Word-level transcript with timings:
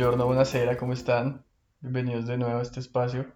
Buongiorno, 0.00 0.24
buonasera, 0.24 0.78
¿cómo 0.78 0.94
están? 0.94 1.44
Bienvenidos 1.80 2.26
de 2.26 2.38
nuevo 2.38 2.58
a 2.58 2.62
este 2.62 2.80
espacio. 2.80 3.26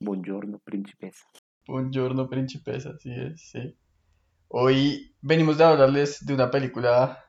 Buongiorno, 0.00 0.58
principesa. 0.58 1.26
Buongiorno, 1.68 2.28
principesa, 2.28 2.90
así 2.90 3.12
es, 3.14 3.50
sí. 3.50 3.78
Hoy 4.48 5.16
venimos 5.22 5.58
de 5.58 5.64
hablarles 5.64 6.24
de 6.26 6.34
una 6.34 6.50
película 6.50 7.24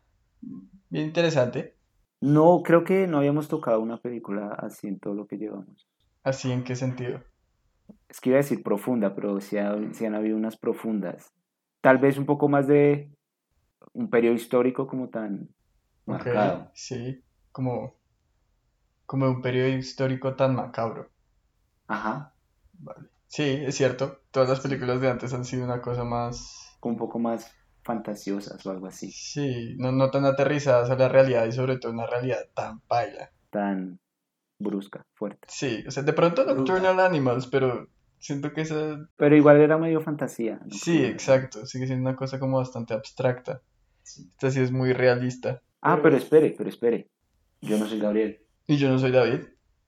bien 0.89 1.05
interesante. 1.07 1.77
No, 2.21 2.61
creo 2.63 2.83
que 2.83 3.07
no 3.07 3.17
habíamos 3.17 3.47
tocado 3.47 3.81
una 3.81 3.97
película 3.97 4.53
así 4.59 4.87
en 4.87 4.99
todo 4.99 5.15
lo 5.15 5.25
que 5.25 5.37
llevamos. 5.37 5.87
¿Así 6.21 6.51
en 6.51 6.63
qué 6.63 6.75
sentido? 6.75 7.23
Es 8.09 8.19
que 8.19 8.29
iba 8.29 8.37
a 8.37 8.41
decir 8.41 8.63
profunda, 8.63 9.15
pero 9.15 9.39
sí, 9.41 9.57
ha- 9.57 9.75
sí 9.93 10.05
han 10.05 10.15
habido 10.15 10.37
unas 10.37 10.57
profundas. 10.57 11.33
Tal 11.81 11.97
vez 11.99 12.17
un 12.17 12.25
poco 12.25 12.49
más 12.49 12.67
de 12.67 13.11
un 13.93 14.09
periodo 14.09 14.35
histórico 14.35 14.87
como 14.87 15.09
tan 15.09 15.49
Ok, 16.07 16.25
marcado. 16.25 16.71
sí, 16.73 17.23
como, 17.51 17.96
como 19.07 19.25
un 19.27 19.41
periodo 19.41 19.69
histórico 19.69 20.35
tan 20.35 20.53
macabro. 20.55 21.09
Ajá, 21.87 22.35
Vale. 22.79 23.07
Sí, 23.25 23.43
es 23.43 23.75
cierto, 23.75 24.21
todas 24.29 24.49
las 24.49 24.59
películas 24.59 25.01
de 25.01 25.09
antes 25.09 25.33
han 25.33 25.43
sido 25.43 25.65
una 25.65 25.81
cosa 25.81 26.03
más, 26.03 26.77
un 26.81 26.95
poco 26.95 27.17
más 27.17 27.51
fantasiosas 27.83 28.63
o 28.65 28.71
algo 28.71 28.87
así. 28.87 29.11
sí, 29.11 29.75
no, 29.77 29.91
no 29.91 30.11
tan 30.11 30.25
aterrizadas 30.25 30.89
a 30.89 30.95
la 30.95 31.09
realidad 31.09 31.45
y 31.47 31.51
sobre 31.51 31.77
todo 31.77 31.91
una 31.91 32.05
realidad 32.05 32.47
tan 32.53 32.81
paila. 32.81 33.31
Tan 33.49 33.99
brusca, 34.59 35.05
fuerte. 35.13 35.47
Sí, 35.49 35.83
o 35.87 35.91
sea, 35.91 36.03
de 36.03 36.13
pronto 36.13 36.45
Nocturnal 36.45 36.99
Animals, 36.99 37.47
pero 37.47 37.87
siento 38.19 38.53
que 38.53 38.61
esa... 38.61 39.09
Pero 39.15 39.35
igual 39.35 39.57
era 39.57 39.77
medio 39.77 40.01
fantasía. 40.01 40.59
¿no? 40.63 40.69
Sí, 40.69 41.03
exacto, 41.03 41.65
sigue 41.65 41.87
siendo 41.87 42.07
una 42.09 42.17
cosa 42.17 42.39
como 42.39 42.57
bastante 42.57 42.93
abstracta. 42.93 43.61
Esta 44.03 44.51
sí 44.51 44.61
es 44.61 44.71
muy 44.71 44.93
realista. 44.93 45.61
Ah, 45.81 45.99
pero 46.01 46.17
espere, 46.17 46.55
pero 46.57 46.69
espere. 46.69 47.09
Yo 47.61 47.77
no 47.77 47.87
soy 47.87 47.99
Gabriel. 47.99 48.39
Y 48.67 48.77
yo 48.77 48.89
no 48.89 48.99
soy 48.99 49.11
David. 49.11 49.45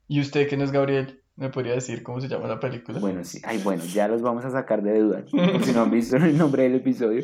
¿Y 0.07 0.21
usted 0.21 0.47
que 0.47 0.57
no 0.57 0.63
es 0.63 0.71
Gabriel? 0.71 1.21
¿Me 1.35 1.49
podría 1.49 1.73
decir 1.73 2.01
cómo 2.03 2.19
se 2.19 2.27
llama 2.27 2.47
la 2.47 2.59
película? 2.59 2.99
Bueno, 2.99 3.23
sí. 3.23 3.39
Ay, 3.43 3.61
bueno, 3.63 3.83
ya 3.85 4.07
los 4.07 4.21
vamos 4.21 4.43
a 4.45 4.51
sacar 4.51 4.81
de 4.81 4.99
dudas. 4.99 5.29
Por 5.31 5.63
si 5.63 5.71
no 5.71 5.81
han 5.83 5.91
visto 5.91 6.17
el 6.17 6.37
nombre 6.37 6.63
del 6.63 6.75
episodio. 6.75 7.23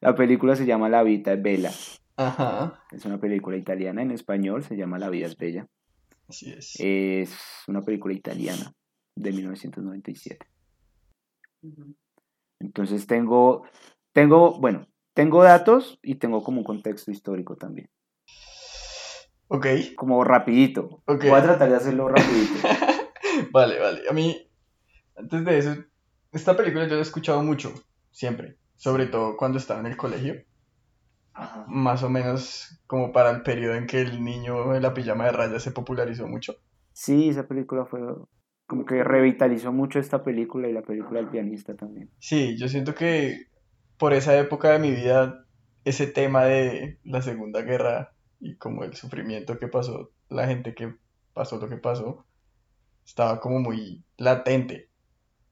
La 0.00 0.14
película 0.14 0.56
se 0.56 0.64
llama 0.64 0.88
La 0.88 1.02
Vita 1.02 1.32
es 1.32 1.42
Bella. 1.42 1.70
Ajá, 2.16 2.82
Es 2.90 3.04
una 3.06 3.18
película 3.18 3.56
italiana. 3.56 4.02
En 4.02 4.10
español 4.10 4.62
se 4.62 4.76
llama 4.76 4.98
La 4.98 5.08
vida 5.10 5.26
es 5.26 5.36
bella. 5.36 5.66
así 6.28 6.52
es. 6.52 6.76
Es 6.78 7.34
una 7.66 7.82
película 7.82 8.14
italiana 8.14 8.72
de 9.16 9.32
1997. 9.32 10.46
Entonces 12.60 13.06
tengo, 13.06 13.64
tengo, 14.12 14.58
bueno, 14.60 14.86
tengo 15.14 15.42
datos 15.42 15.98
y 16.02 16.16
tengo 16.16 16.42
como 16.42 16.58
un 16.58 16.64
contexto 16.64 17.10
histórico 17.10 17.56
también. 17.56 17.88
Ok, 19.52 19.66
Como 19.96 20.22
rapidito. 20.22 21.02
Ok. 21.06 21.24
Voy 21.24 21.40
a 21.40 21.42
tratar 21.42 21.68
de 21.68 21.74
hacerlo 21.74 22.08
rapidito. 22.08 22.54
vale, 23.52 23.80
vale. 23.80 24.02
A 24.08 24.12
mí, 24.12 24.48
antes 25.16 25.44
de 25.44 25.58
eso, 25.58 25.74
esta 26.30 26.56
película 26.56 26.86
yo 26.86 26.92
la 26.92 27.00
he 27.00 27.02
escuchado 27.02 27.42
mucho, 27.42 27.74
siempre. 28.12 28.58
Sobre 28.76 29.06
todo 29.06 29.36
cuando 29.36 29.58
estaba 29.58 29.80
en 29.80 29.86
el 29.86 29.96
colegio. 29.96 30.36
Más 31.66 32.04
o 32.04 32.08
menos 32.08 32.80
como 32.86 33.12
para 33.12 33.30
el 33.30 33.42
periodo 33.42 33.74
en 33.74 33.88
que 33.88 34.00
el 34.00 34.22
niño 34.22 34.72
en 34.74 34.82
la 34.82 34.94
pijama 34.94 35.24
de 35.24 35.32
rayas 35.32 35.64
se 35.64 35.72
popularizó 35.72 36.28
mucho. 36.28 36.54
Sí, 36.92 37.28
esa 37.28 37.48
película 37.48 37.86
fue 37.86 38.00
como 38.68 38.84
que 38.84 39.02
revitalizó 39.02 39.72
mucho 39.72 39.98
esta 39.98 40.22
película 40.22 40.68
y 40.68 40.72
la 40.72 40.82
película 40.82 41.18
del 41.18 41.28
pianista 41.28 41.74
también. 41.74 42.08
Sí, 42.20 42.56
yo 42.56 42.68
siento 42.68 42.94
que 42.94 43.46
por 43.98 44.12
esa 44.12 44.38
época 44.38 44.70
de 44.70 44.78
mi 44.78 44.92
vida, 44.92 45.44
ese 45.84 46.06
tema 46.06 46.44
de 46.44 47.00
la 47.02 47.20
Segunda 47.20 47.62
Guerra 47.62 48.12
y 48.40 48.56
como 48.56 48.84
el 48.84 48.94
sufrimiento 48.96 49.58
que 49.58 49.68
pasó, 49.68 50.10
la 50.28 50.46
gente 50.46 50.74
que 50.74 50.94
pasó 51.34 51.58
lo 51.58 51.68
que 51.68 51.76
pasó, 51.76 52.24
estaba 53.04 53.40
como 53.40 53.60
muy 53.60 54.02
latente 54.16 54.88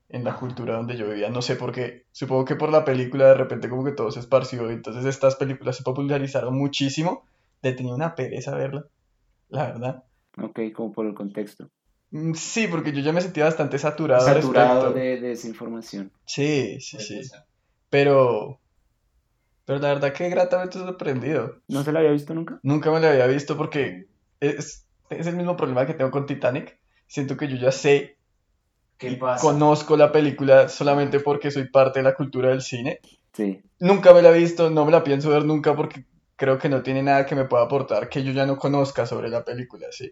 en 0.08 0.24
la 0.24 0.36
cultura 0.36 0.76
donde 0.76 0.96
yo 0.96 1.08
vivía. 1.08 1.28
No 1.28 1.42
sé 1.42 1.56
por 1.56 1.72
qué. 1.72 2.06
Supongo 2.12 2.44
que 2.44 2.56
por 2.56 2.70
la 2.70 2.84
película 2.84 3.28
de 3.28 3.34
repente 3.34 3.68
como 3.68 3.84
que 3.84 3.92
todo 3.92 4.10
se 4.10 4.20
esparció 4.20 4.70
y 4.70 4.74
entonces 4.74 5.04
estas 5.04 5.36
películas 5.36 5.76
se 5.76 5.82
popularizaron 5.82 6.56
muchísimo. 6.56 7.24
Le 7.62 7.72
tenía 7.72 7.94
una 7.94 8.14
pereza 8.14 8.54
verla, 8.54 8.86
la 9.48 9.66
verdad. 9.66 10.04
Ok, 10.40 10.60
como 10.74 10.92
por 10.92 11.06
el 11.06 11.14
contexto. 11.14 11.68
Mm, 12.10 12.32
Sí, 12.34 12.68
porque 12.68 12.92
yo 12.92 13.00
ya 13.00 13.12
me 13.12 13.20
sentía 13.20 13.44
bastante 13.44 13.78
saturado 13.78 14.24
Saturado 14.24 14.92
de, 14.92 15.20
de 15.20 15.32
esa 15.32 15.48
información. 15.48 16.10
Sí, 16.24 16.80
sí, 16.80 16.98
sí. 17.00 17.20
Pero, 17.90 18.60
pero 19.68 19.80
la 19.80 19.88
verdad 19.88 20.14
que 20.14 20.30
gratamente 20.30 20.78
sorprendido. 20.78 21.60
¿No 21.68 21.82
se 21.82 21.92
la 21.92 21.98
había 21.98 22.12
visto 22.12 22.32
nunca? 22.32 22.58
Nunca 22.62 22.90
me 22.90 23.00
la 23.00 23.10
había 23.10 23.26
visto 23.26 23.54
porque 23.54 24.06
es, 24.40 24.86
es 25.10 25.26
el 25.26 25.36
mismo 25.36 25.58
problema 25.58 25.84
que 25.84 25.92
tengo 25.92 26.10
con 26.10 26.24
Titanic. 26.24 26.80
Siento 27.06 27.36
que 27.36 27.48
yo 27.48 27.56
ya 27.56 27.70
sé 27.70 28.16
¿Qué 28.96 29.10
y 29.10 29.18
conozco 29.18 29.98
la 29.98 30.10
película 30.10 30.70
solamente 30.70 31.20
porque 31.20 31.50
soy 31.50 31.68
parte 31.68 31.98
de 31.98 32.04
la 32.04 32.14
cultura 32.14 32.48
del 32.48 32.62
cine. 32.62 33.00
Sí. 33.34 33.60
Nunca 33.78 34.14
me 34.14 34.22
la 34.22 34.30
he 34.30 34.38
visto, 34.38 34.70
no 34.70 34.86
me 34.86 34.90
la 34.90 35.04
pienso 35.04 35.28
ver 35.28 35.44
nunca 35.44 35.76
porque 35.76 36.06
creo 36.36 36.56
que 36.56 36.70
no 36.70 36.82
tiene 36.82 37.02
nada 37.02 37.26
que 37.26 37.34
me 37.34 37.44
pueda 37.44 37.64
aportar 37.64 38.08
que 38.08 38.24
yo 38.24 38.32
ya 38.32 38.46
no 38.46 38.56
conozca 38.56 39.04
sobre 39.04 39.28
la 39.28 39.44
película, 39.44 39.88
sí. 39.90 40.10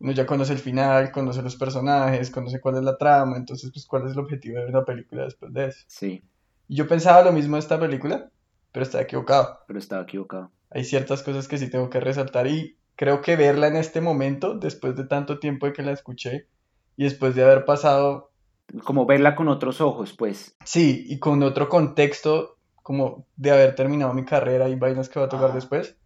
Uno 0.00 0.12
ya 0.12 0.26
conoce 0.26 0.52
el 0.52 0.58
final, 0.58 1.10
conoce 1.10 1.40
los 1.40 1.56
personajes, 1.56 2.30
conoce 2.30 2.60
cuál 2.60 2.76
es 2.76 2.82
la 2.82 2.98
trama, 2.98 3.38
entonces 3.38 3.70
pues 3.72 3.86
cuál 3.86 4.04
es 4.04 4.12
el 4.12 4.18
objetivo 4.18 4.56
de 4.56 4.64
ver 4.64 4.70
una 4.74 4.84
película 4.84 5.24
después 5.24 5.54
de 5.54 5.68
eso. 5.68 5.84
Sí, 5.86 6.22
Y 6.68 6.76
yo 6.76 6.86
pensaba 6.86 7.22
lo 7.22 7.32
mismo 7.32 7.56
de 7.56 7.60
esta 7.60 7.80
película, 7.80 8.30
pero 8.72 8.82
estaba 8.84 9.02
equivocado. 9.04 9.60
pero 9.66 9.78
estaba 9.78 10.02
equivocado. 10.02 10.50
Hay 10.70 10.84
ciertas 10.84 11.22
cosas 11.22 11.48
que 11.48 11.58
sí 11.58 11.68
tengo 11.70 11.90
que 11.90 12.00
resaltar 12.00 12.46
y 12.46 12.76
creo 12.96 13.22
que 13.22 13.36
verla 13.36 13.66
en 13.68 13.76
este 13.76 14.00
momento, 14.00 14.54
después 14.58 14.94
de 14.96 15.04
tanto 15.04 15.38
tiempo 15.38 15.66
de 15.66 15.72
que 15.72 15.82
la 15.82 15.92
escuché 15.92 16.46
y 16.96 17.04
después 17.04 17.34
de 17.34 17.42
haber 17.44 17.64
pasado, 17.64 18.30
Como 18.84 19.04
verla 19.06 19.34
con 19.34 19.48
otros 19.48 19.80
ojos, 19.80 20.12
pues. 20.16 20.54
sí, 20.64 21.04
y 21.08 21.18
con 21.18 21.42
otro 21.42 21.68
contexto, 21.68 22.56
como 22.82 23.26
de 23.36 23.50
haber 23.50 23.74
terminado 23.74 24.12
mi 24.14 24.24
carrera 24.24 24.68
y 24.68 24.74
vainas 24.76 25.08
que 25.08 25.18
va 25.18 25.26
a 25.26 25.28
tocar 25.28 25.50
Ah. 25.50 25.54
después, 25.54 25.96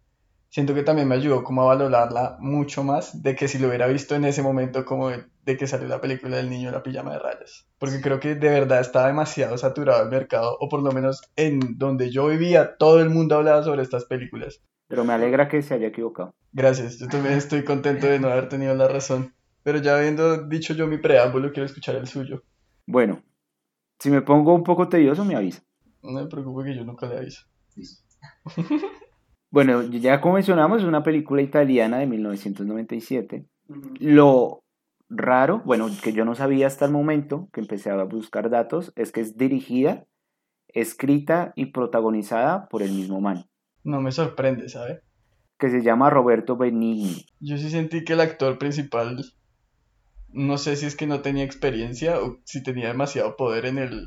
siento 0.55 0.73
que 0.73 0.83
también 0.83 1.09
me 1.09 1.15
ayudó 1.15 1.43
como 1.43 1.63
a 1.63 1.65
valorarla 1.65 2.37
mucho 2.39 2.81
más 2.81 3.21
de 3.21 3.35
que 3.35 3.49
si 3.49 3.59
lo 3.59 3.67
hubiera 3.67 3.87
visto 3.87 4.15
en 4.15 4.23
ese 4.23 4.41
momento 4.41 4.85
como 4.85 5.09
de, 5.09 5.25
de 5.43 5.57
que 5.57 5.67
salió 5.67 5.85
la 5.89 5.99
película 5.99 6.37
del 6.37 6.49
niño 6.49 6.69
en 6.69 6.75
la 6.75 6.81
pijama 6.81 7.11
de 7.11 7.19
rayas. 7.19 7.67
Porque 7.77 7.99
creo 7.99 8.21
que 8.21 8.35
de 8.35 8.49
verdad 8.49 8.79
estaba 8.79 9.07
demasiado 9.07 9.57
saturado 9.57 10.01
el 10.03 10.09
mercado, 10.09 10.55
o 10.61 10.69
por 10.69 10.81
lo 10.81 10.93
menos 10.93 11.23
en 11.35 11.77
donde 11.77 12.09
yo 12.09 12.27
vivía, 12.27 12.77
todo 12.77 13.01
el 13.01 13.09
mundo 13.09 13.35
hablaba 13.35 13.63
sobre 13.63 13.81
estas 13.81 14.05
películas. 14.05 14.61
Pero 14.87 15.03
me 15.03 15.11
alegra 15.11 15.49
que 15.49 15.61
se 15.61 15.73
haya 15.73 15.87
equivocado. 15.87 16.33
Gracias, 16.53 16.99
yo 16.99 17.09
también 17.09 17.33
estoy 17.33 17.65
contento 17.65 18.07
de 18.07 18.19
no 18.19 18.29
haber 18.29 18.47
tenido 18.47 18.73
la 18.75 18.87
razón. 18.87 19.35
Pero 19.61 19.79
ya 19.79 19.97
habiendo 19.97 20.47
dicho 20.47 20.73
yo 20.73 20.87
mi 20.87 20.99
preámbulo, 20.99 21.51
quiero 21.51 21.65
escuchar 21.65 21.95
el 21.95 22.07
suyo. 22.07 22.43
Bueno, 22.87 23.21
si 23.99 24.09
me 24.09 24.21
pongo 24.21 24.53
un 24.53 24.63
poco 24.63 24.87
tedioso, 24.87 25.25
me 25.25 25.35
avisa. 25.35 25.63
No 26.01 26.11
me 26.11 26.27
preocupe 26.27 26.63
que 26.63 26.77
yo 26.77 26.85
nunca 26.85 27.07
le 27.07 27.17
aviso. 27.17 27.45
Bueno, 29.55 29.83
ya 29.83 30.19
como 30.19 30.33
mencionamos, 30.33 30.81
es 30.81 30.83
una 30.85 31.01
película 31.01 31.41
italiana 31.41 31.99
de 31.99 32.07
1997. 32.07 33.45
Lo 34.01 34.65
raro, 35.07 35.61
bueno, 35.63 35.87
que 36.03 36.11
yo 36.11 36.25
no 36.25 36.35
sabía 36.35 36.67
hasta 36.67 36.83
el 36.83 36.91
momento 36.91 37.47
que 37.53 37.61
empecé 37.61 37.89
a 37.89 38.03
buscar 38.03 38.49
datos, 38.49 38.91
es 38.97 39.13
que 39.13 39.21
es 39.21 39.37
dirigida, 39.37 40.07
escrita 40.67 41.53
y 41.55 41.67
protagonizada 41.67 42.67
por 42.67 42.83
el 42.83 42.91
mismo 42.91 43.21
man, 43.21 43.45
No 43.85 44.01
me 44.01 44.11
sorprende, 44.11 44.67
¿sabe? 44.67 45.03
que 45.57 45.69
se 45.69 45.81
llama 45.81 46.09
Roberto 46.09 46.57
Benigni. 46.57 47.25
Yo 47.39 47.57
sí 47.57 47.69
sentí 47.69 48.03
que 48.03 48.11
el 48.11 48.19
actor 48.19 48.57
principal, 48.57 49.23
no 50.33 50.57
sé 50.57 50.75
si 50.75 50.85
es 50.85 50.97
que 50.97 51.07
no 51.07 51.21
tenía 51.21 51.45
experiencia 51.45 52.19
o 52.19 52.41
si 52.43 52.61
tenía 52.61 52.89
demasiado 52.89 53.37
poder 53.37 53.67
en 53.67 53.77
el, 53.77 54.05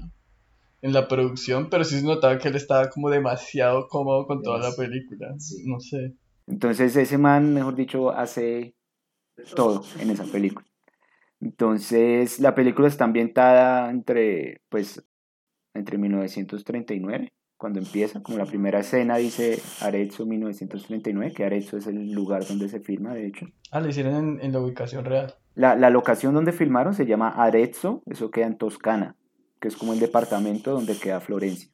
en 0.80 0.92
la 0.92 1.08
producción, 1.08 1.68
pero 1.70 1.84
sí 1.84 1.98
se 1.98 2.06
notaba 2.06 2.38
que 2.38 2.48
él 2.48 2.56
estaba 2.56 2.88
como 2.88 3.10
demasiado 3.10 3.88
cómodo 3.88 4.26
con 4.26 4.42
toda 4.42 4.58
la 4.58 4.74
película. 4.76 5.34
No 5.66 5.80
sé. 5.80 6.14
Entonces 6.46 6.96
ese 6.96 7.18
man, 7.18 7.52
mejor 7.52 7.74
dicho, 7.74 8.10
hace 8.10 8.74
todo 9.54 9.82
en 10.00 10.10
esa 10.10 10.24
película. 10.24 10.66
Entonces 11.40 12.40
la 12.40 12.54
película 12.54 12.88
está 12.88 13.04
ambientada 13.04 13.90
entre, 13.90 14.62
pues, 14.68 15.04
entre 15.74 15.98
1939, 15.98 17.32
cuando 17.56 17.80
empieza, 17.80 18.22
como 18.22 18.38
la 18.38 18.46
primera 18.46 18.80
escena 18.80 19.16
dice 19.16 19.60
Arezzo 19.80 20.26
1939, 20.26 21.32
que 21.34 21.44
Arezzo 21.44 21.76
es 21.76 21.86
el 21.86 22.12
lugar 22.12 22.46
donde 22.46 22.68
se 22.68 22.80
filma, 22.80 23.14
de 23.14 23.26
hecho. 23.26 23.46
Ah, 23.70 23.80
lo 23.80 23.88
hicieron 23.88 24.14
en, 24.14 24.40
en 24.40 24.52
la 24.52 24.60
ubicación 24.60 25.04
real. 25.04 25.34
La, 25.54 25.74
la 25.74 25.90
locación 25.90 26.34
donde 26.34 26.52
filmaron 26.52 26.94
se 26.94 27.06
llama 27.06 27.30
Arezzo, 27.30 28.02
eso 28.06 28.30
queda 28.30 28.46
en 28.46 28.58
Toscana, 28.58 29.16
que 29.60 29.68
es 29.68 29.76
como 29.76 29.92
el 29.92 30.00
departamento 30.00 30.72
donde 30.72 30.96
queda 30.96 31.20
Florencia. 31.20 31.70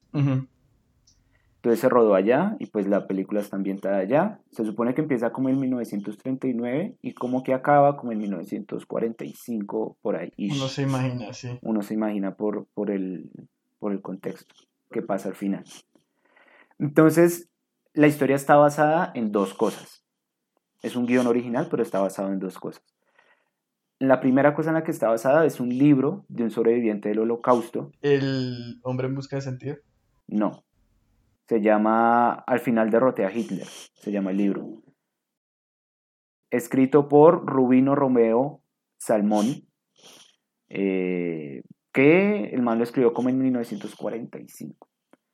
Entonces 1.64 1.80
se 1.80 1.88
rodó 1.88 2.14
allá 2.14 2.56
y 2.58 2.66
pues 2.66 2.86
la 2.86 3.06
película 3.06 3.40
está 3.40 3.56
ambientada 3.56 3.96
allá. 3.96 4.38
Se 4.50 4.66
supone 4.66 4.92
que 4.92 5.00
empieza 5.00 5.32
como 5.32 5.48
en 5.48 5.58
1939 5.58 6.98
y 7.00 7.14
como 7.14 7.42
que 7.42 7.54
acaba 7.54 7.96
como 7.96 8.12
en 8.12 8.18
1945 8.18 9.96
por 10.02 10.16
ahí. 10.16 10.30
ish. 10.36 10.56
Uno 10.56 10.68
se 10.68 10.82
imagina, 10.82 11.32
sí. 11.32 11.58
Uno 11.62 11.80
se 11.80 11.94
imagina 11.94 12.36
por, 12.36 12.66
por, 12.74 12.90
el, 12.90 13.30
por 13.78 13.92
el 13.92 14.02
contexto 14.02 14.54
que 14.90 15.00
pasa 15.00 15.30
al 15.30 15.36
final. 15.36 15.64
Entonces, 16.78 17.48
la 17.94 18.08
historia 18.08 18.36
está 18.36 18.56
basada 18.56 19.10
en 19.14 19.32
dos 19.32 19.54
cosas. 19.54 20.04
es 20.82 20.96
un 20.96 21.06
guion 21.06 21.26
original, 21.26 21.68
pero 21.70 21.82
está 21.82 21.98
basado 21.98 22.30
en 22.30 22.40
dos 22.40 22.58
cosas. 22.58 22.84
La 23.98 24.20
primera 24.20 24.54
cosa 24.54 24.70
en 24.70 24.74
la 24.74 24.84
que 24.84 24.90
está 24.90 25.08
basada 25.08 25.46
es 25.46 25.60
un 25.60 25.68
libro 25.68 26.24
de 26.28 26.42
un 26.42 26.50
sobreviviente 26.50 27.08
del 27.08 27.20
holocausto. 27.20 27.92
¿El 28.02 28.80
hombre 28.82 29.06
en 29.06 29.14
busca 29.14 29.36
de 29.36 29.42
sentido? 29.42 29.76
No. 30.26 30.64
Se 31.46 31.60
llama 31.60 32.32
Al 32.32 32.60
final 32.60 32.90
derroté 32.90 33.24
a 33.24 33.32
Hitler. 33.32 33.66
Se 33.66 34.10
llama 34.10 34.32
el 34.32 34.38
libro. 34.38 34.82
Escrito 36.50 37.08
por 37.08 37.46
Rubino 37.46 37.94
Romeo 37.94 38.62
Salmón. 38.98 39.66
Eh, 40.68 41.62
que 41.92 42.46
el 42.46 42.62
man 42.62 42.78
lo 42.78 42.84
escribió 42.84 43.12
como 43.12 43.28
en 43.28 43.38
1945. 43.38 44.88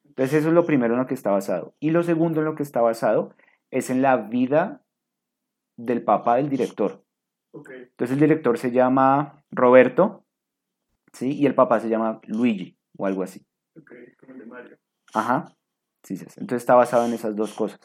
Entonces 0.05 0.41
eso 0.41 0.49
es 0.49 0.55
lo 0.55 0.67
primero 0.67 0.95
en 0.95 1.01
lo 1.01 1.07
que 1.07 1.15
está 1.15 1.31
basado. 1.31 1.75
Y 1.81 1.91
lo 1.91 2.03
segundo 2.03 2.41
en 2.41 2.45
lo 2.45 2.55
que 2.55 2.63
está 2.63 2.83
basado 2.83 3.35
es 3.71 3.89
en 3.89 4.03
la 4.03 4.17
vida 4.19 4.83
del 5.77 6.03
papá 6.05 6.37
del 6.37 6.51
director. 6.51 7.03
Entonces 7.53 8.13
el 8.13 8.21
director 8.21 8.59
se 8.59 8.71
llama 8.71 9.45
Roberto, 9.51 10.25
¿sí? 11.13 11.33
Y 11.33 11.47
el 11.47 11.55
papá 11.55 11.81
se 11.81 11.89
llama 11.89 12.21
Luigi 12.27 12.77
o 12.97 13.07
algo 13.07 13.23
así. 13.23 13.45
como 13.75 14.35
de 14.39 14.47
Mario. 14.47 14.79
Ajá, 15.13 15.57
sí, 16.03 16.17
sí. 16.17 16.27
Entonces 16.37 16.63
está 16.63 16.75
basado 16.75 17.07
en 17.07 17.13
esas 17.13 17.35
dos 17.35 17.55
cosas. 17.55 17.81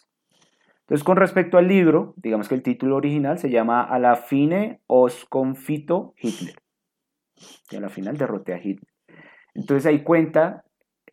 Entonces 0.81 1.03
con 1.03 1.17
respecto 1.17 1.57
al 1.57 1.67
libro, 1.67 2.13
digamos 2.17 2.47
que 2.47 2.55
el 2.55 2.61
título 2.61 2.95
original 2.95 3.39
se 3.39 3.49
llama 3.49 3.83
A 3.83 3.97
la 3.97 4.15
fine 4.15 4.81
os 4.85 5.25
confito 5.25 6.13
Hitler. 6.17 6.55
Y 7.71 7.75
a 7.75 7.81
la 7.81 7.89
final 7.89 8.17
derroté 8.17 8.53
a 8.53 8.57
Hitler. 8.57 8.93
Entonces 9.55 9.85
ahí 9.87 10.03
cuenta 10.03 10.63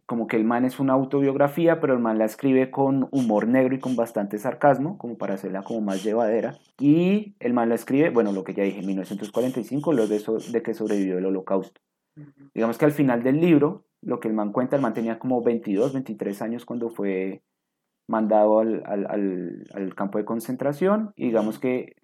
como 0.06 0.26
que 0.26 0.36
el 0.36 0.44
man 0.44 0.64
es 0.64 0.80
una 0.80 0.92
autobiografía, 0.92 1.80
pero 1.80 1.94
el 1.94 2.00
man 2.00 2.18
la 2.18 2.24
escribe 2.24 2.70
con 2.70 3.08
humor 3.12 3.46
negro 3.46 3.74
y 3.74 3.78
con 3.78 3.96
bastante 3.96 4.38
sarcasmo, 4.38 4.98
como 4.98 5.16
para 5.16 5.34
hacerla 5.34 5.62
como 5.62 5.80
más 5.80 6.02
llevadera. 6.02 6.58
Y 6.78 7.34
el 7.40 7.52
man 7.52 7.68
la 7.68 7.76
escribe, 7.76 8.10
bueno, 8.10 8.32
lo 8.32 8.44
que 8.44 8.54
ya 8.54 8.64
dije, 8.64 8.80
en 8.80 8.86
1945, 8.86 9.92
lo 9.92 10.06
de, 10.06 10.16
eso, 10.16 10.38
de 10.38 10.62
que 10.62 10.74
sobrevivió 10.74 11.18
el 11.18 11.26
holocausto. 11.26 11.80
Digamos 12.54 12.78
que 12.78 12.84
al 12.84 12.92
final 12.92 13.22
del 13.22 13.40
libro, 13.40 13.86
lo 14.02 14.20
que 14.20 14.28
el 14.28 14.34
man 14.34 14.52
cuenta, 14.52 14.76
el 14.76 14.82
man 14.82 14.92
tenía 14.92 15.18
como 15.18 15.42
22, 15.42 15.92
23 15.92 16.42
años 16.42 16.64
cuando 16.64 16.90
fue 16.90 17.42
mandado 18.08 18.58
al, 18.58 18.82
al, 18.84 19.64
al, 19.72 19.94
campo 19.94 20.18
de 20.18 20.24
concentración. 20.24 21.12
Y 21.16 21.26
digamos 21.26 21.58
que 21.58 21.94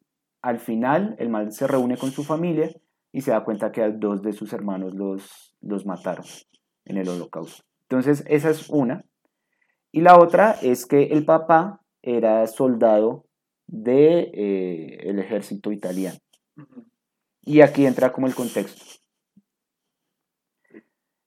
al 0.41 0.61
final 0.61 1.17
el 1.19 1.29
man 1.29 1.53
se 1.53 1.67
reúne 1.67 1.97
con 1.97 2.11
su 2.11 2.25
familia 2.25 2.71
y 3.13 3.23
se 3.23 3.33
da 3.33 3.45
cuenta 3.45 3.73
que 3.73 3.83
a 3.83 3.91
dos 3.91 4.23
de 4.23 4.33
sus 4.33 4.53
hermanos 4.53 4.95
los, 4.95 5.57
los 5.61 5.85
mataron 5.85 6.25
en 6.85 6.97
el 6.97 7.09
holocausto. 7.09 7.68
Entonces, 7.89 8.23
esa 8.29 8.51
es 8.51 8.69
una. 8.69 9.05
Y 9.93 10.03
la 10.03 10.19
otra 10.19 10.53
es 10.61 10.85
que 10.85 11.05
el 11.05 11.25
papá 11.25 11.81
era 12.03 12.47
soldado 12.47 13.25
del 13.67 13.95
de, 13.95 14.19
eh, 14.35 14.99
el 15.09 15.19
ejército 15.19 15.73
italiano. 15.73 16.19
Y 17.43 17.63
aquí 17.63 17.87
entra 17.87 18.13
como 18.13 18.27
el 18.27 18.35
contexto. 18.35 18.85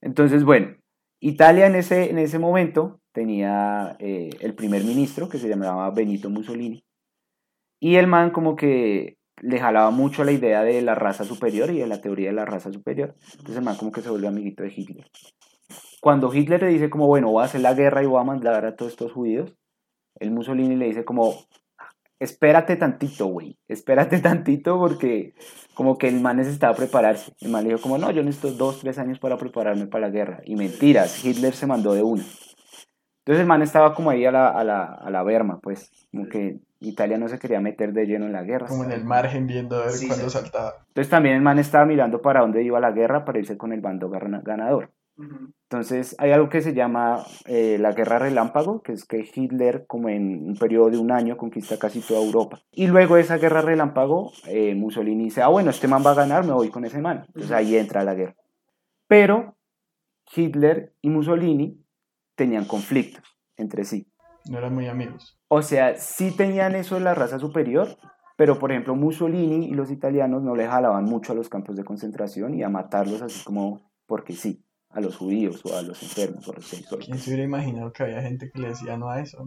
Entonces, 0.02 0.44
bueno, 0.44 0.75
Italia 1.19 1.66
en 1.66 1.75
ese, 1.75 2.12
en 2.12 2.19
ese 2.19 2.38
momento 2.38 3.02
tenía 3.12 3.96
eh, 4.00 4.30
el 4.40 4.54
primer 4.54 4.84
ministro 4.84 5.30
que 5.30 5.40
se 5.40 5.50
llamaba 5.50 5.90
Benito 5.90 6.30
Mussolini. 6.30 6.86
Y 7.80 7.96
el 7.96 8.06
man 8.06 8.30
como 8.30 8.56
que 8.56 9.18
le 9.42 9.60
jalaba 9.60 9.90
mucho 9.90 10.24
la 10.24 10.31
idea 10.31 10.62
de 10.62 10.80
la 10.84 10.94
raza 10.94 11.24
superior 11.24 11.72
y 11.72 11.80
de 11.80 11.88
la 11.88 12.02
teoría 12.02 12.30
de 12.30 12.36
la 12.36 12.46
raza 12.46 12.72
superior. 12.72 13.16
Entonces 13.31 13.58
el 13.58 13.63
man 13.63 13.78
como 13.78 13.92
que 13.92 14.02
se 14.02 14.12
volvió 14.12 14.30
amiguito 14.30 14.62
de 14.62 14.74
Hitler 14.75 15.08
cuando 16.01 16.33
Hitler 16.33 16.63
le 16.63 16.69
dice 16.69 16.89
como, 16.89 17.07
bueno, 17.07 17.31
voy 17.31 17.44
a 17.44 17.45
hacer 17.45 17.62
la 17.62 17.75
guerra 17.75 18.03
y 18.03 18.07
voy 18.07 18.19
a 18.19 18.25
mandar 18.25 18.65
a 18.65 18.75
todos 18.75 18.92
estos 18.92 19.12
judíos, 19.12 19.56
el 20.19 20.31
Mussolini 20.31 20.75
le 20.75 20.88
dice 20.88 21.06
como, 21.06 21.36
espérate 22.19 22.75
tantito, 22.75 23.27
güey, 23.27 23.57
espérate 23.68 24.19
tantito 24.19 24.80
porque 24.80 25.36
como 25.75 25.98
que 26.00 26.07
el 26.07 26.19
man 26.19 26.38
necesitaba 26.38 26.75
prepararse. 26.75 27.33
El 27.39 27.51
man 27.51 27.63
le 27.63 27.69
dijo 27.69 27.81
como, 27.81 28.00
no, 28.00 28.09
yo 28.12 28.24
necesito 28.24 28.51
dos, 28.51 28.80
tres 28.80 28.98
años 28.98 29.19
para 29.19 29.38
prepararme 29.38 29.86
para 29.86 30.07
la 30.07 30.13
guerra. 30.13 30.42
Y 30.44 30.56
mentiras, 30.56 31.24
Hitler 31.24 31.53
se 31.53 31.68
mandó 31.68 31.94
de 31.94 32.01
una. 32.01 32.24
Entonces 33.19 33.42
el 33.42 33.48
man 33.48 33.62
estaba 33.62 33.94
como 33.94 34.09
ahí 34.09 34.25
a 34.25 34.31
la, 34.31 34.50
a 34.50 34.63
la, 34.63 34.83
a 34.83 35.09
la 35.12 35.21
berma, 35.21 35.59
pues, 35.62 35.92
como 36.12 36.27
que 36.27 36.59
Italia 36.80 37.19
no 37.19 37.27
se 37.27 37.38
quería 37.38 37.62
meter 37.62 37.94
de 37.94 38.07
lleno 38.07 38.25
en 38.25 38.33
la 38.33 38.42
guerra. 38.42 38.65
Como 38.65 38.83
en 38.83 38.92
el 38.92 39.06
margen 39.06 39.45
viendo 39.45 39.75
a 39.75 39.86
ver 39.86 39.94
cuándo 40.07 40.30
saltaba. 40.31 40.74
Entonces 40.88 41.12
también 41.12 41.36
el 41.36 41.44
man 41.44 41.59
estaba 41.59 41.86
mirando 41.86 42.24
para 42.24 42.42
dónde 42.42 42.63
iba 42.63 42.80
la 42.80 42.92
guerra 42.92 43.24
para 43.24 43.38
irse 43.38 43.56
con 43.56 43.71
el 43.71 43.81
bando 43.81 44.09
ganador. 44.09 44.92
Entonces 45.72 46.16
hay 46.20 46.32
algo 46.32 46.50
que 46.50 46.62
se 46.62 46.74
llama 46.74 47.24
eh, 47.46 47.78
la 47.80 47.94
guerra 47.94 48.20
relámpago, 48.20 48.82
que 48.82 48.92
es 48.92 49.06
que 49.06 49.26
Hitler 49.34 49.86
como 49.88 50.10
en 50.10 50.50
un 50.50 50.58
periodo 50.58 50.90
de 50.90 50.98
un 50.98 51.12
año 51.12 51.38
conquista 51.38 51.80
casi 51.80 52.02
toda 52.02 52.22
Europa. 52.22 52.62
Y 52.72 52.88
luego 52.88 53.16
de 53.16 53.22
esa 53.22 53.38
guerra 53.38 53.62
relámpago, 53.62 54.34
eh, 54.48 54.76
Mussolini 54.76 55.26
dice, 55.26 55.42
ah 55.42 55.48
bueno, 55.48 55.70
este 55.70 55.88
man 55.88 56.04
va 56.06 56.12
a 56.12 56.16
ganar, 56.16 56.46
me 56.46 56.52
voy 56.52 56.70
con 56.70 56.84
ese 56.84 57.00
man. 57.00 57.24
Entonces 57.28 57.52
ahí 57.52 57.78
entra 57.78 58.04
la 58.04 58.16
guerra. 58.16 58.36
Pero 59.08 59.56
Hitler 60.36 60.94
y 61.02 61.10
Mussolini 61.10 61.82
tenían 62.36 62.66
conflictos 62.66 63.24
entre 63.56 63.86
sí. 63.86 64.12
No 64.50 64.58
eran 64.58 64.74
muy 64.74 64.88
amigos. 64.88 65.40
O 65.48 65.62
sea, 65.62 65.96
sí 65.96 66.36
tenían 66.36 66.76
eso 66.76 66.96
de 66.96 67.02
la 67.02 67.14
raza 67.14 67.40
superior, 67.40 67.98
pero 68.36 68.60
por 68.60 68.72
ejemplo 68.72 68.96
Mussolini 68.96 69.68
y 69.68 69.74
los 69.74 69.90
italianos 69.90 70.42
no 70.44 70.56
le 70.56 70.68
jalaban 70.68 71.06
mucho 71.06 71.32
a 71.32 71.36
los 71.36 71.48
campos 71.48 71.78
de 71.78 71.86
concentración 71.86 72.56
y 72.56 72.64
a 72.64 72.70
matarlos 72.70 73.22
así 73.22 73.42
como 73.46 73.90
porque 74.06 74.34
sí 74.34 74.66
a 74.94 75.02
los 75.02 75.18
judíos 75.18 75.62
o 75.66 75.76
a 75.76 75.82
los 75.82 76.02
enfermos 76.04 76.48
o 76.48 76.52
a 76.52 76.56
los 76.56 76.66
sexuales. 76.66 77.06
¿Quién 77.06 77.20
se 77.20 77.30
hubiera 77.30 77.46
imaginado 77.46 77.92
que 77.94 78.04
había 78.04 78.22
gente 78.22 78.50
que 78.52 78.60
le 78.60 78.70
decía 78.70 78.98
no 78.98 79.10
a 79.10 79.22
eso? 79.22 79.44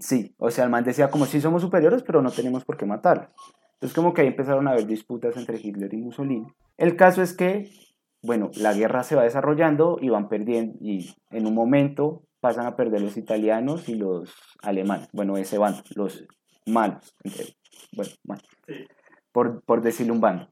Sí, 0.00 0.34
o 0.38 0.50
sea, 0.50 0.64
el 0.64 0.70
man 0.70 0.84
decía 0.84 1.10
como 1.10 1.26
si 1.26 1.40
somos 1.40 1.62
superiores, 1.62 2.02
pero 2.02 2.20
no 2.20 2.30
tenemos 2.30 2.64
por 2.64 2.76
qué 2.76 2.86
matarlos. 2.86 3.30
Entonces 3.74 3.94
como 3.94 4.12
que 4.12 4.22
ahí 4.22 4.26
empezaron 4.28 4.66
a 4.68 4.72
haber 4.72 4.86
disputas 4.86 5.36
entre 5.36 5.58
Hitler 5.58 5.92
y 5.94 5.98
Mussolini. 5.98 6.46
El 6.76 6.96
caso 6.96 7.22
es 7.22 7.32
que, 7.32 7.70
bueno, 8.22 8.50
la 8.56 8.74
guerra 8.74 9.02
se 9.02 9.14
va 9.14 9.22
desarrollando 9.22 9.98
y 10.00 10.08
van 10.08 10.28
perdiendo, 10.28 10.76
y 10.80 11.14
en 11.30 11.46
un 11.46 11.54
momento 11.54 12.24
pasan 12.40 12.66
a 12.66 12.76
perder 12.76 13.00
los 13.00 13.16
italianos 13.16 13.88
y 13.88 13.94
los 13.94 14.34
alemanes. 14.62 15.08
Bueno, 15.12 15.36
ese 15.36 15.58
bando, 15.58 15.82
los 15.94 16.24
malos, 16.66 17.14
entre, 17.24 17.56
bueno, 17.92 18.12
malos, 18.24 18.46
por, 19.32 19.62
por 19.64 19.80
decirlo 19.80 20.12
un 20.12 20.20
bando. 20.20 20.48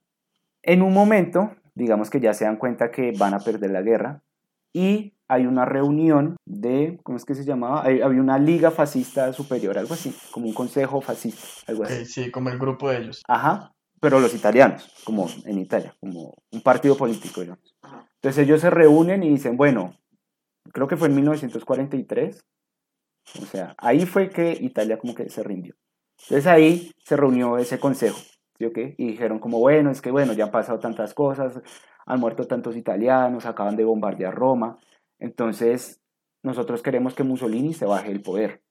En 0.62 0.82
un 0.82 0.94
momento, 0.94 1.50
digamos 1.74 2.10
que 2.10 2.20
ya 2.20 2.32
se 2.32 2.44
dan 2.44 2.56
cuenta 2.56 2.90
que 2.90 3.12
van 3.18 3.34
a 3.34 3.40
perder 3.40 3.70
la 3.70 3.82
guerra, 3.82 4.22
y 4.76 5.14
hay 5.26 5.46
una 5.46 5.64
reunión 5.64 6.36
de, 6.44 7.00
¿cómo 7.02 7.16
es 7.16 7.24
que 7.24 7.34
se 7.34 7.46
llamaba? 7.46 7.80
había 7.80 8.20
una 8.20 8.38
liga 8.38 8.70
fascista 8.70 9.32
superior, 9.32 9.78
algo 9.78 9.94
así, 9.94 10.14
como 10.30 10.48
un 10.48 10.52
consejo 10.52 11.00
fascista, 11.00 11.40
algo 11.66 11.84
así. 11.84 12.04
Sí, 12.04 12.30
como 12.30 12.50
el 12.50 12.58
grupo 12.58 12.90
de 12.90 12.98
ellos. 12.98 13.22
Ajá, 13.26 13.72
pero 14.02 14.20
los 14.20 14.34
italianos, 14.34 14.92
como 15.02 15.30
en 15.46 15.58
Italia, 15.58 15.96
como 15.98 16.34
un 16.52 16.60
partido 16.60 16.94
político, 16.94 17.40
digamos. 17.40 17.74
Entonces 18.16 18.44
ellos 18.44 18.60
se 18.60 18.68
reúnen 18.68 19.22
y 19.22 19.30
dicen, 19.30 19.56
bueno, 19.56 19.96
creo 20.74 20.86
que 20.86 20.98
fue 20.98 21.08
en 21.08 21.14
1943, 21.14 22.44
o 23.40 23.46
sea, 23.46 23.74
ahí 23.78 24.04
fue 24.04 24.28
que 24.28 24.58
Italia 24.60 24.98
como 24.98 25.14
que 25.14 25.30
se 25.30 25.42
rindió. 25.42 25.74
Entonces 26.24 26.46
ahí 26.46 26.92
se 27.02 27.16
reunió 27.16 27.56
ese 27.56 27.80
consejo, 27.80 28.18
¿sí 28.58 28.66
o 28.66 28.72
qué? 28.74 28.94
Y 28.98 29.06
dijeron 29.12 29.38
como, 29.38 29.58
bueno, 29.58 29.90
es 29.90 30.02
que 30.02 30.10
bueno, 30.10 30.34
ya 30.34 30.44
han 30.44 30.50
pasado 30.50 30.78
tantas 30.78 31.14
cosas, 31.14 31.62
han 32.06 32.20
muerto 32.20 32.46
tantos 32.46 32.76
italianos, 32.76 33.44
acaban 33.44 33.76
de 33.76 33.84
bombardear 33.84 34.34
Roma, 34.34 34.78
entonces 35.18 36.00
nosotros 36.42 36.82
queremos 36.82 37.14
que 37.14 37.24
Mussolini 37.24 37.74
se 37.74 37.84
baje 37.84 38.08
del 38.08 38.22
poder. 38.22 38.62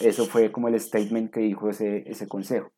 Eso 0.00 0.24
fue 0.24 0.50
como 0.50 0.68
el 0.68 0.80
statement 0.80 1.30
que 1.30 1.40
dijo 1.40 1.68
ese, 1.68 2.10
ese 2.10 2.26
consejo. 2.26 2.72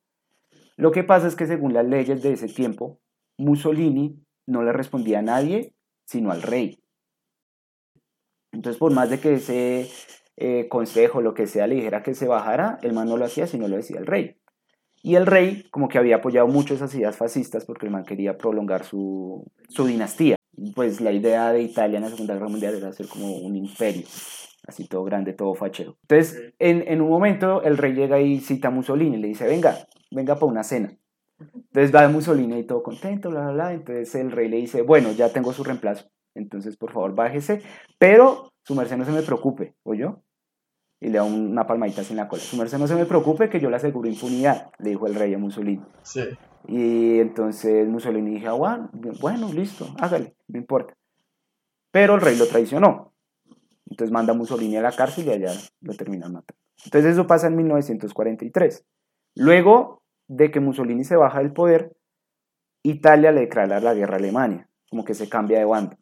Lo 0.75 0.91
que 0.91 1.03
pasa 1.03 1.27
es 1.27 1.35
que 1.35 1.47
según 1.47 1.73
las 1.73 1.85
leyes 1.85 2.21
de 2.21 2.33
ese 2.33 2.47
tiempo, 2.47 2.99
Mussolini 3.37 4.21
no 4.45 4.63
le 4.63 4.73
respondía 4.73 5.19
a 5.19 5.23
nadie, 5.23 5.73
sino 6.05 6.31
al 6.31 6.41
rey. 6.41 6.79
Entonces, 8.51 8.79
por 8.79 8.93
más 8.93 9.09
de 9.09 9.19
que 9.19 9.35
ese 9.35 9.89
eh, 10.35 10.67
consejo, 10.67 11.21
lo 11.21 11.33
que 11.33 11.47
sea, 11.47 11.67
le 11.67 11.75
dijera 11.75 12.03
que 12.03 12.13
se 12.13 12.27
bajara, 12.27 12.79
el 12.81 12.93
man 12.93 13.07
no 13.07 13.17
lo 13.17 13.25
hacía, 13.25 13.47
sino 13.47 13.67
lo 13.67 13.75
decía 13.75 13.99
el 13.99 14.05
rey. 14.05 14.37
Y 15.01 15.15
el 15.15 15.25
rey 15.25 15.63
como 15.71 15.87
que 15.87 15.97
había 15.97 16.17
apoyado 16.17 16.47
mucho 16.47 16.73
esas 16.73 16.93
ideas 16.95 17.15
fascistas 17.15 17.65
porque 17.65 17.85
el 17.85 17.91
man 17.91 18.03
quería 18.03 18.37
prolongar 18.37 18.83
su, 18.83 19.45
dinastía. 19.69 20.35
Pues 20.75 21.01
la 21.01 21.11
idea 21.11 21.51
de 21.51 21.61
Italia 21.61 21.97
en 21.97 22.03
la 22.03 22.09
Segunda 22.09 22.33
Guerra 22.33 22.49
Mundial 22.49 22.75
era 22.75 22.91
ser 22.91 23.07
como 23.07 23.37
un 23.37 23.55
imperio, 23.55 24.07
así 24.67 24.87
todo 24.87 25.03
grande, 25.03 25.33
todo 25.33 25.53
fachero. 25.53 25.97
Entonces, 26.01 26.53
en, 26.57 26.99
un 26.99 27.09
momento 27.09 27.61
el 27.61 27.77
rey 27.77 27.93
llega 27.93 28.19
y 28.19 28.39
cita 28.39 28.69
a 28.69 28.71
Mussolini 28.71 29.17
y 29.17 29.19
le 29.19 29.27
dice, 29.27 29.45
venga, 29.45 29.87
venga 30.09 30.35
para 30.35 30.47
una 30.47 30.63
cena. 30.63 30.97
Entonces 31.39 31.93
va 31.93 32.07
Mussolini 32.09 32.57
y 32.57 32.63
todo 32.63 32.81
contento, 32.81 33.29
bla, 33.29 33.41
bla, 33.41 33.51
bla. 33.51 33.73
Entonces 33.73 34.15
el 34.15 34.31
rey 34.31 34.49
le 34.49 34.57
dice, 34.57 34.81
bueno, 34.81 35.11
ya 35.11 35.29
tengo 35.29 35.53
su 35.53 35.63
reemplazo. 35.63 36.09
Entonces, 36.33 36.75
por 36.75 36.91
favor, 36.91 37.13
bájese. 37.13 37.61
Pero 37.99 38.51
su 38.63 38.73
merced 38.73 38.97
no 38.97 39.05
se 39.05 39.11
me 39.11 39.21
preocupe, 39.21 39.75
yo 39.95 40.23
y 40.99 41.09
le 41.09 41.17
da 41.17 41.23
una 41.23 41.67
palmadita 41.67 42.03
sin 42.03 42.17
la 42.17 42.27
cola. 42.27 42.41
Su 42.41 42.57
merced 42.57 42.77
no 42.77 42.87
se 42.87 42.95
me 42.95 43.05
preocupe 43.05 43.49
que 43.49 43.59
yo 43.59 43.69
le 43.69 43.75
aseguro 43.75 44.09
impunidad, 44.09 44.71
le 44.79 44.91
dijo 44.91 45.07
el 45.07 45.15
rey 45.15 45.33
a 45.33 45.37
Mussolini. 45.37 45.83
Sí. 46.01 46.21
Y 46.67 47.19
entonces 47.19 47.87
Mussolini 47.87 48.39
dijo, 48.39 48.65
ah, 48.65 48.89
bueno, 49.21 49.51
listo, 49.53 49.87
hágale, 49.99 50.35
no 50.47 50.57
importa. 50.57 50.95
Pero 51.91 52.15
el 52.15 52.21
rey 52.21 52.37
lo 52.37 52.47
traicionó. 52.47 53.13
Entonces 53.89 54.11
manda 54.11 54.33
a 54.33 54.35
Mussolini 54.35 54.75
a 54.77 54.81
la 54.81 54.91
cárcel 54.91 55.27
y 55.27 55.31
allá 55.31 55.51
lo 55.81 55.93
terminan 55.93 56.33
matando. 56.33 56.59
Entonces 56.83 57.13
eso 57.13 57.25
pasa 57.25 57.47
en 57.47 57.55
1943. 57.55 58.85
Luego 59.35 60.03
de 60.27 60.51
que 60.51 60.59
Mussolini 60.59 61.03
se 61.03 61.15
baja 61.15 61.39
del 61.39 61.53
poder, 61.53 61.95
Italia 62.83 63.31
le 63.31 63.41
declara 63.41 63.79
la 63.79 63.93
guerra 63.93 64.15
a 64.15 64.19
Alemania, 64.19 64.69
como 64.89 65.05
que 65.05 65.13
se 65.13 65.29
cambia 65.29 65.59
de 65.59 65.65
bando. 65.65 65.97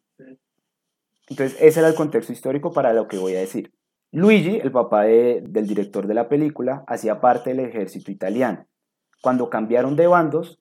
Entonces, 1.28 1.58
ese 1.60 1.80
era 1.80 1.90
el 1.90 1.96
contexto 1.96 2.32
histórico 2.32 2.72
para 2.72 2.94
lo 2.94 3.08
que 3.08 3.18
voy 3.18 3.36
a 3.36 3.40
decir. 3.40 3.74
Luigi, 4.16 4.60
el 4.60 4.72
papá 4.72 5.04
del 5.04 5.68
director 5.68 6.08
de 6.08 6.14
la 6.14 6.30
película, 6.30 6.86
hacía 6.88 7.20
parte 7.20 7.50
del 7.50 7.60
ejército 7.60 8.12
italiano. 8.12 8.66
Cuando 9.22 9.50
cambiaron 9.50 9.98
de 9.98 10.08
bandos, 10.08 10.58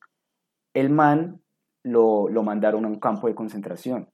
el 0.74 0.90
man 0.90 1.40
lo, 1.84 2.28
lo 2.28 2.42
mandaron 2.42 2.84
a 2.84 2.88
un 2.88 2.98
campo 2.98 3.28
de 3.28 3.36
concentración. 3.36 4.10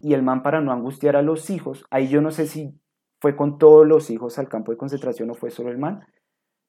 Y 0.00 0.14
el 0.14 0.22
man, 0.22 0.42
para 0.42 0.62
no 0.62 0.72
angustiar 0.72 1.14
a 1.16 1.20
los 1.20 1.50
hijos, 1.50 1.84
ahí 1.90 2.08
yo 2.08 2.22
no 2.22 2.30
sé 2.30 2.46
si 2.46 2.80
fue 3.20 3.36
con 3.36 3.58
todos 3.58 3.86
los 3.86 4.08
hijos 4.08 4.38
al 4.38 4.48
campo 4.48 4.72
de 4.72 4.78
concentración 4.78 5.28
o 5.28 5.34
fue 5.34 5.50
solo 5.50 5.70
el 5.70 5.76
man, 5.76 6.06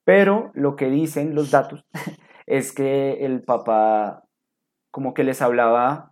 pero 0.03 0.51
lo 0.53 0.75
que 0.75 0.89
dicen 0.89 1.33
los 1.33 1.49
datos 1.49 1.85
es 2.45 2.73
que 2.73 3.25
el 3.25 3.41
papá 3.43 4.25
como 4.91 5.13
que 5.13 5.23
les 5.23 5.41
hablaba 5.41 6.10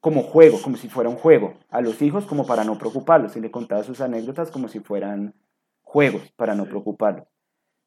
como 0.00 0.22
juego, 0.22 0.60
como 0.62 0.76
si 0.76 0.88
fuera 0.88 1.10
un 1.10 1.16
juego, 1.16 1.54
a 1.68 1.80
los 1.80 2.00
hijos 2.02 2.26
como 2.26 2.46
para 2.46 2.64
no 2.64 2.78
preocuparlos, 2.78 3.36
y 3.36 3.40
le 3.40 3.50
contaba 3.50 3.82
sus 3.82 4.00
anécdotas 4.00 4.50
como 4.50 4.68
si 4.68 4.80
fueran 4.80 5.34
juegos 5.82 6.30
para 6.36 6.54
no 6.54 6.66
preocuparlos. 6.66 7.26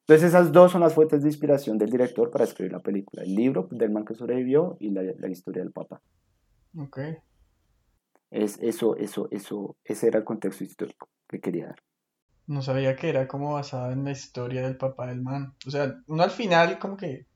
Entonces 0.01 0.30
esas 0.30 0.51
dos 0.51 0.72
son 0.72 0.82
las 0.82 0.94
fuentes 0.94 1.22
de 1.22 1.30
inspiración 1.30 1.78
del 1.78 1.92
director 1.92 2.32
para 2.32 2.44
escribir 2.44 2.72
la 2.72 2.80
película, 2.80 3.24
el 3.24 3.36
libro 3.36 3.68
del 3.72 3.92
man 3.92 4.06
que 4.06 4.16
sobrevivió 4.16 4.75
y 4.80 4.89
la, 4.89 5.04
la 5.04 5.28
historia 5.30 5.62
del 5.62 5.72
papá. 5.72 6.01
Ok. 6.75 7.00
Es, 8.32 8.58
eso, 8.62 8.96
eso, 8.96 9.28
eso, 9.32 9.78
ese 9.84 10.08
era 10.08 10.20
el 10.20 10.25
contexto 10.25 10.63
histórico 10.63 11.10
que 11.28 11.39
quería 11.39 11.68
dar. 11.68 11.84
No 12.48 12.63
sabía 12.63 12.96
que 12.96 13.10
era 13.10 13.28
como 13.28 13.54
basado 13.54 13.92
en 13.92 14.04
la 14.04 14.12
historia 14.12 14.63
del 14.63 14.78
papá 14.78 15.08
del 15.08 15.22
man. 15.22 15.54
O 15.68 15.70
sea, 15.70 16.01
uno 16.08 16.24
al 16.24 16.32
final 16.32 16.80
como 16.80 16.98
que 16.98 17.28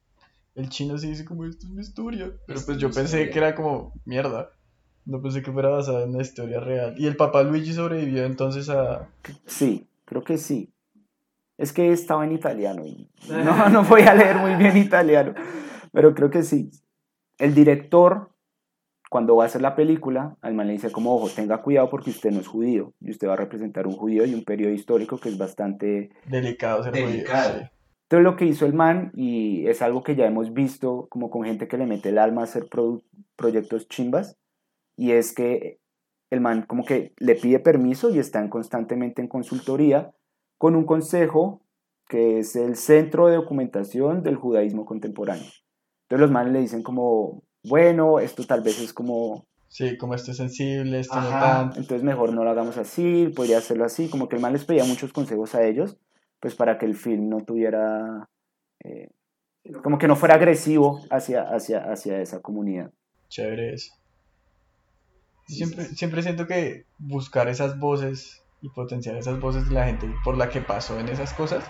el 0.56 0.70
chino 0.70 0.98
se 0.98 1.08
dice 1.08 1.26
como 1.26 1.46
esto 1.46 1.68
es 1.68 1.72
mi 1.72 1.82
historia. 1.82 2.32
Pero 2.48 2.60
pues 2.66 2.78
yo 2.80 2.90
pensé 2.92 3.30
que 3.30 3.38
era 3.38 3.54
como 3.54 3.94
mierda. 4.06 4.52
No 5.06 5.22
pensé 5.22 5.42
que 5.42 5.52
fuera 5.52 5.70
basado 5.70 6.04
en 6.04 6.14
la 6.14 6.22
historia 6.22 6.60
real. 6.60 6.96
¿Y 6.98 7.08
el 7.08 7.16
papá 7.16 7.44
Luigi 7.44 7.74
sobrevivió 7.74 8.26
entonces 8.26 8.70
a...? 8.70 9.10
Sí, 9.46 9.88
creo 10.06 10.24
que 10.24 10.38
sí. 10.38 10.74
Es 11.58 11.74
que 11.74 11.92
estaba 11.92 12.26
en 12.26 12.32
italiano 12.32 12.86
y 12.86 13.10
no, 13.30 13.70
no 13.70 13.84
voy 13.84 14.02
a 14.02 14.14
leer 14.16 14.38
muy 14.38 14.56
bien 14.56 14.78
italiano, 14.78 15.34
pero 15.92 16.14
creo 16.14 16.30
que 16.30 16.44
sí. 16.44 16.72
El 17.38 17.54
director 17.54 18.34
cuando 19.14 19.36
va 19.36 19.44
a 19.44 19.46
hacer 19.46 19.62
la 19.62 19.76
película, 19.76 20.38
al 20.42 20.56
man 20.56 20.66
le 20.66 20.74
dice 20.74 20.92
como, 20.92 21.14
ojo, 21.14 21.30
tenga 21.30 21.62
cuidado 21.62 21.88
porque 21.88 22.10
usted 22.10 22.32
no 22.32 22.40
es 22.40 22.48
judío 22.48 22.94
y 23.00 23.12
usted 23.12 23.28
va 23.28 23.34
a 23.34 23.38
representar 23.38 23.86
un 23.86 23.96
judío 23.96 24.26
y 24.26 24.34
un 24.34 24.44
periodo 24.44 24.74
histórico 24.74 25.20
que 25.20 25.30
es 25.30 25.38
bastante 25.38 26.10
delicado 26.26 26.84
ser 26.84 26.94
delicado. 26.94 27.54
Judío, 27.54 27.70
Entonces 28.06 28.24
lo 28.24 28.36
que 28.36 28.46
hizo 28.46 28.66
el 28.66 28.74
man, 28.74 29.12
y 29.14 29.68
es 29.68 29.84
algo 29.84 30.02
que 30.02 30.16
ya 30.16 30.26
hemos 30.26 30.52
visto 30.52 31.06
como 31.12 31.30
con 31.30 31.44
gente 31.44 31.68
que 31.68 31.78
le 31.78 31.86
mete 31.86 32.10
el 32.10 32.18
alma 32.18 32.42
a 32.42 32.46
hacer 32.46 32.66
proyectos 33.36 33.88
chimbas, 33.88 34.36
y 34.96 35.12
es 35.12 35.34
que 35.34 35.80
el 36.30 36.42
man 36.42 36.66
como 36.68 36.84
que 36.84 37.14
le 37.18 37.36
pide 37.36 37.60
permiso 37.60 38.10
y 38.10 38.20
están 38.20 38.50
constantemente 38.50 39.22
en 39.22 39.28
consultoría 39.28 40.12
con 40.58 40.76
un 40.76 40.86
consejo 40.86 41.62
que 42.08 42.40
es 42.40 42.56
el 42.56 42.76
Centro 42.76 43.28
de 43.28 43.36
Documentación 43.36 44.24
del 44.24 44.36
Judaísmo 44.36 44.86
Contemporáneo. 44.86 45.50
Entonces 46.04 46.22
los 46.22 46.32
manes 46.32 46.54
le 46.54 46.60
dicen 46.60 46.84
como, 46.84 47.44
bueno, 47.64 48.20
esto 48.20 48.44
tal 48.46 48.62
vez 48.62 48.80
es 48.82 48.94
como... 48.94 49.46
Sí, 49.68 49.98
como 49.98 50.14
esto 50.14 50.32
es 50.32 50.38
sensible, 50.38 51.00
esto 51.00 51.20
no 51.20 51.30
tanto. 51.30 51.80
Entonces 51.80 52.04
mejor 52.04 52.34
no 52.34 52.44
lo 52.44 52.52
hagamos 52.52 52.78
así, 52.78 53.32
podría 53.36 53.58
hacerlo 53.58 53.86
así, 53.86 54.10
como 54.10 54.30
que 54.30 54.36
el 54.36 54.42
man 54.42 54.54
les 54.54 54.66
pedía 54.66 54.86
muchos 54.86 55.12
consejos 55.14 55.56
a 55.56 55.66
ellos, 55.66 55.98
pues 56.40 56.56
para 56.56 56.78
que 56.78 56.86
el 56.86 56.96
film 56.96 57.30
no 57.30 57.42
tuviera... 57.42 58.30
Eh, 58.84 59.10
como 59.82 59.98
que 59.98 60.08
no 60.08 60.16
fuera 60.16 60.36
agresivo 60.36 61.00
hacia, 61.10 61.44
hacia, 61.44 61.80
hacia 61.92 62.22
esa 62.22 62.42
comunidad. 62.42 62.92
Chévere 63.30 63.74
eso. 63.74 63.94
Siempre, 65.48 65.86
siempre 65.86 66.24
siento 66.24 66.48
que 66.48 66.86
buscar 66.98 67.48
esas 67.48 67.80
voces 67.80 68.42
y 68.62 68.70
potenciar 68.70 69.16
esas 69.18 69.40
voces 69.40 69.68
de 69.68 69.76
la 69.76 69.86
gente 69.86 70.10
por 70.24 70.38
la 70.38 70.50
que 70.50 70.62
pasó 70.62 71.00
en 71.00 71.10
esas 71.10 71.34
cosas 71.34 71.64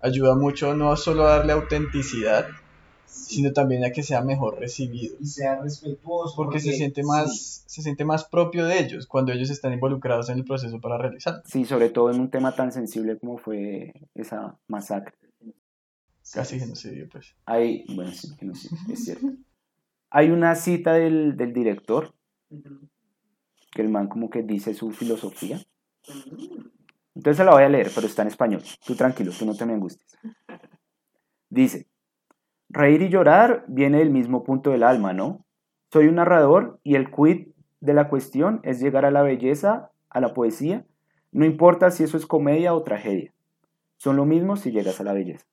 ayuda 0.00 0.34
mucho 0.34 0.74
no 0.74 0.96
solo 0.96 1.24
a 1.24 1.36
darle 1.36 1.52
autenticidad, 1.52 2.46
sino 3.06 3.52
también 3.52 3.84
a 3.84 3.90
que 3.90 4.02
sea 4.02 4.22
mejor 4.22 4.58
recibido. 4.58 5.16
Y 5.20 5.26
sea 5.26 5.60
respetuoso. 5.60 6.34
Porque, 6.36 6.60
se, 6.60 6.72
siente 6.72 7.02
más, 7.02 7.64
se 7.66 7.82
siente 7.82 8.04
más 8.04 8.24
propio 8.24 8.66
de 8.66 8.78
ellos 8.80 9.06
cuando 9.06 9.32
ellos 9.32 9.50
están 9.50 9.72
involucrados 9.72 10.28
en 10.30 10.38
el 10.38 10.44
proceso 10.44 10.80
para 10.80 10.98
realizar. 10.98 11.42
Sí, 11.44 11.64
sobre 11.64 11.90
todo 11.90 12.10
en 12.10 12.20
un 12.20 12.30
tema 12.30 12.54
tan 12.54 12.72
sensible 12.72 13.18
como 13.18 13.38
fue 13.38 13.92
esa 14.14 14.58
masacre. 14.68 15.14
Casi 16.32 16.60
genocidio, 16.60 17.08
pues. 17.10 17.34
Hay, 17.44 17.84
bueno, 17.88 18.12
sí, 18.12 18.28
genocidio, 18.38 18.78
es 18.92 19.04
cierto. 19.04 19.26
Hay 20.10 20.30
una 20.30 20.54
cita 20.54 20.94
del, 20.94 21.36
del 21.36 21.52
director, 21.52 22.14
que 23.70 23.82
el 23.82 23.88
man 23.88 24.08
como 24.08 24.30
que 24.30 24.42
dice 24.42 24.74
su 24.74 24.90
filosofía. 24.90 25.60
Entonces 27.14 27.36
se 27.36 27.44
la 27.44 27.52
voy 27.52 27.62
a 27.62 27.68
leer, 27.68 27.90
pero 27.94 28.06
está 28.06 28.22
en 28.22 28.28
español. 28.28 28.62
Tú 28.84 28.94
tranquilo, 28.94 29.32
tú 29.36 29.44
no 29.46 29.54
te 29.54 29.66
me 29.66 29.74
angusties. 29.74 30.18
Dice, 31.50 31.90
Reír 32.72 33.02
y 33.02 33.08
llorar 33.08 33.64
viene 33.66 33.98
del 33.98 34.10
mismo 34.10 34.44
punto 34.44 34.70
del 34.70 34.84
alma, 34.84 35.12
¿no? 35.12 35.44
Soy 35.92 36.06
un 36.06 36.14
narrador 36.14 36.78
y 36.84 36.94
el 36.94 37.10
quid 37.10 37.48
de 37.80 37.94
la 37.94 38.08
cuestión 38.08 38.60
es 38.62 38.78
llegar 38.78 39.04
a 39.04 39.10
la 39.10 39.22
belleza, 39.22 39.90
a 40.08 40.20
la 40.20 40.34
poesía, 40.34 40.86
no 41.32 41.44
importa 41.44 41.90
si 41.90 42.04
eso 42.04 42.16
es 42.16 42.26
comedia 42.26 42.72
o 42.72 42.82
tragedia. 42.84 43.34
Son 43.96 44.14
lo 44.14 44.24
mismo 44.24 44.56
si 44.56 44.70
llegas 44.70 45.00
a 45.00 45.04
la 45.04 45.12
belleza. 45.12 45.44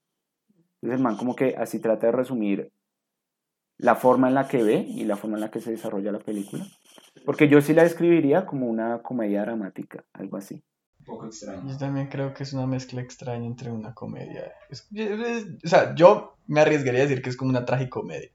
Entonces 0.76 1.00
el 1.00 1.04
man 1.04 1.18
como 1.18 1.36
que 1.36 1.56
así 1.58 1.80
trata 1.80 2.06
de 2.06 2.12
resumir 2.12 2.72
la 3.80 3.96
forma 3.96 4.28
en 4.28 4.36
la 4.36 4.48
que 4.48 4.62
ve 4.62 4.86
y 4.88 5.04
la 5.06 5.16
forma 5.16 5.38
en 5.38 5.42
la 5.42 5.50
que 5.50 5.60
se 5.60 5.72
desarrolla 5.72 6.12
la 6.12 6.20
película. 6.20 6.68
Porque 7.28 7.48
yo 7.48 7.62
sí 7.62 7.74
la 7.74 7.84
describiría 7.84 8.48
como 8.48 8.66
una 8.66 9.04
comedia 9.04 9.42
dramática, 9.42 10.04
algo 10.14 10.38
así 10.38 10.64
poco 11.08 11.26
extraño. 11.26 11.64
Yo 11.68 11.78
también 11.78 12.08
creo 12.08 12.34
que 12.34 12.44
es 12.44 12.54
una 12.54 12.68
mezcla 12.68 13.02
extraña 13.02 13.48
entre 13.48 13.72
una 13.72 13.96
comedia. 13.96 14.54
o 14.72 15.68
sea, 15.68 15.96
yo 15.96 16.38
me 16.46 16.62
arriesgaría 16.62 17.02
a 17.02 17.04
decir 17.08 17.24
que 17.24 17.30
es 17.32 17.38
como 17.38 17.50
una 17.50 17.66
tragicomedia. 17.66 18.30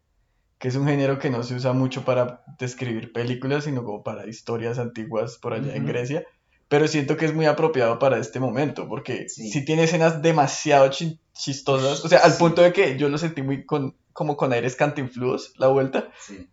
Que 0.59 0.69
es 0.69 0.77
un 0.77 0.87
género 0.87 1.19
que 1.19 1.31
no 1.31 1.43
se 1.43 1.55
usa 1.55 1.73
mucho 1.73 2.05
para 2.05 2.45
describir 2.59 3.13
películas, 3.13 3.65
sino 3.65 3.85
como 3.85 4.03
para 4.03 4.27
historias 4.27 4.79
antiguas 4.79 5.39
por 5.39 5.53
allá 5.53 5.75
en 5.75 5.87
Grecia. 5.87 6.25
Pero 6.69 6.89
siento 6.89 7.17
que 7.17 7.27
es 7.27 7.35
muy 7.35 7.47
apropiado 7.47 7.99
para 7.99 8.19
este 8.19 8.41
momento, 8.41 8.89
porque 8.89 9.29
si 9.29 9.65
tiene 9.65 9.85
escenas 9.85 10.23
demasiado 10.23 10.89
chistosas, 11.33 12.05
o 12.05 12.09
sea, 12.09 12.21
al 12.21 12.35
punto 12.35 12.63
de 12.63 12.73
que 12.73 12.97
yo 12.97 13.09
lo 13.09 13.19
sentí 13.19 13.43
muy 13.43 13.67
con, 13.67 13.97
como 14.13 14.37
con 14.37 14.53
aires 14.53 14.77
cantinfluos 14.77 15.53
la 15.59 15.67
vuelta. 15.67 16.09
Sí. 16.19 16.49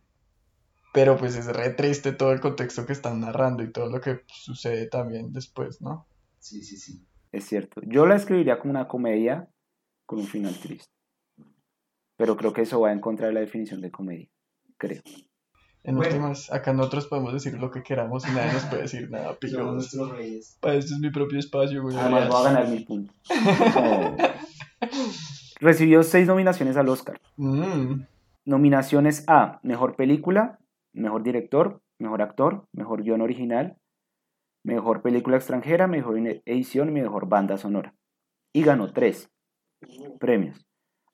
Pero 0.93 1.17
pues 1.17 1.35
es 1.35 1.47
re 1.47 1.71
triste 1.71 2.13
todo 2.13 2.31
el 2.31 2.39
contexto 2.39 2.85
que 2.85 2.93
están 2.93 3.19
narrando 3.19 3.63
y 3.63 3.71
todo 3.71 3.89
lo 3.89 4.01
que 4.01 4.21
sucede 4.27 4.87
también 4.87 5.31
después, 5.31 5.81
¿no? 5.81 6.07
Sí, 6.39 6.63
sí, 6.63 6.77
sí. 6.77 7.05
Es 7.31 7.45
cierto. 7.45 7.81
Yo 7.85 8.05
la 8.05 8.15
escribiría 8.15 8.59
como 8.59 8.71
una 8.71 8.87
comedia 8.87 9.49
con 10.05 10.19
un 10.19 10.27
final 10.27 10.57
triste. 10.59 10.91
Pero 12.17 12.35
creo 12.35 12.53
que 12.53 12.61
eso 12.61 12.81
va 12.81 12.91
en 12.91 12.99
contra 12.99 13.27
de 13.27 13.33
la 13.33 13.39
definición 13.39 13.81
de 13.81 13.91
comedia. 13.91 14.27
Creo. 14.77 15.01
En 15.83 15.97
últimas, 15.97 16.51
acá 16.51 16.73
nosotros 16.73 17.07
podemos 17.07 17.31
decir 17.31 17.57
lo 17.57 17.71
que 17.71 17.83
queramos 17.83 18.27
y 18.27 18.31
nadie 18.31 18.51
nos 18.51 18.65
puede 18.65 18.81
decir 18.83 19.09
nada, 19.09 19.37
Para 20.59 20.75
esto 20.75 20.93
es 20.93 20.99
mi 20.99 21.09
propio 21.09 21.39
espacio, 21.39 21.81
güey. 21.81 21.95
Además, 21.95 22.27
voy 22.27 22.37
a 22.37 22.51
ganar 22.51 22.67
mi 22.67 22.79
punto. 22.79 23.13
Recibió 25.59 26.03
seis 26.03 26.27
nominaciones 26.27 26.75
al 26.75 26.89
Oscar. 26.89 27.19
Mm. 27.37 28.01
Nominaciones 28.45 29.23
a 29.27 29.59
Mejor 29.63 29.95
Película, 29.95 30.59
Mejor 30.93 31.23
Director, 31.23 31.81
Mejor 31.99 32.21
Actor, 32.21 32.67
Mejor 32.73 33.03
Guión 33.03 33.21
Original, 33.21 33.77
Mejor 34.63 35.01
Película 35.01 35.37
Extranjera, 35.37 35.87
Mejor 35.87 36.17
Edición 36.45 36.89
y 36.89 36.91
Mejor 36.91 37.27
Banda 37.27 37.57
Sonora. 37.57 37.95
Y 38.53 38.63
ganó 38.63 38.91
tres 38.91 39.31
premios. 40.19 40.65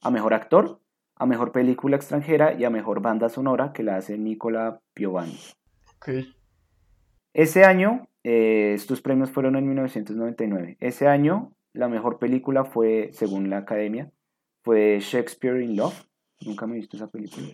A 0.01 0.12
Mejor 0.12 0.34
Actor, 0.34 0.82
a 1.15 1.25
Mejor 1.25 1.51
Película 1.51 1.96
Extranjera 1.96 2.53
y 2.53 2.63
a 2.63 2.70
Mejor 2.70 3.01
Banda 3.01 3.29
Sonora 3.29 3.74
que 3.74 3.84
la 3.84 3.98
hace 3.98 4.17
Nicola 4.17 4.82
Piovani. 4.94 5.38
Ese 7.34 7.65
año, 7.65 8.08
eh, 8.24 8.74
estos 8.74 9.01
premios 9.01 9.32
fueron 9.32 9.55
en 9.55 9.67
1999. 9.67 10.77
Ese 10.79 11.08
año, 11.08 11.55
la 11.74 11.89
mejor 11.89 12.20
película 12.20 12.63
fue, 12.63 13.10
según 13.12 13.50
la 13.50 13.58
academia, 13.58 14.12
fue 14.63 15.00
Shakespeare 15.01 15.62
in 15.62 15.75
Love. 15.75 16.08
Nunca 16.41 16.65
me 16.65 16.75
he 16.75 16.79
visto 16.79 16.96
esa 16.96 17.08
película. 17.08 17.48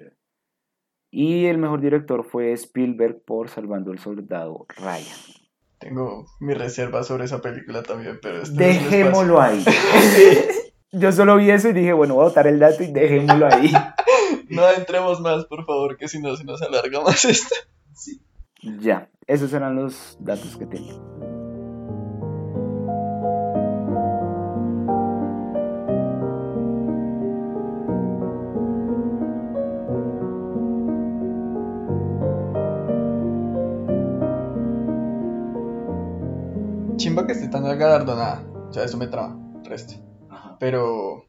Y 1.12 1.46
el 1.46 1.58
mejor 1.58 1.82
director 1.82 2.24
fue 2.24 2.54
Spielberg 2.54 3.22
por 3.26 3.50
Salvando 3.50 3.92
el 3.92 4.00
Soldado 4.00 4.66
Ryan. 4.78 5.42
Tengo 5.78 6.26
mi 6.40 6.54
reserva 6.54 7.04
sobre 7.04 7.26
esa 7.26 7.42
película 7.42 7.84
también, 7.84 8.20
pero... 8.22 8.44
Este 8.44 8.64
dejémoslo 8.64 9.42
ahí. 9.42 9.64
Yo 10.94 11.12
solo 11.12 11.38
vi 11.38 11.50
eso 11.50 11.70
y 11.70 11.74
dije, 11.74 11.94
bueno, 11.94 12.16
voy 12.16 12.26
a 12.26 12.28
botar 12.28 12.48
el 12.48 12.60
dato 12.60 12.84
y 12.84 12.92
dejémoslo 12.92 13.48
ahí. 13.48 13.72
no 14.50 14.70
entremos 14.70 15.22
más, 15.22 15.46
por 15.46 15.66
favor, 15.66 15.98
que 15.98 16.08
si 16.08 16.20
no 16.20 16.36
se 16.36 16.44
nos 16.44 16.62
alarga 16.62 17.02
más 17.02 17.26
esto. 17.26 17.56
Sí. 17.94 18.22
Ya, 18.80 19.10
esos 19.26 19.54
eran 19.54 19.76
los 19.76 20.18
datos 20.20 20.58
que 20.58 20.66
tenía. 20.66 20.94
Galardonada. 37.82 38.46
O 38.70 38.74
sea, 38.74 38.86
eso 38.86 38.98
me 38.98 39.08
traba, 39.08 39.38
resto. 39.64 39.96
Ajá. 40.30 40.58
Pero 40.60 41.26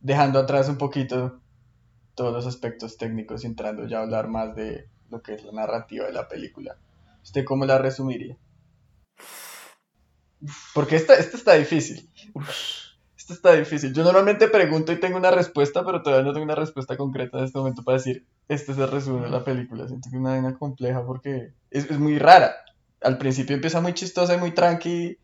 dejando 0.00 0.38
atrás 0.38 0.68
un 0.68 0.76
poquito 0.76 1.40
todos 2.14 2.32
los 2.32 2.46
aspectos 2.46 2.96
técnicos 2.96 3.44
y 3.44 3.46
entrando 3.46 3.86
ya 3.86 3.98
a 3.98 4.02
hablar 4.02 4.28
más 4.28 4.54
de 4.54 4.90
lo 5.08 5.22
que 5.22 5.34
es 5.34 5.44
la 5.44 5.52
narrativa 5.52 6.06
de 6.06 6.12
la 6.12 6.28
película. 6.28 6.76
¿Usted 7.22 7.44
cómo 7.44 7.64
la 7.64 7.78
resumiría? 7.78 8.36
Porque 10.74 10.96
esta, 10.96 11.14
esta 11.14 11.36
está 11.36 11.54
difícil. 11.54 12.10
Esta 13.16 13.34
está 13.34 13.52
difícil. 13.52 13.92
Yo 13.92 14.04
normalmente 14.04 14.48
pregunto 14.48 14.92
y 14.92 15.00
tengo 15.00 15.16
una 15.16 15.30
respuesta, 15.30 15.84
pero 15.84 16.02
todavía 16.02 16.24
no 16.24 16.32
tengo 16.32 16.44
una 16.44 16.54
respuesta 16.54 16.96
concreta 16.96 17.38
en 17.38 17.44
este 17.44 17.58
momento 17.58 17.82
para 17.82 17.98
decir, 17.98 18.26
este 18.48 18.72
es 18.72 18.78
el 18.78 18.90
resumen 18.90 19.22
de 19.22 19.30
la 19.30 19.44
película. 19.44 19.86
Siento 19.86 20.08
que 20.10 20.16
es 20.16 20.20
una 20.20 20.30
vaina 20.30 20.58
compleja 20.58 21.04
porque 21.04 21.52
es, 21.70 21.90
es 21.90 21.98
muy 21.98 22.18
rara. 22.18 22.54
Al 23.00 23.18
principio 23.18 23.54
empieza 23.54 23.80
muy 23.80 23.94
chistosa 23.94 24.34
y 24.34 24.38
muy 24.38 24.52
tranqui 24.52 25.18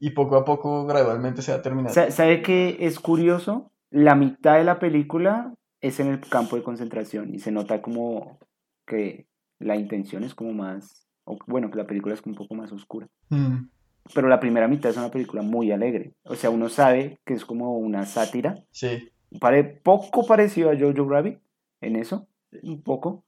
y 0.00 0.10
poco 0.10 0.36
a 0.36 0.44
poco 0.44 0.86
gradualmente 0.86 1.42
se 1.42 1.52
va 1.52 1.62
terminando. 1.62 1.92
Sa- 1.94 2.10
¿Sabe 2.10 2.42
qué 2.42 2.76
es 2.80 2.98
curioso? 3.00 3.70
La 3.90 4.14
mitad 4.14 4.56
de 4.58 4.64
la 4.64 4.78
película 4.78 5.54
es 5.80 6.00
en 6.00 6.08
el 6.08 6.20
campo 6.20 6.56
de 6.56 6.62
concentración 6.62 7.34
y 7.34 7.38
se 7.38 7.50
nota 7.52 7.80
como 7.82 8.38
que 8.86 9.26
la 9.58 9.76
intención 9.76 10.24
es 10.24 10.34
como 10.34 10.52
más, 10.52 11.06
o 11.24 11.36
bueno, 11.46 11.70
que 11.70 11.78
la 11.78 11.86
película 11.86 12.14
es 12.14 12.22
un 12.24 12.34
poco 12.34 12.54
más 12.54 12.70
oscura. 12.72 13.06
Mm, 13.30 13.68
Pero 14.14 14.28
la 14.28 14.40
primera 14.40 14.68
mitad 14.68 14.90
es 14.90 14.96
una 14.96 15.10
película 15.10 15.42
muy 15.42 15.70
alegre. 15.72 16.12
O 16.24 16.34
sea, 16.34 16.50
uno 16.50 16.68
sabe 16.68 17.18
que 17.26 17.34
es 17.34 17.44
como 17.44 17.76
una 17.78 18.06
sátira. 18.06 18.62
sí. 18.70 19.08
Pare, 19.40 19.62
poco 19.62 20.26
parecido 20.26 20.70
a 20.70 20.74
Jojo 20.78 21.06
Rabbit 21.06 21.38
en 21.82 21.96
eso. 21.96 22.26
Un 22.62 22.80
poco. 22.82 23.24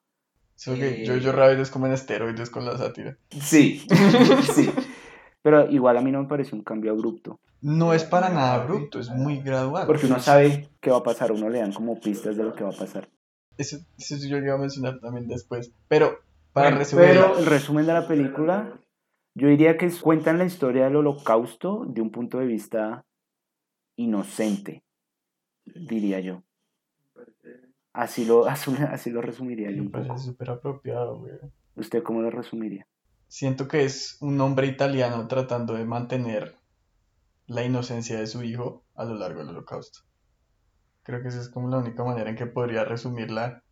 Solo 0.56 0.78
que 0.78 1.02
Eh. 1.02 1.06
Jojo 1.06 1.30
Rabbit 1.36 1.58
es 1.58 1.70
como 1.70 1.86
en 1.86 1.92
esteroides 1.92 2.48
con 2.48 2.64
la 2.64 2.78
sátira. 2.78 3.18
Sí, 3.28 3.86
sí. 4.54 4.70
Pero 5.42 5.70
igual 5.70 5.96
a 5.96 6.00
mí 6.02 6.10
no 6.10 6.22
me 6.22 6.28
pareció 6.28 6.56
un 6.56 6.64
cambio 6.64 6.92
abrupto. 6.92 7.40
No 7.62 7.92
es 7.92 8.04
para 8.04 8.28
nada 8.28 8.54
abrupto, 8.54 8.98
es 8.98 9.10
muy 9.10 9.40
gradual. 9.40 9.86
Porque 9.86 10.06
uno 10.06 10.18
sabe 10.18 10.68
qué 10.80 10.90
va 10.90 10.98
a 10.98 11.02
pasar, 11.02 11.32
uno 11.32 11.48
le 11.48 11.60
dan 11.60 11.72
como 11.72 11.98
pistas 12.00 12.36
de 12.36 12.44
lo 12.44 12.54
que 12.54 12.64
va 12.64 12.70
a 12.70 12.76
pasar. 12.76 13.08
Eso, 13.56 13.78
eso 13.98 14.16
yo 14.26 14.38
lo 14.38 14.46
iba 14.46 14.54
a 14.54 14.58
mencionar 14.58 15.00
también 15.00 15.28
después. 15.28 15.72
Pero, 15.88 16.20
para 16.52 16.70
resumir, 16.70 17.06
Pero 17.06 17.38
el 17.38 17.46
resumen 17.46 17.86
de 17.86 17.92
la 17.92 18.08
película, 18.08 18.80
yo 19.34 19.48
diría 19.48 19.76
que 19.76 19.90
cuentan 20.00 20.38
la 20.38 20.44
historia 20.44 20.84
del 20.84 20.96
holocausto 20.96 21.84
de 21.86 22.00
un 22.00 22.10
punto 22.10 22.38
de 22.38 22.46
vista 22.46 23.04
inocente, 23.96 24.82
diría 25.66 26.20
yo. 26.20 26.42
Así 27.92 28.24
lo, 28.24 28.46
así, 28.46 29.10
lo 29.10 29.20
resumiría 29.20 29.70
yo 29.70 29.84
me 29.84 29.90
parece 29.90 30.18
súper 30.18 30.50
apropiado, 30.50 31.18
güey. 31.18 31.32
¿Usted 31.76 32.02
cómo 32.02 32.22
lo 32.22 32.30
resumiría? 32.30 32.86
Siento 33.30 33.68
que 33.68 33.84
es 33.84 34.16
un 34.20 34.40
hombre 34.40 34.66
italiano 34.66 35.28
tratando 35.28 35.74
de 35.74 35.84
mantener 35.84 36.56
la 37.46 37.62
inocencia 37.62 38.18
de 38.18 38.26
su 38.26 38.42
hijo 38.42 38.84
a 38.96 39.04
lo 39.04 39.14
largo 39.14 39.38
del 39.38 39.50
holocausto. 39.50 40.00
Creo 41.04 41.22
que 41.22 41.28
esa 41.28 41.40
es 41.40 41.48
como 41.48 41.68
la 41.70 41.78
única 41.78 42.02
manera 42.02 42.28
en 42.28 42.34
que 42.34 42.46
podría 42.46 42.84
resumirla 42.84 43.62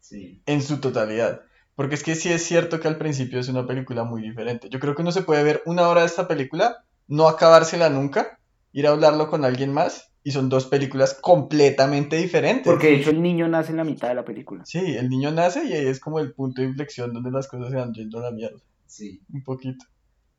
Sí. 0.00 0.42
en 0.44 0.60
su 0.60 0.80
totalidad. 0.82 1.40
Porque 1.74 1.94
es 1.94 2.02
que 2.02 2.14
sí 2.14 2.30
es 2.30 2.44
cierto 2.44 2.78
que 2.78 2.88
al 2.88 2.98
principio 2.98 3.40
es 3.40 3.48
una 3.48 3.66
película 3.66 4.04
muy 4.04 4.20
diferente. 4.20 4.68
Yo 4.68 4.78
creo 4.80 4.94
que 4.94 5.00
uno 5.00 5.12
se 5.12 5.22
puede 5.22 5.42
ver 5.44 5.62
una 5.64 5.88
hora 5.88 6.02
de 6.02 6.06
esta 6.06 6.28
película, 6.28 6.84
no 7.08 7.26
acabársela 7.26 7.88
nunca, 7.88 8.38
ir 8.72 8.86
a 8.86 8.90
hablarlo 8.90 9.28
con 9.30 9.46
alguien 9.46 9.72
más, 9.72 10.12
y 10.22 10.32
son 10.32 10.50
dos 10.50 10.66
películas 10.66 11.14
completamente 11.22 12.16
diferentes. 12.16 12.66
Porque 12.66 12.88
de 12.88 12.96
hecho 12.96 13.10
el 13.10 13.22
niño 13.22 13.48
nace 13.48 13.70
en 13.70 13.78
la 13.78 13.84
mitad 13.84 14.08
de 14.08 14.14
la 14.14 14.26
película. 14.26 14.62
Sí, 14.66 14.78
el 14.94 15.08
niño 15.08 15.30
nace 15.30 15.64
y 15.64 15.72
ahí 15.72 15.86
es 15.86 16.00
como 16.00 16.20
el 16.20 16.34
punto 16.34 16.60
de 16.60 16.68
inflexión 16.68 17.14
donde 17.14 17.30
las 17.30 17.48
cosas 17.48 17.70
se 17.70 17.76
van 17.76 17.94
yendo 17.94 18.18
a 18.18 18.24
la 18.24 18.30
mierda, 18.30 18.60
Sí. 18.90 19.22
un 19.32 19.44
poquito. 19.44 19.86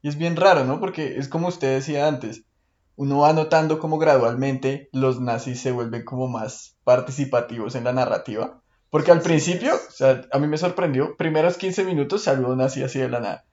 Y 0.01 0.09
es 0.09 0.17
bien 0.17 0.35
raro, 0.35 0.65
¿no? 0.65 0.79
Porque 0.79 1.17
es 1.17 1.29
como 1.29 1.47
usted 1.47 1.75
decía 1.75 2.07
antes, 2.07 2.43
uno 2.95 3.19
va 3.19 3.33
notando 3.33 3.79
como 3.79 3.97
gradualmente 3.97 4.89
los 4.91 5.21
nazis 5.21 5.61
se 5.61 5.71
vuelven 5.71 6.03
como 6.03 6.27
más 6.27 6.75
participativos 6.83 7.75
en 7.75 7.85
la 7.85 7.93
narrativa. 7.93 8.61
Porque 8.89 9.11
al 9.11 9.21
principio, 9.21 9.73
o 9.73 9.91
sea, 9.91 10.27
a 10.31 10.39
mí 10.39 10.47
me 10.47 10.57
sorprendió, 10.57 11.15
primeros 11.15 11.57
15 11.57 11.85
minutos 11.85 12.23
saludó 12.23 12.51
un 12.51 12.57
nazi 12.57 12.83
así 12.83 12.99
de 12.99 13.09
la 13.09 13.21
nada. 13.21 13.45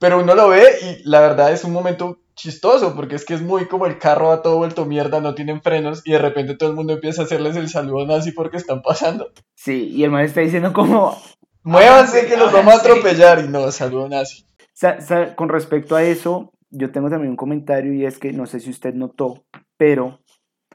Pero 0.00 0.20
uno 0.20 0.34
lo 0.34 0.48
ve 0.48 0.64
y 0.82 1.08
la 1.08 1.20
verdad 1.20 1.52
es 1.52 1.62
un 1.62 1.72
momento 1.72 2.18
chistoso, 2.34 2.96
porque 2.96 3.14
es 3.14 3.24
que 3.24 3.34
es 3.34 3.42
muy 3.42 3.68
como 3.68 3.86
el 3.86 3.98
carro 3.98 4.28
va 4.28 4.42
todo 4.42 4.56
vuelto 4.56 4.84
mierda, 4.84 5.20
no 5.20 5.36
tienen 5.36 5.62
frenos, 5.62 6.02
y 6.04 6.10
de 6.10 6.18
repente 6.18 6.56
todo 6.56 6.70
el 6.70 6.74
mundo 6.74 6.92
empieza 6.92 7.22
a 7.22 7.24
hacerles 7.26 7.54
el 7.56 7.68
saludo 7.68 8.04
nazi 8.04 8.32
porque 8.32 8.56
están 8.56 8.82
pasando. 8.82 9.30
Sí, 9.54 9.90
y 9.94 10.02
el 10.02 10.10
man 10.10 10.24
está 10.24 10.40
diciendo 10.40 10.72
como, 10.72 11.16
Muévanse 11.64 12.26
que 12.26 12.36
los 12.36 12.52
vamos 12.52 12.74
a 12.74 12.78
atropellar 12.78 13.42
y 13.44 13.48
no, 13.48 13.70
saludo 13.72 14.08
nazi. 14.08 14.44
Sa- 14.74 15.00
sa- 15.00 15.34
con 15.34 15.48
respecto 15.48 15.96
a 15.96 16.02
eso, 16.02 16.52
yo 16.70 16.92
tengo 16.92 17.08
también 17.10 17.30
un 17.30 17.36
comentario 17.36 17.92
y 17.94 18.04
es 18.04 18.18
que 18.18 18.32
no 18.32 18.46
sé 18.46 18.60
si 18.60 18.70
usted 18.70 18.94
notó, 18.94 19.44
pero 19.76 20.20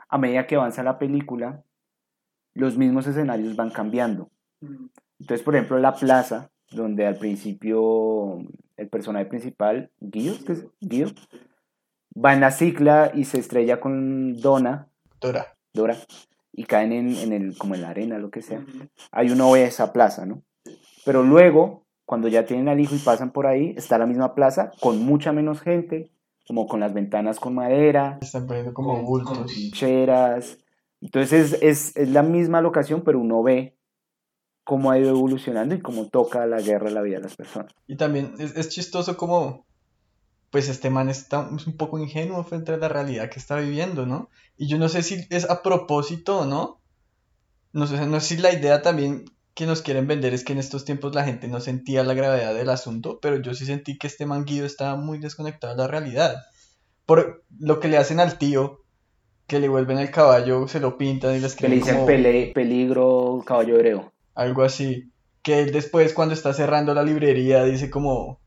a 0.10 0.17
medida 0.17 0.47
que 0.47 0.56
avanza 0.56 0.82
la 0.84 0.97
película, 0.97 1.63
los 2.56 2.78
mismos 2.78 3.06
escenarios 3.08 3.56
van 3.56 3.69
cambiando. 3.69 4.30
Entonces, 5.19 5.43
por 5.43 5.56
ejemplo, 5.56 5.78
la 5.78 5.93
plaza, 5.93 6.49
donde 6.71 7.06
al 7.06 7.17
principio 7.17 8.39
el 8.78 8.89
personaje 8.89 9.25
principal, 9.25 9.91
Guido, 9.99 10.36
¿qué 10.45 10.54
es? 10.54 10.65
Guido, 10.80 11.12
va 12.15 12.34
en 12.34 12.39
la 12.41 12.52
cicla 12.52 13.12
y 13.13 13.25
se 13.25 13.39
estrella 13.39 13.80
con 13.80 14.38
Donna, 14.38 14.88
Dora. 15.21 15.56
Dora, 15.73 15.97
y 16.54 16.63
caen 16.63 16.93
en, 16.93 17.15
en 17.15 17.34
el, 17.34 17.58
como 17.58 17.75
en 17.75 17.82
la 17.82 17.89
arena, 17.89 18.17
lo 18.17 18.32
que 18.32 18.41
sea. 18.41 18.65
Ahí 19.12 19.30
uno 19.30 19.52
ve 19.52 19.65
esa 19.65 19.93
plaza, 19.93 20.25
¿no? 20.25 20.41
Pero 21.06 21.24
luego, 21.24 21.86
cuando 22.06 22.28
ya 22.28 22.46
tienen 22.46 22.70
al 22.70 22.80
hijo 22.80 22.96
y 22.96 23.00
pasan 23.00 23.32
por 23.32 23.48
ahí, 23.48 23.74
está 23.78 23.98
la 23.98 24.06
misma 24.06 24.36
plaza 24.36 24.72
con 24.82 25.00
mucha 25.00 25.32
menos 25.32 25.62
gente, 25.62 26.12
como 26.48 26.68
con 26.68 26.80
las 26.80 26.94
ventanas 26.94 27.40
con 27.40 27.54
madera, 27.56 28.18
Están 28.22 28.48
poniendo 28.48 28.74
como 28.74 28.96
Con- 28.96 29.06
bultos. 29.06 29.38
con- 29.38 29.72
cheras. 29.72 30.58
Entonces 31.02 31.54
es, 31.54 31.62
es, 31.62 31.96
es 31.98 32.10
la 32.10 32.24
misma 32.24 32.62
locación, 32.62 33.04
pero 33.04 33.20
uno 33.20 33.42
ve 33.44 33.78
cómo 34.66 34.92
ha 34.92 35.00
ido 35.00 35.10
evolucionando 35.10 35.74
y 35.76 35.82
cómo 35.82 36.08
toca 36.10 36.46
la 36.46 36.60
guerra 36.62 36.90
la 36.90 37.02
vida 37.02 37.18
de 37.18 37.24
las 37.24 37.36
personas. 37.36 37.74
Y 37.88 37.96
también 37.96 38.34
es, 38.40 38.56
es 38.58 38.70
chistoso 38.70 39.16
como, 39.18 39.66
pues 40.52 40.68
este 40.70 40.90
man 40.90 41.10
está 41.10 41.50
es 41.56 41.66
un 41.68 41.78
poco 41.78 41.98
ingenuo 42.00 42.44
frente 42.44 42.74
a 42.74 42.78
la 42.78 42.88
realidad 42.90 43.30
que 43.30 43.40
está 43.40 43.56
viviendo, 43.58 44.06
¿no? 44.06 44.30
Y 44.58 44.68
yo 44.68 44.78
no 44.78 44.90
sé 44.90 45.02
si 45.04 45.26
es 45.30 45.50
a 45.50 45.62
propósito 45.64 46.40
o 46.42 46.46
no. 46.46 46.82
No 47.72 47.88
sé, 47.88 48.06
no 48.06 48.20
sé 48.20 48.36
si 48.36 48.42
la 48.42 48.52
idea 48.52 48.82
también 48.82 49.26
que 49.54 49.66
nos 49.66 49.82
quieren 49.82 50.08
vender 50.08 50.34
es 50.34 50.44
que 50.44 50.54
en 50.54 50.60
estos 50.60 50.86
tiempos 50.86 51.14
la 51.16 51.24
gente 51.26 51.48
no 51.48 51.60
sentía 51.60 52.04
la 52.04 52.14
gravedad 52.14 52.54
del 52.54 52.70
asunto, 52.70 53.20
pero 53.22 53.38
yo 53.42 53.54
sí 53.54 53.66
sentí 53.66 53.98
que 53.98 54.08
este 54.08 54.26
man 54.26 54.46
Guido 54.46 54.66
estaba 54.66 54.96
muy 54.96 55.20
desconectado 55.20 55.74
de 55.76 55.82
la 55.82 55.88
realidad. 55.88 56.38
Por 57.06 57.44
lo 57.60 57.80
que 57.80 57.88
le 57.90 57.98
hacen 57.98 58.20
al 58.20 58.38
tío, 58.38 58.82
que 59.48 59.60
le 59.60 59.68
vuelven 59.68 59.98
el 59.98 60.12
caballo, 60.12 60.68
se 60.68 60.80
lo 60.80 60.98
pintan 60.98 61.32
y 61.32 61.34
le 61.34 61.38
Que 61.40 61.42
le 61.42 61.48
escriben 61.48 61.80
dicen 61.80 61.96
como- 61.96 62.08
pele- 62.08 62.52
peligro 62.54 63.44
caballo 63.46 63.76
hebreo. 63.76 64.12
algo 64.36 64.64
así. 64.64 65.12
Que 65.42 65.60
él 65.60 65.72
después 65.72 66.14
cuando 66.14 66.34
está 66.34 66.54
cerrando 66.54 66.94
la 66.94 67.04
librería 67.04 67.64
dice 67.64 67.90
como 67.90 68.40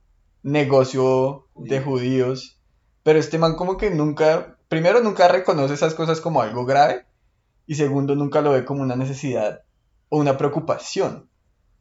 negocio 0.43 1.47
de 1.57 1.81
judíos. 1.81 2.59
Pero 3.03 3.19
este 3.19 3.38
man 3.38 3.57
como 3.57 3.77
que 3.77 3.91
nunca, 3.91 4.57
primero 4.69 5.01
nunca 5.03 5.27
reconoce 5.29 5.75
esas 5.75 5.95
cosas 5.95 6.21
como 6.21 6.41
algo 6.43 6.65
grave 6.65 7.05
y 7.67 7.75
segundo 7.75 8.15
nunca 8.15 8.41
lo 8.43 8.53
ve 8.53 8.65
como 8.65 8.83
una 8.83 8.97
necesidad 8.97 9.62
o 10.14 10.18
una 10.18 10.37
preocupación. 10.37 11.27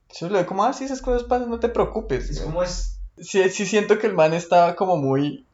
Solo 0.10 0.32
lo 0.32 0.38
ve 0.40 0.46
como, 0.46 0.64
ah, 0.64 0.72
si 0.72 0.86
esas 0.86 1.02
cosas 1.02 1.24
pasan, 1.24 1.50
no 1.50 1.60
te 1.60 1.68
preocupes. 1.68 2.30
Es 2.30 2.40
como 2.40 2.64
es. 2.64 2.98
Sí, 3.18 3.50
sí 3.50 3.66
siento 3.66 4.00
que 4.00 4.08
el 4.08 4.14
man 4.14 4.34
estaba 4.34 4.76
como 4.78 4.96
muy 4.96 5.46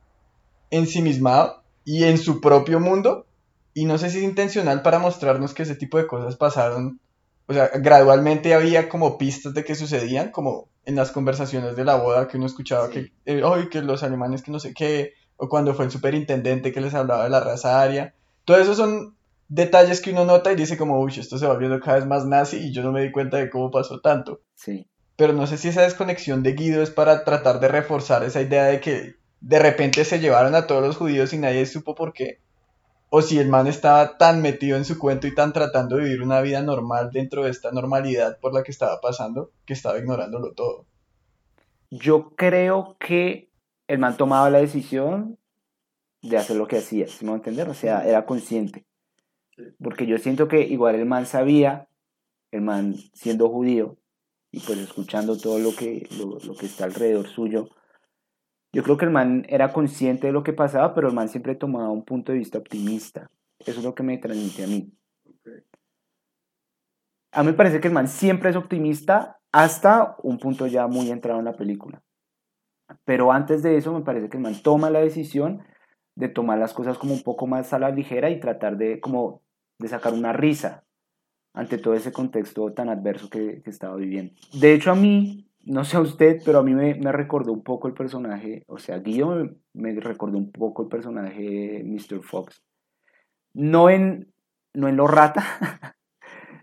ensimismado 0.70 1.64
y 1.84 2.04
en 2.04 2.20
su 2.20 2.40
propio 2.40 2.80
mundo. 2.80 3.26
Y 3.74 3.86
no 3.86 3.98
sé 3.98 4.12
si 4.12 4.20
es 4.20 4.24
intencional 4.24 4.84
para 4.84 5.00
mostrarnos 5.00 5.56
que 5.56 5.64
ese 5.64 5.76
tipo 5.76 5.98
de 5.98 6.06
cosas 6.06 6.36
pasaron. 6.36 7.00
O 7.48 7.54
sea, 7.54 7.72
gradualmente 7.74 8.54
había 8.54 8.90
como 8.90 9.18
pistas 9.18 9.56
de 9.56 9.64
que 9.64 9.74
sucedían, 9.74 10.30
como 10.32 10.70
en 10.86 10.96
las 10.96 11.12
conversaciones 11.12 11.76
de 11.76 11.84
la 11.84 11.96
boda 11.96 12.28
que 12.28 12.38
uno 12.38 12.46
escuchaba 12.46 12.88
Sí. 12.88 12.94
que, 13.26 13.40
eh, 13.40 13.42
"Ay, 13.44 13.70
que 13.70 13.82
los 13.82 14.04
alemanes 14.04 14.44
que 14.44 14.52
no 14.52 14.60
sé 14.60 14.74
qué, 14.76 15.14
o 15.38 15.50
cuando 15.50 15.74
fue 15.74 15.86
el 15.86 15.92
superintendente 15.92 16.72
que 16.72 16.82
les 16.82 16.94
hablaba 16.94 17.24
de 17.24 17.30
la 17.32 17.40
raza 17.40 17.82
aria. 17.82 18.14
Todo 18.46 18.58
eso 18.58 18.76
son 18.76 19.17
detalles 19.48 20.02
que 20.02 20.12
uno 20.12 20.26
nota 20.26 20.52
y 20.52 20.56
dice 20.56 20.78
como, 20.78 21.00
uy, 21.00 21.14
esto 21.18 21.38
se 21.38 21.46
va 21.46 21.54
volviendo 21.54 21.80
cada 21.80 21.98
vez 21.98 22.06
más 22.06 22.26
nazi 22.26 22.58
y 22.58 22.72
yo 22.74 22.84
no 22.84 22.92
me 22.92 23.02
di 23.02 23.12
cuenta 23.12 23.38
de 23.38 23.50
cómo 23.50 23.72
pasó 23.72 24.02
tanto 24.02 24.42
Sí. 24.56 24.88
pero 25.16 25.34
no 25.34 25.48
sé 25.48 25.58
si 25.58 25.70
esa 25.70 25.84
desconexión 25.84 26.44
de 26.44 26.54
Guido 26.54 26.82
es 26.82 26.92
para 26.92 27.24
tratar 27.24 27.60
de 27.60 27.68
reforzar 27.68 28.24
esa 28.24 28.42
idea 28.42 28.66
de 28.66 28.80
que 28.82 29.16
de 29.40 29.60
repente 29.60 30.04
se 30.04 30.20
llevaron 30.20 30.56
a 30.56 30.68
todos 30.68 30.84
los 30.84 30.98
judíos 30.98 31.32
y 31.34 31.38
nadie 31.38 31.66
supo 31.66 31.96
por 31.96 32.14
qué. 32.14 32.40
O 33.10 33.22
si 33.22 33.40
el 33.40 33.48
man 33.48 33.68
estaba 33.68 34.18
tan 34.18 34.42
metido 34.42 34.76
en 34.76 34.84
su 34.84 35.00
cuento 35.00 35.28
y 35.28 35.34
tan 35.34 35.54
tratando 35.54 35.96
de 35.96 36.04
vivir 36.04 36.22
una 36.22 36.42
vida 36.42 36.62
normal 36.62 37.12
dentro 37.14 37.44
de 37.46 37.52
esta 37.52 37.72
normalidad 37.72 38.38
por 38.40 38.54
la 38.54 38.64
que 38.64 38.72
estaba 38.72 39.00
pasando, 39.00 39.52
que 39.66 39.74
estaba 39.74 39.98
ignorándolo 39.98 40.52
todo. 40.54 40.86
Yo 41.90 42.32
creo 42.36 42.98
que 43.00 43.50
el 43.88 44.00
man 44.00 44.18
tomaba 44.18 44.50
la 44.50 44.60
decisión 44.60 45.38
de 46.22 46.38
hacer 46.38 46.58
lo 46.58 46.68
que 46.68 46.80
hacía, 46.80 47.08
¿sí 47.08 47.24
me 47.24 47.32
a 47.32 47.36
entender? 47.36 47.70
O 47.70 47.74
sea, 47.74 48.06
era 48.06 48.26
consciente. 48.26 48.86
Porque 49.84 50.06
yo 50.06 50.18
siento 50.18 50.48
que 50.48 50.62
igual 50.62 50.96
el 50.96 51.06
man 51.06 51.26
sabía, 51.26 51.90
el 52.52 52.62
man 52.62 52.96
siendo 53.14 53.50
judío, 53.50 53.98
y 54.52 54.60
pues 54.62 54.80
escuchando 54.80 55.38
todo 55.38 55.60
lo 55.60 55.76
que, 55.76 56.08
lo, 56.18 56.40
lo 56.40 56.56
que 56.56 56.66
está 56.66 56.86
alrededor 56.86 57.28
suyo, 57.28 57.70
Yo 58.74 58.84
creo 58.84 58.98
que 58.98 59.06
el 59.06 59.12
man 59.12 59.46
era 59.50 59.74
consciente 59.74 60.28
de 60.28 60.34
lo 60.34 60.44
que 60.44 60.54
pasaba, 60.54 60.94
pero 60.94 61.08
el 61.08 61.14
man 61.14 61.30
siempre 61.30 61.56
tomaba 61.56 61.90
un 61.90 62.04
punto 62.06 62.32
de 62.32 62.38
vista 62.38 62.58
optimista. 62.58 63.30
Eso 63.60 63.80
es 63.80 63.84
lo 63.86 63.96
que 63.96 64.04
me 64.04 64.18
transmite 64.18 64.64
a 64.64 64.68
mí. 64.68 64.94
A 67.32 67.44
mí 67.44 67.52
me 67.52 67.54
parece 67.54 67.80
que 67.80 67.88
el 67.88 67.94
man 67.94 68.08
siempre 68.08 68.50
es 68.50 68.56
optimista 68.56 69.40
hasta 69.52 70.16
un 70.24 70.38
punto 70.40 70.68
ya 70.68 70.88
muy 70.88 71.10
entrado 71.10 71.40
en 71.40 71.46
la 71.46 71.56
película. 71.56 72.02
Pero 73.06 73.32
antes 73.32 73.64
de 73.64 73.78
eso 73.78 73.94
me 73.94 74.04
parece 74.04 74.30
que 74.30 74.38
el 74.38 74.44
man 74.44 74.62
toma 74.62 74.90
la 74.90 75.00
decisión 75.00 75.64
de 76.16 76.30
tomar 76.30 76.58
las 76.58 76.74
cosas 76.74 76.98
como 76.98 77.14
un 77.14 77.24
poco 77.24 77.48
más 77.48 77.74
a 77.74 77.80
la 77.80 77.92
ligera 77.92 78.30
y 78.30 78.40
tratar 78.40 78.78
de 78.78 79.00
como 79.00 79.44
de 79.80 79.88
sacar 79.88 80.14
una 80.14 80.34
risa 80.34 80.84
ante 81.54 81.78
todo 81.78 81.96
ese 81.96 82.12
contexto 82.12 82.72
tan 82.74 82.90
adverso 82.90 83.30
que, 83.30 83.62
que 83.64 83.70
estaba 83.70 83.96
viviendo. 83.96 84.34
De 84.54 84.74
hecho 84.74 84.92
a 84.92 84.96
mí, 84.96 85.48
no 85.66 85.84
sé 85.84 85.98
a 85.98 86.02
usted, 86.02 86.42
pero 86.46 86.60
a 86.60 86.64
mí 86.64 86.74
me, 86.74 86.96
me 86.96 87.12
recordó 87.12 87.52
un 87.52 87.64
poco 87.64 87.88
el 87.88 87.94
personaje, 87.94 88.64
o 88.68 88.78
sea, 88.78 89.00
Guido 89.00 89.36
me, 89.36 89.56
me 89.74 90.00
recordó 90.00 90.38
un 90.38 90.52
poco 90.52 90.84
el 90.84 90.88
personaje 90.88 91.84
Mr. 91.84 92.22
Fox. 92.22 92.64
No 93.54 93.90
en, 93.90 94.32
no 94.74 94.88
en 94.88 94.96
lo 94.96 95.08
rata, 95.08 95.44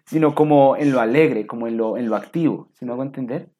sino 0.06 0.34
como 0.34 0.76
en 0.76 0.92
lo 0.92 1.00
alegre, 1.00 1.46
como 1.46 1.66
en 1.66 1.76
lo, 1.76 1.98
en 1.98 2.08
lo 2.08 2.16
activo, 2.16 2.70
si 2.74 2.84
me 2.84 2.92
hago 2.92 3.02
entender. 3.02 3.50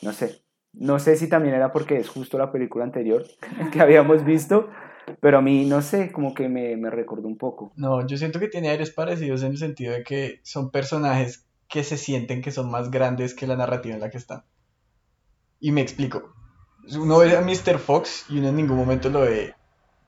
No 0.00 0.12
sé. 0.12 0.42
No 0.74 0.98
sé 0.98 1.16
si 1.16 1.28
también 1.28 1.54
era 1.54 1.72
porque 1.72 1.98
es 1.98 2.08
justo 2.08 2.38
la 2.38 2.50
película 2.50 2.84
anterior 2.84 3.24
que 3.72 3.80
habíamos 3.80 4.24
visto, 4.24 4.68
pero 5.20 5.38
a 5.38 5.42
mí, 5.42 5.64
no 5.64 5.82
sé, 5.82 6.12
como 6.12 6.34
que 6.34 6.48
me, 6.48 6.76
me 6.76 6.90
recordó 6.90 7.28
un 7.28 7.38
poco. 7.38 7.72
No, 7.76 8.06
yo 8.06 8.16
siento 8.16 8.38
que 8.38 8.48
tiene 8.48 8.68
aires 8.70 8.90
parecidos 8.90 9.42
en 9.42 9.52
el 9.52 9.58
sentido 9.58 9.92
de 9.92 10.02
que 10.02 10.40
son 10.42 10.70
personajes 10.70 11.46
que 11.68 11.84
se 11.84 11.96
sienten 11.96 12.42
que 12.42 12.50
son 12.50 12.70
más 12.70 12.90
grandes 12.90 13.34
que 13.34 13.46
la 13.46 13.56
narrativa 13.56 13.94
en 13.94 14.00
la 14.00 14.10
que 14.10 14.18
están. 14.18 14.44
Y 15.58 15.72
me 15.72 15.80
explico. 15.80 16.34
Uno 16.98 17.18
ve 17.18 17.36
a 17.36 17.40
Mr. 17.40 17.78
Fox 17.78 18.26
y 18.28 18.38
uno 18.38 18.48
en 18.48 18.56
ningún 18.56 18.76
momento 18.76 19.08
lo 19.08 19.20
ve 19.20 19.54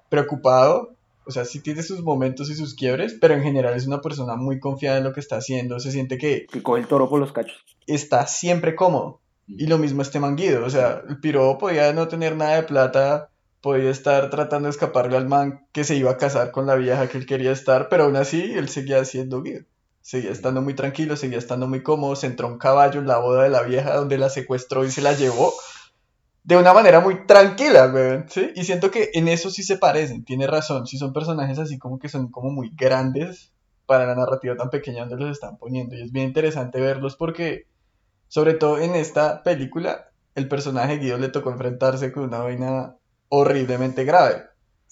preocupado. 0.08 0.94
O 1.26 1.30
sea, 1.30 1.44
sí 1.46 1.60
tiene 1.60 1.82
sus 1.82 2.02
momentos 2.02 2.50
y 2.50 2.54
sus 2.54 2.74
quiebres, 2.74 3.16
pero 3.18 3.34
en 3.34 3.42
general 3.42 3.74
es 3.74 3.86
una 3.86 4.00
persona 4.02 4.36
muy 4.36 4.60
confiada 4.60 4.98
en 4.98 5.04
lo 5.04 5.12
que 5.12 5.20
está 5.20 5.36
haciendo. 5.36 5.80
Se 5.80 5.90
siente 5.90 6.18
que 6.18 6.46
Que 6.52 6.62
coge 6.62 6.82
el 6.82 6.86
toro 6.86 7.08
por 7.08 7.18
los 7.18 7.32
cachos. 7.32 7.64
está 7.86 8.26
siempre 8.26 8.74
cómodo. 8.74 9.20
Y 9.46 9.66
lo 9.66 9.78
mismo 9.78 10.02
este 10.02 10.20
manguido. 10.20 10.64
O 10.66 10.70
sea, 10.70 11.02
el 11.08 11.18
piro 11.20 11.56
podía 11.56 11.92
no 11.92 12.08
tener 12.08 12.36
nada 12.36 12.56
de 12.56 12.62
plata, 12.64 13.30
podía 13.64 13.90
estar 13.90 14.28
tratando 14.28 14.66
de 14.66 14.72
escaparle 14.72 15.16
al 15.16 15.26
man 15.26 15.66
que 15.72 15.84
se 15.84 15.96
iba 15.96 16.10
a 16.10 16.18
casar 16.18 16.50
con 16.50 16.66
la 16.66 16.74
vieja 16.74 17.08
que 17.08 17.16
él 17.16 17.24
quería 17.24 17.50
estar, 17.50 17.88
pero 17.88 18.04
aún 18.04 18.16
así 18.16 18.52
él 18.54 18.68
seguía 18.68 19.02
siendo 19.06 19.42
Guido. 19.42 19.64
Seguía 20.02 20.32
estando 20.32 20.60
muy 20.60 20.74
tranquilo, 20.74 21.16
seguía 21.16 21.38
estando 21.38 21.66
muy 21.66 21.82
cómodo. 21.82 22.14
Se 22.14 22.26
entró 22.26 22.46
un 22.46 22.58
caballo 22.58 23.00
en 23.00 23.06
la 23.06 23.16
boda 23.16 23.44
de 23.44 23.48
la 23.48 23.62
vieja 23.62 23.94
donde 23.94 24.18
la 24.18 24.28
secuestró 24.28 24.84
y 24.84 24.90
se 24.90 25.00
la 25.00 25.14
llevó 25.14 25.54
de 26.42 26.58
una 26.58 26.74
manera 26.74 27.00
muy 27.00 27.26
tranquila, 27.26 27.86
weón, 27.86 28.26
¿sí? 28.28 28.52
Y 28.54 28.64
siento 28.64 28.90
que 28.90 29.08
en 29.14 29.28
eso 29.28 29.48
sí 29.48 29.62
se 29.62 29.78
parecen, 29.78 30.26
tiene 30.26 30.46
razón. 30.46 30.86
Si 30.86 30.98
son 30.98 31.14
personajes 31.14 31.58
así 31.58 31.78
como 31.78 31.98
que 31.98 32.10
son 32.10 32.30
como 32.30 32.50
muy 32.50 32.70
grandes 32.76 33.50
para 33.86 34.04
la 34.04 34.14
narrativa 34.14 34.58
tan 34.58 34.68
pequeña 34.68 35.06
donde 35.06 35.24
los 35.24 35.32
están 35.32 35.56
poniendo. 35.56 35.96
Y 35.96 36.02
es 36.02 36.12
bien 36.12 36.26
interesante 36.26 36.82
verlos 36.82 37.16
porque, 37.16 37.66
sobre 38.28 38.52
todo 38.52 38.78
en 38.78 38.94
esta 38.94 39.42
película, 39.42 40.10
el 40.34 40.48
personaje 40.48 40.98
Guido 40.98 41.16
le 41.16 41.30
tocó 41.30 41.50
enfrentarse 41.50 42.12
con 42.12 42.24
una 42.24 42.40
vaina 42.40 42.96
horriblemente 43.34 44.04
grave. 44.04 44.42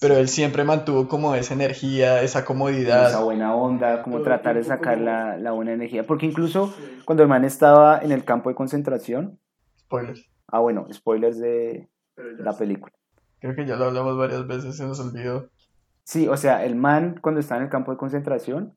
Pero 0.00 0.16
él 0.16 0.28
siempre 0.28 0.64
mantuvo 0.64 1.06
como 1.06 1.34
esa 1.36 1.54
energía, 1.54 2.22
esa 2.22 2.44
comodidad. 2.44 3.08
esa 3.08 3.22
buena 3.22 3.54
onda, 3.54 4.02
como 4.02 4.22
tratar 4.22 4.56
de 4.56 4.64
sacar 4.64 4.98
la, 4.98 5.36
la 5.36 5.52
buena 5.52 5.72
energía. 5.72 6.04
Porque 6.04 6.26
incluso 6.26 6.74
cuando 7.04 7.22
el 7.22 7.28
man 7.28 7.44
estaba 7.44 8.00
en 8.00 8.10
el 8.10 8.24
campo 8.24 8.48
de 8.48 8.56
concentración, 8.56 9.38
Spoilers. 9.78 10.28
ah 10.48 10.58
bueno, 10.58 10.88
spoilers 10.92 11.38
de 11.38 11.88
la 12.38 12.52
película. 12.56 12.92
Creo 13.38 13.54
que 13.54 13.64
ya 13.64 13.76
lo 13.76 13.84
hablamos 13.86 14.16
varias 14.16 14.46
veces, 14.46 14.76
se 14.76 14.84
nos 14.84 14.98
olvidó. 14.98 15.50
Sí, 16.04 16.26
o 16.26 16.36
sea, 16.36 16.64
el 16.64 16.74
man 16.74 17.18
cuando 17.22 17.40
estaba 17.40 17.58
en 17.58 17.64
el 17.66 17.70
campo 17.70 17.92
de 17.92 17.98
concentración, 17.98 18.74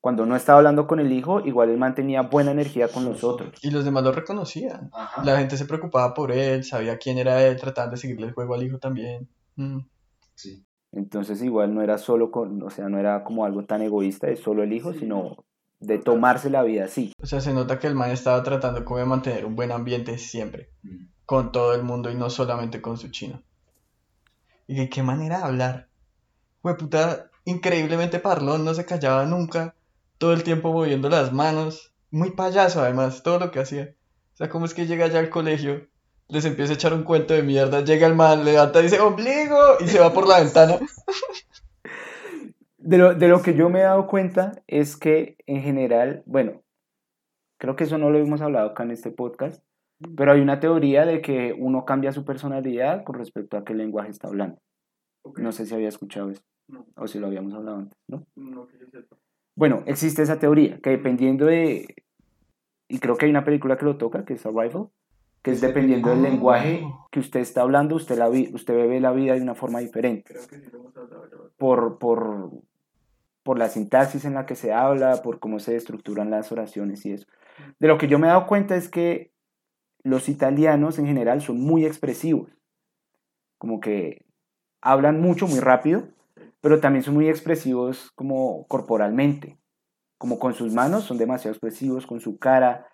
cuando 0.00 0.24
no 0.26 0.34
estaba 0.36 0.58
hablando 0.58 0.86
con 0.86 0.98
el 0.98 1.12
hijo, 1.12 1.40
igual 1.40 1.68
el 1.70 1.76
man 1.78 1.94
tenía 1.94 2.22
buena 2.22 2.52
energía 2.52 2.88
con 2.88 3.04
los 3.04 3.22
otros. 3.22 3.52
Y 3.62 3.70
los 3.70 3.84
demás 3.84 4.02
lo 4.02 4.12
reconocían. 4.12 4.90
Ajá. 4.92 5.22
La 5.24 5.38
gente 5.38 5.56
se 5.58 5.66
preocupaba 5.66 6.14
por 6.14 6.32
él, 6.32 6.64
sabía 6.64 6.96
quién 6.98 7.18
era 7.18 7.42
él, 7.46 7.56
trataban 7.58 7.90
de 7.90 7.96
seguirle 7.98 8.26
el 8.28 8.32
juego 8.32 8.54
al 8.54 8.62
hijo 8.62 8.78
también. 8.78 9.28
Mm. 9.56 9.80
Sí. 10.34 10.64
Entonces 10.92 11.42
igual 11.42 11.74
no 11.74 11.82
era 11.82 11.98
solo 11.98 12.30
con, 12.30 12.62
o 12.62 12.70
sea, 12.70 12.88
no 12.88 12.98
era 12.98 13.22
como 13.24 13.44
algo 13.44 13.64
tan 13.64 13.82
egoísta 13.82 14.26
de 14.26 14.36
solo 14.36 14.62
el 14.62 14.72
hijo, 14.72 14.92
sino 14.92 15.36
de 15.78 15.98
tomarse 15.98 16.50
la 16.50 16.62
vida 16.62 16.84
así. 16.86 17.12
O 17.22 17.26
sea, 17.26 17.40
se 17.40 17.52
nota 17.52 17.78
que 17.78 17.86
el 17.86 17.94
man 17.94 18.10
estaba 18.10 18.42
tratando 18.42 18.84
como 18.84 18.98
de 18.98 19.04
mantener 19.06 19.44
un 19.44 19.54
buen 19.54 19.70
ambiente 19.70 20.18
siempre, 20.18 20.70
Mm. 20.82 21.06
con 21.26 21.52
todo 21.52 21.74
el 21.74 21.82
mundo 21.84 22.10
y 22.10 22.14
no 22.16 22.28
solamente 22.30 22.80
con 22.80 22.96
su 22.96 23.08
chino. 23.10 23.42
Y 24.66 24.76
que 24.76 24.88
qué 24.88 25.02
manera 25.02 25.38
de 25.38 25.44
hablar. 25.44 25.88
Fue 26.62 26.76
puta, 26.76 27.30
increíblemente 27.44 28.18
parlón, 28.18 28.64
no 28.64 28.74
se 28.74 28.84
callaba 28.84 29.24
nunca, 29.26 29.74
todo 30.20 30.34
el 30.34 30.44
tiempo 30.44 30.70
moviendo 30.70 31.08
las 31.08 31.32
manos, 31.32 31.94
muy 32.10 32.32
payaso 32.32 32.82
además, 32.82 33.22
todo 33.22 33.38
lo 33.38 33.50
que 33.50 33.60
hacía. 33.60 33.94
O 34.34 34.36
sea, 34.36 34.50
cómo 34.50 34.66
es 34.66 34.74
que 34.74 34.86
llega 34.86 35.06
ya 35.06 35.18
al 35.18 35.30
colegio, 35.30 35.88
les 36.28 36.44
empieza 36.44 36.72
a 36.72 36.74
echar 36.74 36.92
un 36.92 37.04
cuento 37.04 37.32
de 37.32 37.42
mierda, 37.42 37.80
llega 37.80 38.06
el 38.06 38.14
man, 38.14 38.44
levanta 38.44 38.80
y 38.80 38.82
dice 38.84 39.00
ombligo 39.00 39.56
y 39.80 39.88
se 39.88 39.98
va 39.98 40.12
por 40.12 40.28
la 40.28 40.40
ventana. 40.40 40.78
De 42.82 42.96
lo, 42.96 43.14
de 43.14 43.28
lo 43.28 43.42
que 43.42 43.54
yo 43.54 43.68
me 43.68 43.80
he 43.80 43.82
dado 43.82 44.06
cuenta 44.06 44.62
es 44.66 44.96
que 44.96 45.36
en 45.46 45.60
general, 45.62 46.22
bueno, 46.24 46.62
creo 47.58 47.76
que 47.76 47.84
eso 47.84 47.98
no 47.98 48.08
lo 48.08 48.18
hemos 48.18 48.40
hablado 48.40 48.70
acá 48.70 48.84
en 48.84 48.90
este 48.90 49.10
podcast, 49.10 49.62
pero 50.16 50.32
hay 50.32 50.40
una 50.40 50.60
teoría 50.60 51.04
de 51.04 51.20
que 51.20 51.54
uno 51.56 51.84
cambia 51.84 52.10
su 52.10 52.24
personalidad 52.24 53.04
con 53.04 53.16
respecto 53.16 53.58
a 53.58 53.64
qué 53.64 53.74
lenguaje 53.74 54.08
está 54.10 54.28
hablando. 54.28 54.58
No 55.36 55.52
sé 55.52 55.66
si 55.66 55.74
había 55.74 55.90
escuchado 55.90 56.30
eso 56.30 56.40
No. 56.68 56.86
o 56.96 57.06
si 57.06 57.18
lo 57.18 57.26
habíamos 57.26 57.52
hablado 57.52 57.76
antes, 57.80 57.98
¿no? 58.08 58.24
No, 58.34 58.66
que 58.66 58.78
yo 58.78 58.86
sepa. 58.90 59.16
Bueno, 59.60 59.82
existe 59.84 60.22
esa 60.22 60.38
teoría, 60.38 60.80
que 60.80 60.88
dependiendo 60.88 61.44
de, 61.44 61.86
y 62.88 62.98
creo 62.98 63.18
que 63.18 63.26
hay 63.26 63.30
una 63.30 63.44
película 63.44 63.76
que 63.76 63.84
lo 63.84 63.98
toca, 63.98 64.24
que 64.24 64.32
es 64.32 64.46
Arrival, 64.46 64.88
que 65.42 65.50
es 65.50 65.60
dependiendo 65.60 66.08
del 66.08 66.22
lenguaje 66.22 66.86
que 67.10 67.20
usted 67.20 67.40
está 67.40 67.60
hablando, 67.60 67.94
usted, 67.96 68.16
la 68.16 68.30
vi- 68.30 68.48
usted 68.54 68.74
ve 68.88 69.00
la 69.00 69.12
vida 69.12 69.34
de 69.34 69.42
una 69.42 69.54
forma 69.54 69.80
diferente. 69.80 70.32
Creo 70.32 70.48
que 70.48 70.60
sí 70.60 70.70
lo 70.72 70.78
hemos 70.78 70.96
hablado 70.96 71.28
ya. 71.30 71.36
por, 71.58 71.98
por, 71.98 72.52
por 73.42 73.58
la 73.58 73.68
sintaxis 73.68 74.24
en 74.24 74.32
la 74.32 74.46
que 74.46 74.54
se 74.54 74.72
habla, 74.72 75.20
por 75.22 75.40
cómo 75.40 75.58
se 75.58 75.76
estructuran 75.76 76.30
las 76.30 76.50
oraciones 76.52 77.04
y 77.04 77.12
eso. 77.12 77.26
De 77.78 77.86
lo 77.86 77.98
que 77.98 78.08
yo 78.08 78.18
me 78.18 78.28
he 78.28 78.30
dado 78.30 78.46
cuenta 78.46 78.76
es 78.76 78.88
que 78.88 79.30
los 80.02 80.30
italianos 80.30 80.98
en 80.98 81.04
general 81.04 81.42
son 81.42 81.60
muy 81.60 81.84
expresivos, 81.84 82.50
como 83.58 83.80
que 83.80 84.24
hablan 84.80 85.20
mucho, 85.20 85.46
muy 85.46 85.60
rápido, 85.60 86.08
pero 86.60 86.80
también 86.80 87.02
son 87.02 87.14
muy 87.14 87.28
expresivos 87.28 88.10
como 88.14 88.66
corporalmente, 88.66 89.58
como 90.18 90.38
con 90.38 90.54
sus 90.54 90.72
manos 90.72 91.04
son 91.04 91.18
demasiado 91.18 91.52
expresivos, 91.52 92.06
con 92.06 92.20
su 92.20 92.38
cara, 92.38 92.86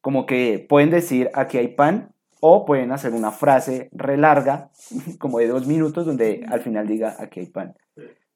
como 0.00 0.26
que 0.26 0.64
pueden 0.68 0.90
decir 0.90 1.30
aquí 1.34 1.58
hay 1.58 1.68
pan 1.68 2.14
o 2.40 2.64
pueden 2.64 2.92
hacer 2.92 3.12
una 3.12 3.32
frase 3.32 3.90
re 3.92 4.16
larga, 4.16 4.70
como 5.18 5.38
de 5.38 5.48
dos 5.48 5.66
minutos, 5.66 6.06
donde 6.06 6.46
al 6.48 6.60
final 6.60 6.86
diga 6.86 7.16
aquí 7.18 7.40
hay 7.40 7.46
pan. 7.46 7.74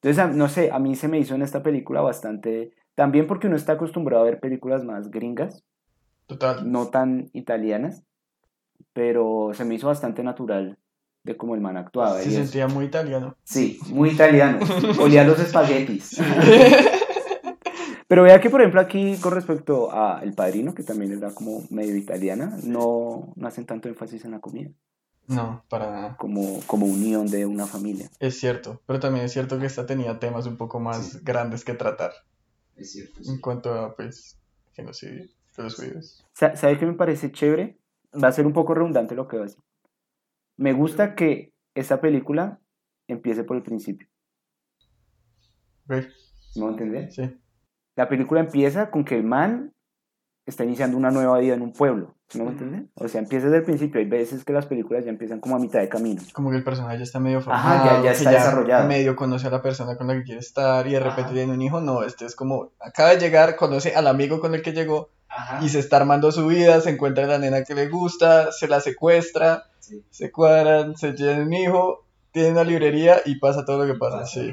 Entonces, 0.02 0.36
no 0.36 0.48
sé, 0.48 0.70
a 0.70 0.78
mí 0.78 0.96
se 0.96 1.08
me 1.08 1.18
hizo 1.18 1.34
en 1.34 1.42
esta 1.42 1.62
película 1.62 2.02
bastante, 2.02 2.72
también 2.94 3.26
porque 3.26 3.46
uno 3.46 3.56
está 3.56 3.72
acostumbrado 3.72 4.22
a 4.22 4.26
ver 4.26 4.40
películas 4.40 4.84
más 4.84 5.10
gringas, 5.10 5.64
Total. 6.26 6.70
no 6.70 6.88
tan 6.88 7.30
italianas, 7.32 8.04
pero 8.92 9.52
se 9.54 9.64
me 9.64 9.74
hizo 9.74 9.86
bastante 9.86 10.22
natural 10.22 10.78
de 11.24 11.36
cómo 11.36 11.54
el 11.54 11.60
man 11.60 11.76
actuaba. 11.76 12.20
Se 12.20 12.30
sentía 12.30 12.68
muy 12.68 12.84
italiano. 12.84 13.36
Sí, 13.44 13.80
muy 13.88 14.10
italiano. 14.10 14.58
Olía 15.00 15.24
los 15.24 15.38
espaguetis. 15.40 16.20
Pero 18.06 18.22
vea 18.22 18.40
que, 18.40 18.50
por 18.50 18.60
ejemplo, 18.60 18.80
aquí 18.80 19.16
con 19.16 19.32
respecto 19.32 19.90
a 19.90 20.20
El 20.22 20.34
Padrino, 20.34 20.74
que 20.74 20.82
también 20.82 21.12
era 21.12 21.30
como 21.32 21.62
medio 21.70 21.96
italiana, 21.96 22.56
no, 22.62 23.32
no 23.34 23.48
hacen 23.48 23.64
tanto 23.64 23.88
énfasis 23.88 24.24
en 24.26 24.32
la 24.32 24.40
comida, 24.40 24.70
No, 25.26 25.64
para 25.70 25.90
nada. 25.90 26.16
como, 26.18 26.60
como 26.66 26.84
unión 26.86 27.26
de 27.26 27.46
una 27.46 27.66
familia. 27.66 28.10
Es 28.20 28.38
cierto, 28.38 28.82
pero 28.86 29.00
también 29.00 29.24
es 29.24 29.32
cierto 29.32 29.58
que 29.58 29.64
esta 29.66 29.86
tenía 29.86 30.18
temas 30.18 30.46
un 30.46 30.58
poco 30.58 30.78
más 30.80 31.12
Sí. 31.12 31.18
grandes 31.22 31.64
que 31.64 31.72
tratar 31.72 32.12
Es 32.76 32.92
cierto. 32.92 33.20
en 33.26 33.40
cuanto 33.40 33.72
a, 33.72 33.96
pues, 33.96 34.38
genocidio 34.74 35.24
de 35.56 35.62
los 35.62 35.74
judíos. 35.74 36.26
Sa- 36.34 36.56
¿Sabe 36.56 36.78
qué 36.78 36.84
me 36.84 36.92
parece 36.94 37.32
chévere? 37.32 37.78
Va 38.22 38.28
a 38.28 38.32
ser 38.32 38.46
un 38.46 38.52
poco 38.52 38.74
redundante 38.74 39.14
lo 39.14 39.26
que 39.26 39.38
va 39.38 39.44
a 39.44 39.46
decir. 39.46 39.62
Me 40.56 40.72
gusta 40.72 41.14
que 41.14 41.52
esta 41.74 42.00
película 42.00 42.60
empiece 43.08 43.44
por 43.44 43.56
el 43.56 43.62
principio. 43.62 44.08
¿No 46.56 46.70
entendés? 46.70 47.14
Sí, 47.14 47.36
La 47.96 48.08
película 48.08 48.40
empieza 48.40 48.90
con 48.90 49.04
que 49.04 49.16
el 49.16 49.24
man 49.24 49.72
está 50.46 50.64
iniciando 50.64 50.96
una 50.96 51.10
nueva 51.10 51.38
vida 51.38 51.54
en 51.54 51.62
un 51.62 51.72
pueblo. 51.72 52.14
¿No 52.34 52.44
me 52.44 52.50
entiendes? 52.52 52.84
O 52.94 53.06
sea, 53.08 53.20
empieza 53.20 53.46
desde 53.46 53.58
el 53.58 53.64
principio. 53.64 54.00
Hay 54.00 54.06
veces 54.06 54.44
que 54.44 54.52
las 54.52 54.66
películas 54.66 55.04
ya 55.04 55.10
empiezan 55.10 55.40
como 55.40 55.56
a 55.56 55.58
mitad 55.58 55.80
de 55.80 55.88
camino. 55.88 56.20
como 56.32 56.50
que 56.50 56.56
el 56.56 56.64
personaje 56.64 56.98
ya 56.98 57.04
está 57.04 57.20
medio 57.20 57.38
Ajá, 57.38 57.44
formado, 57.44 57.84
ya- 57.84 58.02
ya 58.04 58.10
que 58.12 58.16
está 58.18 58.30
desarrollado. 58.30 58.88
medio 58.88 59.14
conoce 59.16 59.46
a 59.46 59.50
la 59.50 59.62
persona 59.62 59.96
con 59.96 60.06
la 60.06 60.14
que 60.14 60.24
quiere 60.24 60.40
estar 60.40 60.86
y 60.86 60.92
de 60.92 61.00
repente 61.00 61.22
Ajá. 61.22 61.32
tiene 61.34 61.52
un 61.52 61.62
hijo. 61.62 61.80
No, 61.80 62.02
este 62.02 62.24
es 62.26 62.34
como, 62.34 62.72
acaba 62.80 63.10
de 63.10 63.18
llegar, 63.20 63.56
conoce 63.56 63.94
al 63.94 64.06
amigo 64.06 64.40
con 64.40 64.54
el 64.54 64.62
que 64.62 64.72
llegó 64.72 65.10
Ajá. 65.28 65.64
y 65.64 65.68
se 65.68 65.78
está 65.78 65.98
armando 65.98 66.32
su 66.32 66.46
vida, 66.46 66.80
se 66.80 66.90
encuentra 66.90 67.26
la 67.26 67.38
nena 67.38 67.62
que 67.64 67.74
le 67.74 67.88
gusta, 67.88 68.50
se 68.52 68.66
la 68.68 68.80
secuestra, 68.80 69.64
Sí. 69.84 70.04
se 70.10 70.32
cuadran, 70.32 70.96
se 70.96 71.12
tienen 71.12 71.46
un 71.46 71.52
hijo, 71.52 72.06
tienen 72.32 72.52
una 72.52 72.64
librería 72.64 73.16
y 73.24 73.38
pasa 73.38 73.64
todo 73.64 73.84
lo 73.84 73.92
que 73.92 73.98
pasa. 73.98 74.24
Sí. 74.24 74.52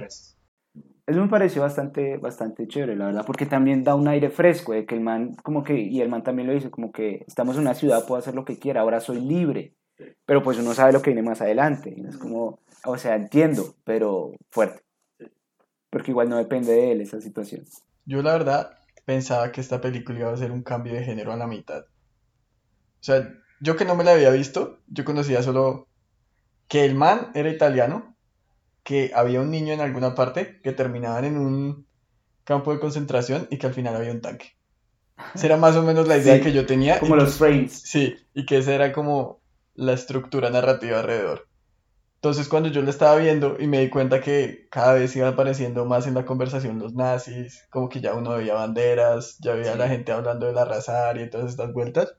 Eso 1.07 1.19
me 1.19 1.29
pareció 1.29 1.61
bastante, 1.61 2.17
bastante 2.17 2.67
chévere, 2.67 2.95
la 2.95 3.07
verdad, 3.07 3.25
porque 3.25 3.45
también 3.45 3.83
da 3.83 3.95
un 3.95 4.07
aire 4.07 4.29
fresco, 4.29 4.73
de 4.73 4.85
que 4.85 4.95
el 4.95 5.01
man, 5.01 5.35
como 5.43 5.63
que, 5.63 5.77
y 5.79 5.99
el 5.99 6.09
man 6.09 6.23
también 6.23 6.47
lo 6.47 6.53
dice, 6.53 6.69
como 6.69 6.91
que 6.91 7.25
estamos 7.27 7.55
en 7.55 7.61
una 7.61 7.73
ciudad, 7.73 8.05
puedo 8.05 8.19
hacer 8.19 8.35
lo 8.35 8.45
que 8.45 8.59
quiera, 8.59 8.81
ahora 8.81 8.99
soy 8.99 9.19
libre, 9.19 9.73
pero 10.25 10.43
pues 10.43 10.57
uno 10.59 10.73
sabe 10.73 10.93
lo 10.93 11.01
que 11.01 11.09
viene 11.09 11.27
más 11.27 11.41
adelante, 11.41 11.93
y 11.95 12.05
es 12.05 12.17
como, 12.17 12.59
o 12.85 12.97
sea, 12.97 13.15
entiendo, 13.15 13.75
pero 13.83 14.31
fuerte, 14.51 14.83
porque 15.89 16.11
igual 16.11 16.29
no 16.29 16.37
depende 16.37 16.71
de 16.71 16.91
él 16.91 17.01
esa 17.01 17.19
situación. 17.19 17.65
Yo 18.05 18.21
la 18.21 18.33
verdad 18.33 18.77
pensaba 19.03 19.51
que 19.51 19.59
esta 19.59 19.81
película 19.81 20.19
iba 20.19 20.31
a 20.31 20.37
ser 20.37 20.51
un 20.51 20.63
cambio 20.63 20.93
de 20.93 21.03
género 21.03 21.33
a 21.33 21.37
la 21.37 21.47
mitad. 21.47 21.81
O 21.81 23.03
sea, 23.03 23.27
yo 23.61 23.75
que 23.75 23.85
no 23.85 23.95
me 23.95 24.03
la 24.03 24.11
había 24.11 24.31
visto, 24.31 24.79
yo 24.87 25.05
conocía 25.05 25.43
solo 25.43 25.87
que 26.67 26.83
el 26.83 26.95
man 26.95 27.31
era 27.35 27.49
italiano, 27.49 28.15
que 28.83 29.11
había 29.13 29.41
un 29.41 29.51
niño 29.51 29.73
en 29.73 29.81
alguna 29.81 30.15
parte, 30.15 30.59
que 30.63 30.71
terminaban 30.71 31.25
en 31.25 31.37
un 31.37 31.85
campo 32.43 32.73
de 32.73 32.79
concentración 32.79 33.47
y 33.51 33.57
que 33.57 33.67
al 33.67 33.73
final 33.73 33.95
había 33.95 34.11
un 34.11 34.21
tanque. 34.21 34.57
Esa 35.35 35.45
era 35.45 35.57
más 35.57 35.75
o 35.75 35.83
menos 35.83 36.07
la 36.07 36.17
idea 36.17 36.35
Sí, 36.37 36.41
que 36.41 36.51
yo 36.51 36.65
tenía. 36.65 36.99
Como 36.99 37.15
los 37.15 37.35
frames. 37.35 37.73
Sí, 37.85 38.15
y 38.33 38.45
que 38.45 38.57
esa 38.57 38.73
era 38.73 38.91
como 38.91 39.41
la 39.75 39.93
estructura 39.93 40.49
narrativa 40.49 40.99
alrededor. 40.99 41.47
Entonces 42.15 42.47
cuando 42.47 42.69
yo 42.69 42.81
lo 42.81 42.89
estaba 42.89 43.15
viendo 43.17 43.57
y 43.59 43.67
me 43.67 43.79
di 43.79 43.89
cuenta 43.89 44.21
que 44.21 44.67
cada 44.69 44.93
vez 44.93 45.15
iban 45.15 45.33
apareciendo 45.33 45.85
más 45.85 46.05
en 46.05 46.13
la 46.13 46.25
conversación 46.25 46.77
los 46.77 46.93
nazis, 46.93 47.65
como 47.71 47.89
que 47.89 47.99
ya 47.99 48.13
uno 48.13 48.35
veía 48.35 48.53
banderas, 48.53 49.37
ya 49.39 49.53
veía 49.53 49.73
a 49.73 49.75
la 49.75 49.87
gente 49.87 50.11
hablando 50.11 50.45
de 50.45 50.53
la 50.53 50.65
raza 50.65 51.19
y 51.19 51.29
todas 51.29 51.49
estas 51.49 51.73
vueltas, 51.73 52.15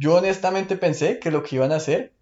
yo 0.00 0.16
honestamente 0.16 0.76
pensé 0.76 1.18
que 1.18 1.30
lo 1.30 1.42
que 1.42 1.56
iban 1.56 1.72
a 1.72 1.76
hacer 1.76 2.12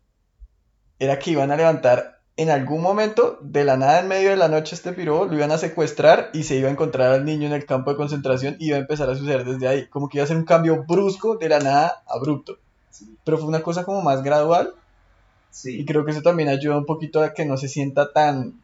era 0.98 1.18
que 1.18 1.30
iban 1.30 1.50
a 1.52 1.56
levantar 1.56 2.18
en 2.36 2.50
algún 2.50 2.82
momento, 2.82 3.38
de 3.40 3.64
la 3.64 3.76
nada 3.76 4.00
en 4.00 4.08
medio 4.08 4.30
de 4.30 4.36
la 4.36 4.48
noche 4.48 4.74
este 4.76 4.92
piro, 4.92 5.24
lo 5.26 5.34
iban 5.34 5.50
a 5.50 5.58
secuestrar 5.58 6.30
y 6.32 6.42
se 6.44 6.56
iba 6.56 6.68
a 6.68 6.72
encontrar 6.72 7.12
al 7.12 7.24
niño 7.24 7.46
en 7.46 7.52
el 7.52 7.66
campo 7.66 7.90
de 7.90 7.96
concentración 7.96 8.56
y 8.60 8.68
iba 8.68 8.76
a 8.76 8.80
empezar 8.80 9.08
a 9.10 9.16
suceder 9.16 9.44
desde 9.44 9.66
ahí, 9.66 9.86
como 9.88 10.08
que 10.08 10.18
iba 10.18 10.24
a 10.24 10.28
ser 10.28 10.36
un 10.36 10.44
cambio 10.44 10.84
brusco 10.86 11.36
de 11.36 11.48
la 11.48 11.58
nada 11.60 12.02
abrupto 12.08 12.58
Sí. 12.90 13.16
pero 13.24 13.38
fue 13.38 13.46
una 13.48 13.60
cosa 13.62 13.84
como 13.84 14.02
más 14.02 14.22
gradual 14.22 14.72
y 14.74 15.54
Sí. 15.54 15.84
creo 15.84 16.04
que 16.04 16.10
eso 16.12 16.22
también 16.22 16.48
ayuda 16.48 16.76
un 16.78 16.86
poquito 16.86 17.22
a 17.22 17.32
que 17.34 17.44
no 17.44 17.56
se 17.56 17.68
sienta 17.68 18.12
tan, 18.12 18.54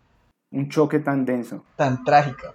Un 0.53 0.69
choque 0.71 0.99
tan 1.01 1.25
denso. 1.25 1.65
tan 1.77 2.05
trágica. 2.05 2.53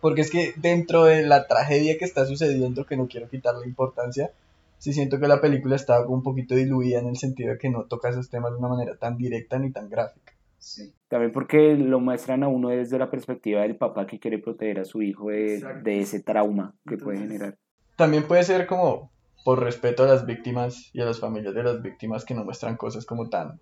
Porque 0.00 0.20
es 0.20 0.30
que 0.30 0.54
dentro 0.56 1.04
de 1.04 1.22
la 1.22 1.46
tragedia 1.48 1.98
que 1.98 2.04
está 2.04 2.24
sucediendo, 2.26 2.86
que 2.86 2.96
no 2.96 3.08
quiero 3.08 3.28
quitarle 3.28 3.66
importancia, 3.66 4.30
sí 4.78 4.92
siento 4.92 5.18
que 5.20 5.28
la 5.28 5.40
película 5.40 5.76
estaba 5.76 6.04
como 6.04 6.16
un 6.16 6.22
poquito 6.22 6.54
diluida 6.54 6.98
en 6.98 7.08
el 7.08 7.16
sentido 7.16 7.52
de 7.52 7.58
que 7.58 7.70
no 7.70 7.84
toca 7.84 8.08
esos 8.08 8.30
temas 8.30 8.52
de 8.52 8.58
una 8.58 8.68
manera 8.68 8.96
tan 8.96 9.16
directa 9.16 9.58
ni 9.58 9.70
tan 9.72 9.88
gráfica. 9.88 10.32
sí. 10.58 10.92
También 11.08 11.32
porque 11.32 11.74
lo 11.74 12.00
muestran 12.00 12.42
a 12.42 12.48
uno 12.48 12.68
desde 12.68 12.98
la 12.98 13.10
perspectiva 13.10 13.62
del 13.62 13.76
papá 13.76 14.06
que 14.06 14.18
quiere 14.18 14.38
proteger 14.38 14.80
a 14.80 14.84
su 14.84 15.02
hijo 15.02 15.28
de, 15.30 15.62
de 15.82 16.00
ese 16.00 16.20
trauma 16.20 16.74
que 16.86 16.98
puede 16.98 17.18
generar. 17.18 17.56
También 17.96 18.24
puede 18.28 18.42
ser 18.42 18.66
como 18.66 19.10
por 19.44 19.62
respeto 19.62 20.04
a 20.04 20.06
las 20.06 20.26
víctimas 20.26 20.90
y 20.92 21.00
a 21.00 21.06
las 21.06 21.20
familias 21.20 21.54
de 21.54 21.62
las 21.62 21.80
víctimas 21.80 22.24
que 22.24 22.34
no 22.34 22.44
muestran 22.44 22.76
cosas 22.76 23.06
como 23.06 23.30
tan 23.30 23.58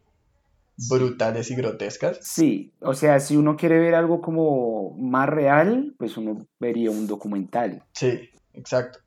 brutales 0.91 1.51
y 1.51 1.55
grotescas. 1.55 2.19
Sí, 2.21 2.73
o 2.81 2.95
sea, 2.95 3.21
si 3.21 3.37
uno 3.37 3.57
quiere 3.57 3.79
ver 3.79 3.95
algo 3.95 4.21
como 4.21 4.97
más 4.99 5.29
real, 5.29 5.95
pues 5.99 6.17
uno 6.17 6.47
vería 6.59 6.91
un 6.91 7.07
documental. 7.07 7.83
Sí, 7.93 8.29
exacto. 8.53 8.99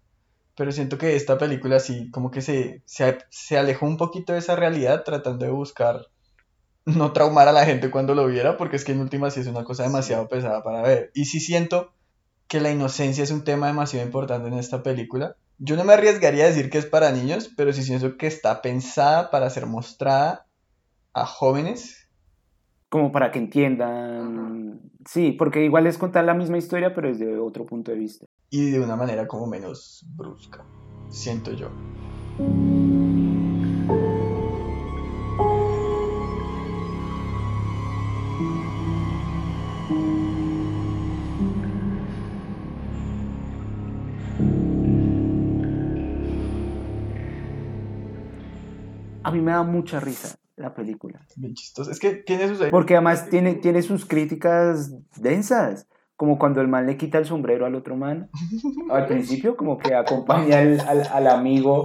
Pero 0.60 0.74
siento 0.74 0.98
que 0.98 1.16
esta 1.16 1.38
película 1.38 1.80
sí, 1.80 2.12
como 2.12 2.32
que 2.32 2.42
se, 2.42 2.84
se, 2.84 3.18
se 3.30 3.58
alejó 3.58 3.86
un 3.86 3.96
poquito 3.96 4.34
de 4.34 4.40
esa 4.40 4.58
realidad 4.58 5.06
tratando 5.06 5.46
de 5.46 5.52
buscar 5.52 6.08
no 6.84 7.14
traumar 7.14 7.48
a 7.48 7.54
la 7.54 7.66
gente 7.66 7.90
cuando 7.90 8.14
lo 8.14 8.28
viera, 8.28 8.58
porque 8.58 8.76
es 8.76 8.84
que 8.84 8.92
en 8.92 9.00
última 9.00 9.32
sí 9.32 9.40
es 9.40 9.48
una 9.48 9.64
cosa 9.64 9.84
demasiado 9.84 10.28
pesada 10.28 10.62
para 10.62 10.82
ver. 10.82 11.12
Y 11.14 11.28
sí 11.28 11.40
siento 11.40 11.94
que 12.50 12.60
la 12.60 12.72
inocencia 12.72 13.24
es 13.24 13.32
un 13.32 13.46
tema 13.46 13.68
demasiado 13.68 14.06
importante 14.06 14.50
en 14.50 14.56
esta 14.56 14.84
película. 14.84 15.38
Yo 15.60 15.78
no 15.78 15.86
me 15.86 15.94
arriesgaría 15.94 16.44
a 16.44 16.48
decir 16.48 16.70
que 16.70 16.80
es 16.80 16.86
para 16.86 17.14
niños, 17.14 17.50
pero 17.56 17.72
sí 17.72 17.82
siento 17.82 18.18
que 18.18 18.28
está 18.28 18.62
pensada 18.62 19.32
para 19.32 19.50
ser 19.50 19.66
mostrada 19.66 20.46
a 21.14 21.26
jóvenes. 21.26 22.10
Como 22.90 23.14
para 23.14 23.32
que 23.32 23.40
entiendan. 23.40 24.82
Sí, 25.06 25.32
porque 25.32 25.64
igual 25.64 25.88
es 25.88 25.98
contar 25.98 26.26
la 26.26 26.34
misma 26.34 26.58
historia, 26.58 26.94
pero 26.94 27.08
desde 27.08 27.40
otro 27.40 27.66
punto 27.66 27.92
de 27.92 27.98
vista. 27.98 28.26
Y 28.50 28.72
de 28.72 28.80
una 28.80 28.96
manera 28.96 29.28
como 29.28 29.46
menos 29.46 30.06
brusca, 30.16 30.66
siento 31.10 31.52
yo. 31.54 31.70
A 49.22 49.32
mí 49.32 49.42
me 49.42 49.52
da 49.52 49.62
mucha 49.62 50.00
risa 50.00 50.40
la 50.56 50.74
película. 50.74 51.26
Bien 51.36 51.54
chistoso. 51.54 51.92
Es 51.92 52.00
que 52.00 52.16
tiene 52.16 52.48
sus... 52.48 52.68
Porque 52.70 52.96
además 52.96 53.30
tiene, 53.30 53.56
tiene 53.56 53.84
sus 53.84 54.06
críticas 54.06 54.92
densas. 55.16 55.88
Como 56.20 56.38
cuando 56.38 56.60
el 56.60 56.68
man 56.68 56.86
le 56.86 56.98
quita 56.98 57.18
el 57.18 57.24
sombrero 57.24 57.66
al 57.66 57.76
otro 57.76 57.96
man. 57.96 58.30
Al 58.92 59.08
principio, 59.08 59.56
como 59.56 59.78
que 59.78 59.96
acompaña 59.96 60.60
al, 60.60 60.82
al, 60.82 61.08
al 61.08 61.28
amigo 61.28 61.84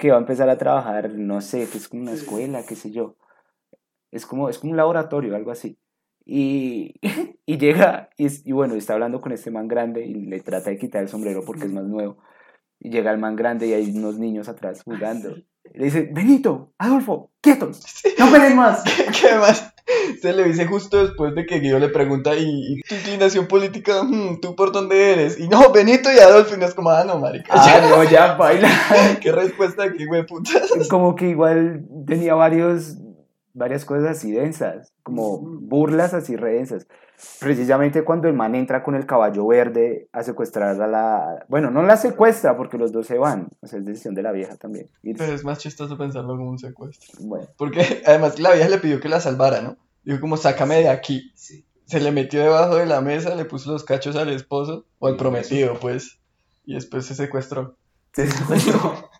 que 0.00 0.10
va 0.10 0.16
a 0.16 0.20
empezar 0.20 0.50
a 0.50 0.58
trabajar, 0.58 1.14
no 1.14 1.40
sé, 1.40 1.68
que 1.70 1.78
es 1.78 1.88
como 1.88 2.02
una 2.02 2.10
escuela, 2.10 2.64
qué 2.66 2.74
sé 2.74 2.90
yo. 2.90 3.14
Es 4.10 4.26
como, 4.26 4.48
es 4.48 4.58
como 4.58 4.72
un 4.72 4.76
laboratorio, 4.78 5.36
algo 5.36 5.52
así. 5.52 5.78
Y, 6.24 6.96
y 7.46 7.58
llega, 7.58 8.10
y, 8.18 8.26
y 8.44 8.50
bueno, 8.50 8.74
está 8.74 8.94
hablando 8.94 9.20
con 9.20 9.30
este 9.30 9.52
man 9.52 9.68
grande 9.68 10.04
y 10.06 10.14
le 10.14 10.40
trata 10.40 10.70
de 10.70 10.78
quitar 10.78 11.02
el 11.02 11.08
sombrero 11.08 11.44
porque 11.46 11.66
es 11.66 11.72
más 11.72 11.84
nuevo. 11.84 12.18
Y 12.80 12.90
llega 12.90 13.12
el 13.12 13.18
man 13.18 13.36
grande 13.36 13.68
y 13.68 13.74
hay 13.74 13.96
unos 13.96 14.18
niños 14.18 14.48
atrás 14.48 14.82
jugando. 14.82 15.36
Le 15.74 15.84
dice, 15.86 16.08
Benito, 16.12 16.72
Adolfo, 16.78 17.30
quietos, 17.40 17.82
no 18.18 18.30
peleen 18.30 18.56
más. 18.56 18.82
que 19.20 19.28
además 19.28 19.72
se 20.20 20.32
le 20.32 20.44
dice 20.44 20.66
justo 20.66 21.04
después 21.04 21.34
de 21.34 21.46
que 21.46 21.58
Guido 21.58 21.78
le 21.78 21.88
pregunta, 21.88 22.36
¿y, 22.36 22.74
y 22.74 22.80
tu 22.82 22.94
inclinación 22.94 23.46
política? 23.46 24.02
Hmm, 24.02 24.40
¿Tú 24.40 24.54
por 24.54 24.72
dónde 24.72 25.12
eres? 25.12 25.38
Y 25.38 25.48
no, 25.48 25.72
Benito 25.72 26.12
y 26.12 26.18
Adolfo, 26.18 26.54
y 26.54 26.58
no 26.58 26.66
es 26.66 26.74
como, 26.74 26.90
ah, 26.90 27.04
no, 27.04 27.18
marica. 27.18 27.52
Ah, 27.54 27.80
no, 27.88 28.04
ya, 28.04 28.34
baila. 28.38 28.68
¿Qué 29.20 29.32
respuesta 29.32 29.84
aquí, 29.84 30.06
güey, 30.06 30.24
puta? 30.26 30.50
Como 30.88 31.14
que 31.14 31.28
igual 31.28 31.84
tenía 32.06 32.34
varios, 32.34 32.98
varias 33.52 33.84
cosas 33.84 34.16
así 34.16 34.32
densas, 34.32 34.92
como 35.02 35.38
burlas 35.38 36.14
así 36.14 36.36
re 36.36 36.54
densas. 36.54 36.86
Precisamente 37.40 38.04
cuando 38.04 38.28
el 38.28 38.34
man 38.34 38.54
entra 38.54 38.82
con 38.82 38.94
el 38.94 39.06
caballo 39.06 39.46
verde 39.46 40.08
a 40.12 40.22
secuestrar 40.22 40.80
a 40.80 40.86
la... 40.86 41.44
Bueno, 41.48 41.70
no 41.70 41.82
la 41.82 41.96
secuestra 41.96 42.56
porque 42.56 42.78
los 42.78 42.92
dos 42.92 43.06
se 43.06 43.18
van, 43.18 43.48
o 43.60 43.66
sea, 43.66 43.78
es 43.78 43.84
decisión 43.84 44.14
de 44.14 44.22
la 44.22 44.32
vieja 44.32 44.56
también. 44.56 44.88
irse. 45.02 45.22
Pero 45.24 45.34
es 45.34 45.44
más 45.44 45.58
chistoso 45.58 45.98
pensarlo 45.98 46.36
como 46.36 46.50
un 46.50 46.58
secuestro. 46.58 47.12
Bueno, 47.20 47.46
Porque 47.56 48.02
además 48.06 48.38
la 48.38 48.52
vieja 48.52 48.68
le 48.68 48.78
pidió 48.78 49.00
que 49.00 49.08
la 49.08 49.20
salvara, 49.20 49.60
¿no? 49.60 49.76
Dijo 50.04 50.20
como, 50.20 50.36
sácame 50.36 50.76
de 50.76 50.88
aquí. 50.88 51.32
Sí. 51.34 51.64
Se 51.86 52.00
le 52.00 52.12
metió 52.12 52.40
debajo 52.40 52.76
de 52.76 52.86
la 52.86 53.00
mesa, 53.00 53.34
le 53.34 53.44
puso 53.44 53.72
los 53.72 53.84
cachos 53.84 54.16
al 54.16 54.30
esposo, 54.30 54.86
o 54.98 55.08
al 55.08 55.16
prometido, 55.16 55.78
pues. 55.80 56.18
Y 56.64 56.74
después 56.74 57.06
se 57.06 57.14
secuestró. 57.14 57.76
se 58.12 58.28
secuestró. 58.28 59.10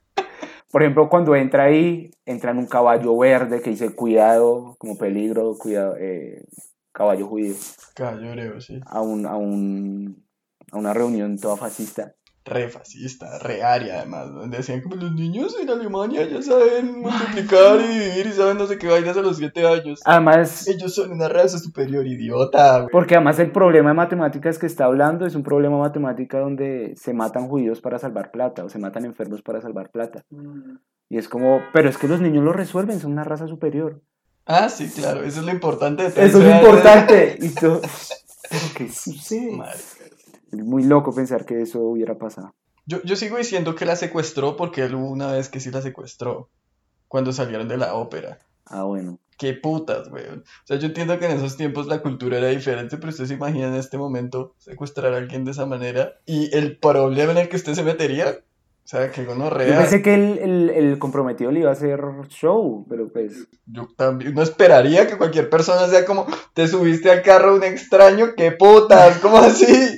Por 0.71 0.83
ejemplo, 0.83 1.11
cuando 1.11 1.37
entra 1.37 1.65
ahí, 1.65 2.11
entra 2.25 2.51
en 2.51 2.59
un 2.59 2.67
caballo 2.67 3.17
verde 3.19 3.61
que 3.61 3.71
dice 3.71 3.95
cuidado, 3.95 4.75
como 4.79 4.97
peligro, 4.97 5.55
cuidado, 5.59 5.97
eh, 5.99 6.45
caballo 6.93 7.27
judío, 7.27 7.55
Caballo 7.95 8.29
hebreo, 8.31 8.61
sí. 8.61 8.81
a, 8.87 9.01
un, 9.01 9.27
a, 9.27 9.37
un, 9.37 10.25
a 10.71 10.79
una 10.79 10.93
reunión 10.93 11.39
toda 11.39 11.57
fascista. 11.57 12.15
Re 12.45 12.69
fascista, 12.69 13.39
re 13.39 13.63
aria 13.63 13.99
además. 13.99 14.33
Donde 14.33 14.57
decían 14.57 14.81
como 14.81 14.97
los 14.97 15.13
niños 15.13 15.57
en 15.61 15.71
Alemania 15.71 16.29
ya 16.29 16.43
saben 16.43 17.01
multiplicar 17.01 17.81
y 17.81 17.87
vivir 17.87 18.27
y 18.27 18.33
saben 18.33 18.59
no 18.59 18.67
sé 18.67 18.79
qué 18.79 18.89
vainas 18.89 19.17
a 19.17 19.23
los 19.23 19.37
7 19.37 19.65
años. 19.65 20.01
Además, 20.05 20.67
Ellos 20.67 20.93
son 20.93 21.13
una 21.13 21.29
raza 21.29 21.59
superior, 21.59 22.05
idiota, 22.05 22.79
güey. 22.81 22.89
Porque 22.91 23.15
además 23.15 23.39
el 23.39 23.53
problema 23.53 23.91
de 23.91 23.95
matemáticas 23.95 24.59
que 24.59 24.67
está 24.67 24.87
hablando 24.87 25.25
es 25.25 25.37
un 25.37 25.45
problema 25.45 25.77
de 25.77 25.83
matemática 25.83 26.41
donde 26.41 26.95
se 26.97 27.15
matan 27.15 27.47
judíos 27.47 27.81
para 27.81 28.01
salvar 28.01 28.33
plata 28.33 28.65
o 28.65 28.69
se 28.69 28.81
matan 28.81 29.05
enfermos 29.05 29.41
para 29.43 29.61
salvar 29.61 29.91
plata. 29.91 30.25
Y 31.09 31.19
es 31.19 31.29
como, 31.29 31.61
pero 31.73 31.89
es 31.89 31.97
que 31.97 32.09
los 32.09 32.21
niños 32.21 32.43
lo 32.43 32.53
resuelven, 32.53 32.99
son 32.99 33.13
una 33.13 33.23
raza 33.23 33.47
superior. 33.47 34.03
Ah, 34.47 34.69
sí, 34.69 34.91
claro, 34.91 35.23
eso 35.25 35.41
es 35.41 35.47
lo 35.47 35.53
importante 35.53 36.03
de 36.03 36.11
todo 36.11 36.25
Eso 36.25 36.39
es 36.39 36.45
lo 36.45 36.55
importante. 36.55 37.39
Y 37.43 37.49
todo, 37.51 37.81
pero 38.51 38.65
¿qué 38.77 38.91
sucede? 38.91 39.53
Madre. 39.53 39.79
Es 40.53 40.59
muy 40.59 40.85
loco 40.85 41.15
pensar 41.15 41.47
que 41.47 41.63
eso 41.63 41.81
hubiera 41.81 42.19
pasado. 42.19 42.55
Yo, 42.85 43.03
yo 43.05 43.17
sigo 43.17 43.39
diciendo 43.39 43.75
que 43.75 43.87
la 43.87 43.97
secuestró 43.97 44.57
porque 44.57 44.83
él 44.83 44.95
hubo 44.95 45.09
una 45.11 45.33
vez 45.33 45.49
que 45.49 45.61
sí 45.61 45.71
la 45.71 45.81
secuestró. 45.81 46.51
Cuando 47.09 47.33
salieron 47.33 47.69
de 47.69 47.77
la 47.77 47.95
ópera. 47.95 48.39
Ah, 48.67 48.85
bueno. 48.85 49.19
Qué 49.39 49.55
putas, 49.55 50.09
güey. 50.09 50.25
O 50.27 50.43
sea, 50.65 50.79
yo 50.79 50.87
entiendo 50.87 51.19
que 51.19 51.27
en 51.27 51.33
esos 51.33 51.57
tiempos 51.57 51.87
la 51.87 52.01
cultura 52.01 52.39
era 52.39 52.49
diferente, 52.49 52.97
pero 52.97 53.11
usted 53.11 53.27
se 53.27 53.35
imagina 53.35 53.69
en 53.69 53.75
este 53.75 53.99
momento 53.99 54.55
secuestrar 54.59 55.15
a 55.15 55.17
alguien 55.17 55.45
de 55.45 55.51
esa 55.51 55.67
manera 55.67 56.21
y 56.27 56.55
el 56.57 56.79
problema 56.79 57.33
en 57.33 57.39
el 57.39 57.49
que 57.49 57.57
usted 57.57 57.75
se 57.75 57.83
metería 57.83 58.39
O 58.85 58.89
sea, 58.93 59.11
que 59.11 59.23
Yo 59.23 59.29
gonorrea. 59.29 59.79
pensé 59.79 60.03
que 60.03 60.15
el, 60.15 60.39
el, 60.39 60.71
el 60.71 60.99
comprometido 60.99 61.51
le 61.53 61.61
iba 61.61 61.71
a 61.71 61.75
hacer 61.75 62.01
show, 62.29 62.85
pero 62.89 63.09
pues... 63.13 63.47
Yo 63.67 63.89
también 63.97 64.35
no 64.35 64.43
esperaría 64.43 65.07
que 65.07 65.17
cualquier 65.17 65.49
persona 65.49 65.87
sea 65.87 66.05
como, 66.05 66.27
te 66.53 66.67
subiste 66.67 67.11
al 67.11 67.23
carro 67.23 67.55
un 67.55 67.63
extraño, 67.63 68.35
qué 68.37 68.51
putas, 68.53 69.19
¿cómo 69.19 69.39
así? 69.39 69.97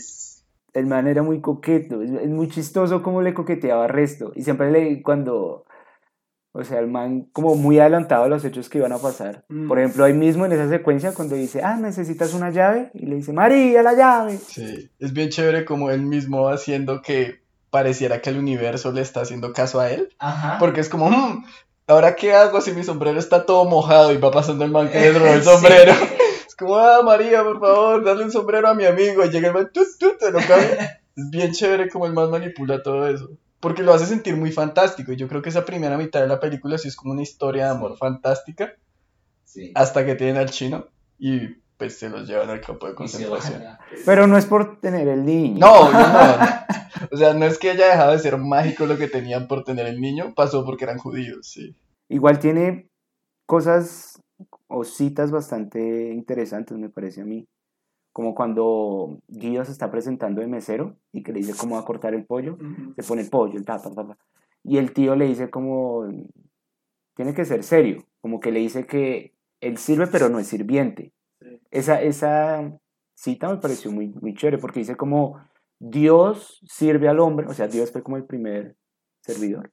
El 0.75 0.87
man 0.87 1.07
era 1.07 1.23
muy 1.23 1.41
coqueto, 1.41 2.03
es, 2.03 2.11
es 2.11 2.29
muy 2.29 2.49
chistoso 2.49 3.03
cómo 3.03 3.23
le 3.23 3.33
coqueteaba 3.33 3.85
al 3.85 3.91
resto. 3.91 4.33
Y 4.35 4.43
siempre 4.43 4.71
le, 4.71 5.03
cuando, 5.03 5.65
o 6.53 6.63
sea, 6.65 6.79
el 6.81 6.89
man 6.89 7.29
como 7.33 7.55
muy 7.55 7.79
adelantado 7.79 8.25
a 8.25 8.29
los 8.29 8.45
hechos 8.45 8.69
que 8.69 8.79
iban 8.79 8.93
a 8.93 8.99
pasar. 8.99 9.45
Mm. 9.49 9.67
Por 9.67 9.79
ejemplo, 9.79 10.05
ahí 10.05 10.13
mismo 10.15 10.45
en 10.47 10.53
esa 10.53 10.69
secuencia 10.69 11.15
cuando 11.15 11.37
dice, 11.37 11.63
ah, 11.63 11.77
necesitas 11.81 12.35
una 12.35 12.51
llave, 12.51 12.91
y 12.93 13.07
le 13.07 13.17
dice, 13.17 13.33
María, 13.33 13.83
la 13.83 13.95
llave. 13.95 14.37
Sí, 14.37 14.91
es 14.99 15.13
bien 15.13 15.31
chévere 15.31 15.65
como 15.65 15.91
él 15.91 16.03
mismo 16.03 16.49
haciendo 16.49 17.01
que 17.03 17.44
pareciera 17.75 18.21
que 18.23 18.31
el 18.31 18.39
universo 18.39 18.93
le 18.93 19.01
está 19.01 19.23
haciendo 19.23 19.53
caso 19.53 19.81
a 19.81 19.91
él. 19.91 20.11
Ajá. 20.21 20.59
Porque 20.61 20.81
es 20.81 20.89
como, 20.89 21.09
"Hmm, 21.11 21.45
¿ahora 21.89 22.15
qué 22.15 22.33
hago 22.33 22.61
si 22.61 22.71
mi 22.71 22.85
sombrero 22.85 23.19
está 23.19 23.45
todo 23.47 23.65
mojado 23.65 24.13
y 24.13 24.17
va 24.19 24.31
pasando 24.31 24.65
el 24.65 24.71
man 24.71 24.89
que 24.91 25.01
le 25.01 25.09
el 25.09 25.15
Sí. 25.43 25.51
sombrero? 25.51 25.93
Es 26.49 26.55
como, 26.55 26.77
ah, 26.77 27.01
María, 27.03 27.43
por 27.43 27.59
favor, 27.59 28.05
dale 28.05 28.23
un 28.23 28.31
sombrero 28.31 28.69
a 28.69 28.75
mi 28.75 28.85
amigo. 28.85 29.25
Y 29.25 29.31
llega 29.31 29.49
el 29.49 29.55
man, 29.55 29.71
tut, 29.75 29.89
tut, 29.99 30.21
se 30.21 30.31
lo 30.31 30.39
cambia. 30.39 31.01
Es 31.17 31.29
bien 31.31 31.51
chévere 31.53 31.89
como 31.91 32.07
el 32.07 32.13
man 32.13 32.31
manipula 32.31 32.81
todo 32.81 33.09
eso. 33.09 33.29
Porque 33.59 33.83
lo 33.83 33.93
hace 33.93 34.07
sentir 34.07 34.37
muy 34.37 34.53
fantástico. 34.53 35.11
Y 35.11 35.17
yo 35.17 35.27
creo 35.27 35.43
que 35.43 35.49
esa 35.49 35.65
primera 35.65 35.97
mitad 35.97 36.21
de 36.21 36.29
la 36.29 36.39
película 36.39 36.79
sí 36.79 36.87
es 36.87 36.95
como 36.95 37.13
una 37.13 37.23
historia 37.23 37.65
de 37.65 37.71
amor 37.73 37.97
fantástica. 37.99 38.75
Sí. 39.45 39.73
Hasta 39.75 40.05
que 40.07 40.15
tienen 40.15 40.37
al 40.37 40.51
chino 40.51 40.87
y 41.19 41.57
pues 41.85 41.99
se 41.99 42.09
los 42.09 42.27
llevan 42.27 42.49
al 42.49 42.63
campo 42.63 42.87
de 42.87 42.95
concentración. 42.95 43.63
Pero 44.07 44.27
no 44.27 44.39
es 44.39 44.47
por 44.47 44.81
tener 44.81 45.07
el 45.07 45.25
niño. 45.25 45.59
No, 45.59 45.93
no, 45.93 45.99
no. 45.99 46.37
O 47.13 47.17
sea, 47.17 47.35
no 47.35 47.45
es 47.45 47.59
que 47.59 47.71
haya 47.71 47.89
dejado 47.89 48.13
de 48.13 48.19
ser 48.19 48.39
mágico 48.39 48.87
lo 48.87 48.97
que 48.97 49.09
tenían 49.09 49.47
por 49.47 49.63
tener 49.63 49.87
el 49.87 50.01
niño, 50.01 50.33
pasó 50.35 50.65
porque 50.65 50.85
eran 50.85 50.97
judíos, 50.97 51.47
sí. 51.47 51.77
Igual 52.09 52.39
tiene 52.39 52.89
cosas 53.47 54.23
o 54.69 54.85
citas 54.85 55.31
bastante 55.31 56.13
interesantes, 56.13 56.79
me 56.79 56.89
parece 56.89 57.21
a 57.21 57.25
mí. 57.25 57.47
Como 58.13 58.35
cuando 58.35 59.19
Guido 59.29 59.65
se 59.67 59.73
está 59.73 59.91
presentando 59.91 60.41
de 60.41 60.47
mesero 60.47 60.97
y 61.13 61.23
que 61.23 61.33
le 61.33 61.41
dice 61.41 61.55
cómo 61.59 61.75
va 61.75 61.83
a 61.83 61.85
cortar 61.85 62.15
el 62.15 62.25
pollo, 62.25 62.57
se 62.97 63.03
pone 63.03 63.23
el 63.23 63.29
pollo, 63.29 63.59
el 63.59 63.67
tapa, 63.67 63.91
tapa. 63.91 64.17
Y 64.63 64.79
el 64.79 64.95
tío 64.95 65.15
le 65.15 65.27
dice 65.27 65.51
como, 65.51 66.07
tiene 67.17 67.35
que 67.35 67.45
ser 67.45 67.65
serio, 67.65 68.07
como 68.23 68.41
que 68.41 68.51
le 68.51 68.61
dice 68.61 68.87
que 68.87 69.35
él 69.61 69.77
sirve 69.77 70.07
pero 70.07 70.31
no 70.31 70.39
es 70.39 70.47
sirviente. 70.47 71.13
Esa, 71.75 72.01
esa 72.01 72.79
cita 73.15 73.49
me 73.49 73.57
pareció 73.59 73.91
muy, 73.91 74.09
muy 74.09 74.35
chévere 74.35 74.59
porque 74.59 74.81
dice 74.81 74.97
como 74.97 75.39
Dios 75.79 76.61
sirve 76.67 77.09
al 77.09 77.21
hombre, 77.21 77.47
o 77.47 77.55
sea, 77.55 77.69
Dios 77.69 77.91
fue 77.91 78.03
como 78.03 78.17
el 78.17 78.25
primer 78.25 78.77
servidor, 79.21 79.73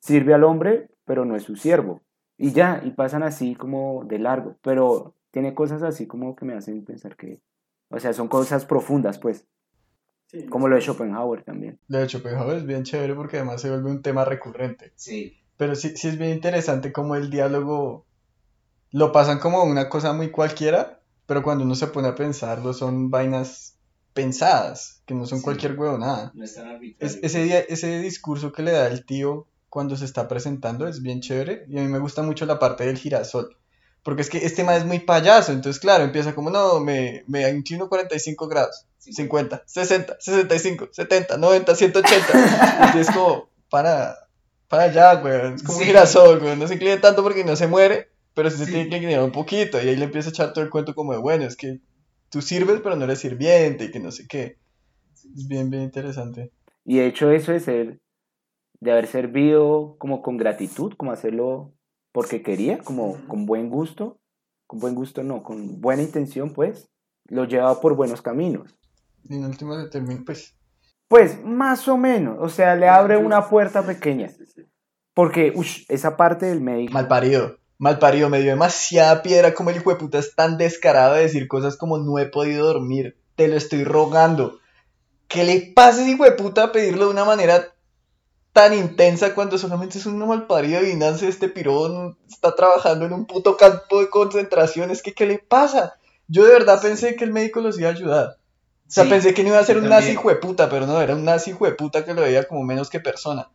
sirve 0.00 0.34
al 0.34 0.44
hombre 0.44 0.88
pero 1.08 1.24
no 1.24 1.34
es 1.34 1.42
su 1.42 1.56
siervo. 1.56 2.02
Y 2.36 2.52
ya, 2.52 2.82
y 2.84 2.90
pasan 2.90 3.24
así 3.24 3.56
como 3.56 4.04
de 4.04 4.18
largo, 4.20 4.58
pero 4.62 5.16
tiene 5.32 5.54
cosas 5.54 5.82
así 5.82 6.06
como 6.06 6.36
que 6.36 6.44
me 6.44 6.54
hacen 6.54 6.84
pensar 6.84 7.16
que, 7.16 7.40
o 7.88 7.98
sea, 7.98 8.12
son 8.12 8.28
cosas 8.28 8.66
profundas, 8.66 9.18
pues, 9.18 9.48
como 10.50 10.68
lo 10.68 10.76
de 10.76 10.82
Schopenhauer 10.82 11.42
también. 11.42 11.80
Lo 11.88 11.98
de 11.98 12.08
Schopenhauer 12.08 12.58
es 12.58 12.66
bien 12.66 12.84
chévere 12.84 13.14
porque 13.14 13.38
además 13.38 13.62
se 13.62 13.70
vuelve 13.70 13.90
un 13.90 14.02
tema 14.02 14.26
recurrente. 14.26 14.92
Sí. 14.94 15.38
Pero 15.56 15.74
sí, 15.74 15.96
sí 15.96 16.08
es 16.08 16.18
bien 16.18 16.32
interesante 16.32 16.92
como 16.92 17.16
el 17.16 17.30
diálogo 17.30 18.06
lo 18.90 19.10
pasan 19.10 19.38
como 19.38 19.64
una 19.64 19.88
cosa 19.88 20.12
muy 20.12 20.30
cualquiera, 20.30 20.97
pero 21.28 21.42
cuando 21.44 21.62
uno 21.64 21.74
se 21.76 21.86
pone 21.88 22.08
a 22.08 22.14
pensarlo 22.16 22.72
son 22.72 23.10
vainas 23.10 23.76
pensadas, 24.14 25.02
que 25.06 25.14
no 25.14 25.26
son 25.26 25.38
Sí. 25.38 25.44
cualquier 25.44 25.78
huevonada. 25.78 26.32
No 26.34 26.42
es 26.44 26.54
tan 26.54 26.66
arbitrario. 26.68 26.96
Es, 27.06 27.18
ese, 27.22 27.66
ese 27.72 28.00
discurso 28.00 28.50
que 28.50 28.62
le 28.62 28.72
da 28.72 28.88
el 28.88 29.04
tío 29.04 29.46
cuando 29.68 29.96
se 29.96 30.04
está 30.06 30.26
presentando 30.26 30.88
es 30.88 31.02
bien 31.02 31.20
chévere 31.20 31.66
y 31.68 31.78
a 31.78 31.82
mí 31.82 31.88
me 31.88 31.98
gusta 31.98 32.22
mucho 32.22 32.46
la 32.46 32.58
parte 32.58 32.84
del 32.86 32.98
girasol. 32.98 33.56
Porque 34.02 34.22
es 34.22 34.30
que 34.30 34.38
este 34.38 34.64
man 34.64 34.76
es 34.76 34.84
muy 34.86 35.00
payaso, 35.00 35.52
entonces 35.52 35.78
claro, 35.80 36.02
empieza 36.04 36.34
como, 36.34 36.50
no, 36.50 36.80
me, 36.80 37.24
me 37.26 37.48
inclino 37.50 37.88
45 37.88 38.48
grados, 38.48 38.86
50, 38.98 39.62
60, 39.66 40.16
65, 40.18 40.88
70, 40.92 41.36
90, 41.36 41.74
180. 41.74 42.92
Y 42.96 42.98
es 43.00 43.10
como, 43.10 43.48
para, 43.68 44.16
para 44.68 44.84
allá, 44.84 45.14
güey, 45.16 45.54
es 45.54 45.62
como 45.62 45.76
un 45.78 45.84
Sí. 45.84 45.88
girasol, 45.90 46.40
güey, 46.40 46.56
no 46.56 46.66
se 46.66 46.74
incline 46.74 46.96
tanto 46.98 47.22
porque 47.22 47.44
no 47.44 47.54
se 47.54 47.66
muere, 47.66 48.08
pero 48.38 48.50
sí 48.50 48.58
se 48.58 48.66
Sí. 48.66 48.70
tiene 48.70 48.88
que 48.88 48.96
inclinar 48.98 49.24
un 49.24 49.32
poquito. 49.32 49.82
Y 49.82 49.88
ahí 49.88 49.96
le 49.96 50.04
empieza 50.04 50.28
a 50.28 50.30
echar 50.30 50.52
todo 50.52 50.62
el 50.62 50.70
cuento 50.70 50.94
como 50.94 51.12
de, 51.12 51.18
bueno, 51.18 51.42
es 51.44 51.56
que 51.56 51.80
tú 52.30 52.40
sirves 52.40 52.80
pero 52.80 52.94
no 52.94 53.02
eres 53.02 53.18
sirviente 53.18 53.86
y 53.86 53.90
que 53.90 53.98
no 53.98 54.12
sé 54.12 54.28
qué. 54.28 54.58
Es 55.12 55.48
bien, 55.48 55.70
bien 55.70 55.82
interesante. 55.82 56.52
Y 56.84 56.98
de 56.98 57.06
hecho 57.06 57.32
eso 57.32 57.50
de 57.50 57.58
ser, 57.58 58.00
de 58.78 58.92
haber 58.92 59.08
servido 59.08 59.96
como 59.98 60.22
con 60.22 60.36
gratitud, 60.36 60.92
como 60.96 61.10
hacerlo 61.10 61.74
porque 62.12 62.42
quería, 62.42 62.78
como 62.78 63.16
con 63.26 63.44
buen 63.44 63.70
gusto, 63.70 64.20
con 64.68 64.78
buen 64.78 64.94
gusto 64.94 65.24
no, 65.24 65.42
con 65.42 65.80
buena 65.80 66.02
intención, 66.02 66.52
pues, 66.52 66.88
lo 67.26 67.44
lleva 67.44 67.80
por 67.80 67.96
buenos 67.96 68.22
caminos. 68.22 68.78
Y 69.28 69.34
en 69.34 69.46
último 69.46 69.74
pues, 70.24 70.56
Pues 71.08 71.42
más 71.42 71.88
o 71.88 71.96
menos, 71.96 72.36
o 72.38 72.48
sea, 72.48 72.76
le 72.76 72.86
abre 72.88 73.16
una 73.16 73.48
puerta 73.48 73.84
pequeña. 73.84 74.30
Porque 75.12 75.52
ush, 75.56 75.86
esa 75.88 76.16
parte 76.16 76.46
del 76.46 76.60
médico... 76.60 76.92
mal 76.92 77.08
parido. 77.08 77.57
Mal 77.78 78.00
parido, 78.00 78.28
me 78.28 78.40
dio 78.40 78.50
demasiada 78.50 79.22
piedra 79.22 79.54
como 79.54 79.70
el 79.70 79.76
hijo 79.76 79.90
de 79.90 79.96
puta 79.96 80.18
es 80.18 80.34
tan 80.34 80.58
descarado 80.58 81.14
de 81.14 81.22
decir 81.22 81.46
cosas 81.46 81.76
como 81.76 81.98
no 81.98 82.18
he 82.18 82.26
podido 82.26 82.66
dormir, 82.66 83.16
te 83.36 83.46
lo 83.46 83.56
estoy 83.56 83.84
rogando. 83.84 84.58
¿Qué 85.28 85.44
le 85.44 85.60
pasa 85.74 86.08
hijo 86.08 86.24
de 86.24 86.32
puta 86.32 86.64
a 86.64 86.72
pedirlo 86.72 87.04
de 87.04 87.12
una 87.12 87.24
manera 87.24 87.72
tan 88.52 88.74
intensa 88.74 89.32
cuando 89.32 89.58
solamente 89.58 89.98
es 89.98 90.06
un 90.06 90.18
mal 90.18 90.48
parido 90.48 90.84
y 90.84 90.96
nace 90.96 91.28
este 91.28 91.48
pirón, 91.48 92.18
está 92.28 92.56
trabajando 92.56 93.06
en 93.06 93.12
un 93.12 93.26
puto 93.26 93.56
campo 93.56 94.00
de 94.00 94.10
concentración? 94.10 94.90
Es 94.90 95.00
que, 95.00 95.12
¿qué 95.12 95.26
le 95.26 95.38
pasa? 95.38 95.94
Yo 96.26 96.44
de 96.44 96.52
verdad 96.52 96.82
pensé 96.82 97.14
que 97.14 97.24
el 97.24 97.32
médico 97.32 97.60
los 97.60 97.78
iba 97.78 97.90
a 97.90 97.92
ayudar. 97.92 98.38
O 98.88 98.90
sea, 98.90 99.04
Sí, 99.04 99.10
pensé 99.10 99.34
que 99.34 99.42
no 99.44 99.50
iba 99.50 99.58
a 99.60 99.64
ser 99.64 99.78
un 99.78 99.88
nazi 99.88 100.12
hijo 100.12 100.30
de 100.30 100.36
puta, 100.36 100.68
pero 100.68 100.86
no, 100.86 101.00
era 101.00 101.14
un 101.14 101.24
nazi 101.24 101.50
hijo 101.50 101.66
de 101.66 101.72
puta 101.72 102.04
que 102.04 102.14
lo 102.14 102.22
veía 102.22 102.48
como 102.48 102.64
menos 102.64 102.90
que 102.90 102.98
persona. 102.98 103.50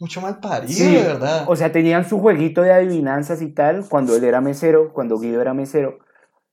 Mucho 0.00 0.20
mal 0.20 0.40
parido, 0.40 0.72
Sí, 0.72 0.94
de 0.96 1.02
verdad. 1.02 1.44
o 1.46 1.56
sea, 1.56 1.70
tenían 1.72 2.08
su 2.08 2.18
jueguito 2.18 2.62
de 2.62 2.72
adivinanzas 2.72 3.40
y 3.42 3.52
tal, 3.52 3.88
cuando 3.88 4.16
él 4.16 4.24
era 4.24 4.40
mesero, 4.40 4.92
cuando 4.92 5.18
Guido 5.18 5.40
era 5.40 5.54
mesero. 5.54 5.98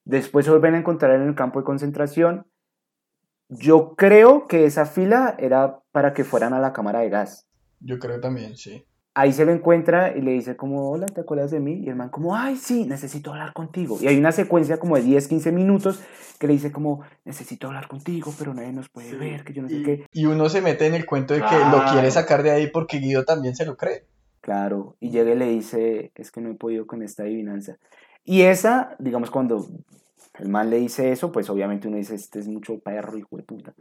Después 0.05 0.45
se 0.45 0.51
vuelven 0.51 0.75
a 0.75 0.79
encontrar 0.79 1.15
en 1.15 1.27
el 1.27 1.35
campo 1.35 1.59
de 1.59 1.65
concentración. 1.65 2.47
Yo 3.49 3.95
creo 3.95 4.47
que 4.47 4.65
esa 4.65 4.85
fila 4.85 5.35
era 5.37 5.79
para 5.91 6.13
que 6.13 6.23
fueran 6.23 6.53
a 6.53 6.59
la 6.59 6.71
cámara 6.73 6.99
de 6.99 7.09
gas. 7.09 7.47
Yo 7.79 7.99
creo 7.99 8.19
también, 8.19 8.55
sí. 8.55 8.85
Ahí 9.13 9.33
se 9.33 9.45
lo 9.45 9.51
encuentra 9.51 10.15
y 10.15 10.21
le 10.21 10.31
dice 10.31 10.55
como, 10.55 10.89
hola, 10.89 11.05
¿te 11.05 11.21
acuerdas 11.21 11.51
de 11.51 11.59
mí? 11.59 11.81
Y 11.83 11.89
el 11.89 11.95
man 11.95 12.09
como, 12.09 12.35
ay, 12.35 12.55
sí, 12.55 12.85
necesito 12.85 13.31
hablar 13.31 13.51
contigo. 13.51 13.97
Y 13.99 14.07
hay 14.07 14.17
una 14.17 14.31
secuencia 14.31 14.79
como 14.79 14.95
de 14.95 15.01
10, 15.01 15.27
15 15.27 15.51
minutos 15.51 16.01
que 16.39 16.47
le 16.47 16.53
dice 16.53 16.71
como, 16.71 17.01
necesito 17.25 17.67
hablar 17.67 17.89
contigo, 17.89 18.33
pero 18.39 18.53
nadie 18.53 18.71
nos 18.71 18.87
puede 18.87 19.13
ver, 19.15 19.43
que 19.43 19.53
yo 19.53 19.63
no 19.63 19.69
sé 19.69 19.83
qué. 19.83 20.05
Y 20.13 20.27
uno 20.27 20.47
se 20.47 20.61
mete 20.61 20.87
en 20.87 20.93
el 20.93 21.05
cuento 21.05 21.33
de 21.33 21.41
que 21.41 21.59
lo 21.71 21.83
quiere 21.91 22.09
sacar 22.09 22.41
de 22.41 22.51
ahí 22.51 22.67
porque 22.67 22.99
Guido 22.99 23.25
también 23.25 23.55
se 23.55 23.65
lo 23.65 23.75
cree. 23.75 24.05
Claro, 24.39 24.95
y 24.99 25.09
llega 25.09 25.31
y 25.31 25.37
le 25.37 25.47
dice, 25.47 26.11
es 26.15 26.31
que 26.31 26.41
no 26.41 26.49
he 26.49 26.55
podido 26.55 26.87
con 26.87 27.03
esta 27.03 27.23
adivinanza. 27.23 27.77
Y 28.23 28.41
esa, 28.41 28.95
digamos, 28.97 29.29
cuando 29.29 29.67
el 30.39 30.49
man 30.49 30.69
le 30.69 30.77
dice 30.77 31.11
eso, 31.11 31.31
pues 31.31 31.49
obviamente 31.49 31.87
uno 31.87 31.97
dice, 31.97 32.15
este 32.15 32.39
es 32.39 32.47
mucho 32.47 32.79
perro, 32.79 33.17
hijo 33.17 33.37
de 33.37 33.43
puta. 33.43 33.73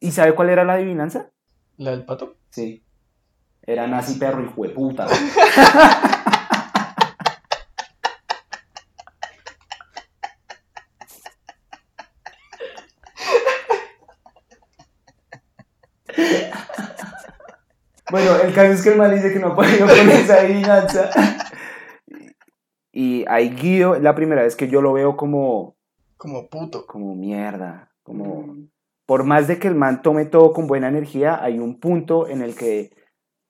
¿Y 0.00 0.10
sabe 0.10 0.34
cuál 0.34 0.50
era 0.50 0.64
la 0.64 0.74
adivinanza? 0.74 1.30
¿La 1.78 1.92
del 1.92 2.04
pato? 2.04 2.36
Sí. 2.50 2.82
Era 3.66 3.88
nazi 3.88 4.14
perro, 4.18 4.44
hijo 4.44 4.62
de 4.62 4.68
puta. 4.68 5.06
Bueno, 18.08 18.36
el 18.36 18.54
caso 18.54 18.72
es 18.72 18.82
que 18.82 18.90
el 18.90 18.98
man 18.98 19.12
dice 19.12 19.32
que 19.32 19.40
no 19.40 19.48
ha 19.48 19.56
podido 19.56 19.86
con 19.86 20.10
esa 20.10 20.34
adivinanza. 20.34 21.10
Y 22.92 23.24
ahí 23.28 23.50
Guido, 23.50 23.96
es 23.96 24.02
la 24.02 24.14
primera 24.14 24.42
vez 24.42 24.54
que 24.54 24.68
yo 24.68 24.80
lo 24.80 24.92
veo 24.92 25.16
como, 25.16 25.76
Como 26.16 26.48
puto. 26.48 26.86
como 26.86 27.14
mierda, 27.16 27.90
como... 28.02 28.56
Por 29.06 29.24
más 29.24 29.46
de 29.48 29.58
que 29.58 29.68
el 29.68 29.74
man 29.74 30.02
tome 30.02 30.24
todo 30.24 30.52
con 30.52 30.66
buena 30.66 30.88
energía, 30.88 31.38
hay 31.42 31.58
un 31.58 31.78
punto 31.78 32.26
en 32.26 32.42
el 32.42 32.54
que 32.54 32.90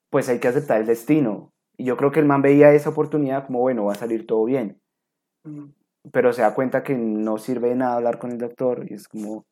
pues 0.09 0.29
hay 0.29 0.39
que 0.39 0.47
aceptar 0.47 0.81
el 0.81 0.87
destino. 0.87 1.51
Y 1.77 1.85
yo 1.85 1.97
creo 1.97 2.11
que 2.11 2.19
el 2.19 2.25
man 2.25 2.41
veía 2.41 2.73
esa 2.73 2.89
oportunidad 2.89 3.45
como, 3.45 3.59
bueno, 3.59 3.85
va 3.85 3.93
a 3.93 3.95
salir 3.95 4.25
todo 4.25 4.45
bien. 4.45 4.81
Pero 6.11 6.33
se 6.33 6.41
da 6.41 6.53
cuenta 6.53 6.83
que 6.83 6.95
no 6.95 7.37
sirve 7.37 7.69
de 7.69 7.75
nada 7.75 7.95
hablar 7.95 8.19
con 8.19 8.31
el 8.31 8.37
doctor 8.37 8.85
y 8.89 8.93
es 8.93 9.07
como... 9.07 9.45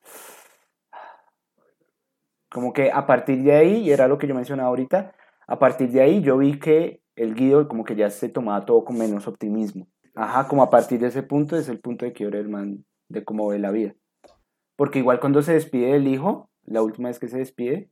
Como 2.49 2.71
que 2.71 2.91
a 2.91 3.05
partir 3.05 3.43
de 3.43 3.53
ahí, 3.53 3.77
y 3.81 3.91
era 3.91 4.07
lo 4.07 4.17
que 4.17 4.27
yo 4.27 4.35
mencionaba 4.35 4.69
ahorita, 4.69 5.13
a 5.45 5.59
partir 5.59 5.91
de 5.91 6.01
ahí 6.01 6.21
yo 6.21 6.37
vi 6.37 6.57
que 6.57 7.01
el 7.15 7.35
Guido 7.35 7.67
como 7.67 7.83
que 7.83 7.95
ya 7.95 8.09
se 8.09 8.29
tomaba 8.29 8.65
todo 8.65 8.85
con 8.85 8.97
menos 8.97 9.27
optimismo. 9.27 9.87
Ajá, 10.15 10.47
como 10.47 10.63
a 10.63 10.69
partir 10.69 10.99
de 10.99 11.07
ese 11.07 11.23
punto 11.23 11.57
es 11.57 11.67
el 11.67 11.81
punto 11.81 12.05
de 12.05 12.13
quiebre 12.13 12.37
del 12.37 12.49
man, 12.49 12.85
de 13.09 13.25
cómo 13.25 13.47
ve 13.49 13.59
la 13.59 13.71
vida. 13.71 13.93
Porque 14.77 14.99
igual 14.99 15.19
cuando 15.19 15.41
se 15.41 15.53
despide 15.53 15.93
del 15.93 16.07
hijo, 16.07 16.49
la 16.63 16.81
última 16.81 17.09
vez 17.09 17.19
que 17.19 17.27
se 17.27 17.37
despide, 17.37 17.89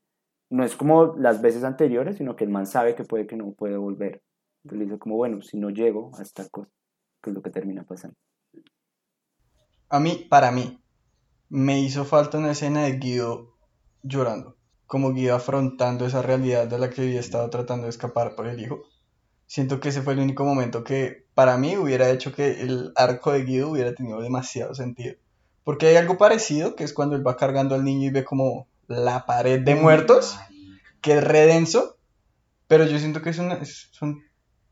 no 0.54 0.64
es 0.64 0.76
como 0.76 1.16
las 1.18 1.41
veces 1.41 1.64
anteriores, 1.64 2.18
sino 2.18 2.36
que 2.36 2.43
el 2.43 2.51
man 2.51 2.68
sabe 2.68 2.93
que 2.93 3.04
puede 3.04 3.26
que 3.26 3.36
no 3.36 3.54
puede 3.54 3.76
volver. 3.76 4.22
Entonces 4.64 4.78
le 4.78 4.86
dice 4.86 4.99
como, 4.99 5.16
bueno, 5.16 5.41
si 5.41 5.58
no 5.58 5.72
llego 5.72 6.12
a 6.16 6.22
esta 6.22 6.47
cosa, 6.47 6.70
que 7.24 7.32
es 7.32 7.34
lo 7.34 7.41
que 7.41 7.49
termina 7.49 7.84
pasando. 7.84 8.16
A 9.89 9.99
mí, 9.99 10.28
para 10.30 10.51
mí, 10.51 10.80
me 11.49 11.80
hizo 11.80 12.06
falta 12.06 12.38
una 12.38 12.51
escena 12.51 12.84
de 12.84 12.99
Guido 12.99 13.56
llorando, 14.04 14.56
como 14.86 15.12
Guido 15.14 15.36
afrontando 15.36 16.06
esa 16.06 16.22
realidad 16.22 16.68
de 16.68 16.78
la 16.78 16.91
que 16.91 17.01
había 17.01 17.20
estado 17.20 17.49
tratando 17.49 17.86
de 17.86 17.89
escapar 17.89 18.36
por 18.36 18.45
el 18.45 18.60
hijo. 18.62 18.84
Siento 19.47 19.80
que 19.80 19.89
ese 19.89 20.04
fue 20.04 20.14
el 20.14 20.20
único 20.20 20.45
momento 20.45 20.84
que 20.84 21.26
para 21.34 21.58
mí 21.58 21.78
hubiera 21.78 22.12
hecho 22.12 22.32
que 22.32 22.62
el 22.62 22.93
arco 22.95 23.32
de 23.32 23.43
Guido 23.43 23.72
hubiera 23.72 23.95
tenido 23.95 24.22
demasiado 24.22 24.76
sentido. 24.76 25.16
Porque 25.64 25.88
hay 25.88 25.95
algo 25.95 26.20
parecido, 26.20 26.76
que 26.76 26.84
es 26.84 26.93
cuando 26.93 27.16
él 27.16 27.26
va 27.26 27.38
cargando 27.38 27.74
al 27.74 27.84
niño 27.84 28.10
y 28.10 28.12
ve 28.12 28.24
como 28.24 28.68
la 28.88 29.25
pared 29.25 29.61
de 29.61 29.75
muertos, 29.75 30.38
que 31.01 31.17
es 31.17 31.23
redenso, 31.23 31.97
pero 32.67 32.86
yo 32.86 32.97
siento 32.99 33.21
que 33.21 33.29
es 33.31 33.39
una, 33.39 33.59
son 33.91 34.23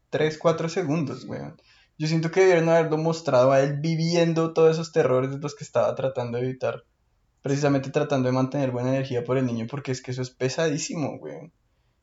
3, 0.09 0.38
4 0.38 0.70
segundos, 0.70 1.26
weón. 1.26 1.62
Yo 1.97 2.07
siento 2.07 2.32
que 2.32 2.41
debieron 2.41 2.70
haberlo 2.70 2.97
mostrado 2.97 3.51
a 3.51 3.62
él 3.62 3.78
viviendo 3.80 4.53
todos 4.53 4.72
esos 4.72 4.91
terrores 4.91 5.32
de 5.32 5.38
los 5.38 5.55
que 5.55 5.64
estaba 5.64 5.93
tratando 5.93 6.38
de 6.38 6.45
evitar. 6.45 6.84
Precisamente 7.41 7.91
tratando 7.91 8.28
de 8.28 8.34
mantener 8.34 8.72
buena 8.72 8.89
energía 8.89 9.24
por 9.24 9.38
el 9.38 9.45
niño, 9.45 9.68
porque 9.70 9.91
es 9.91 10.01
que 10.01 10.12
eso 10.12 10.22
es 10.22 10.32
pesadísimo, 10.32 11.18
weón. 11.18 11.53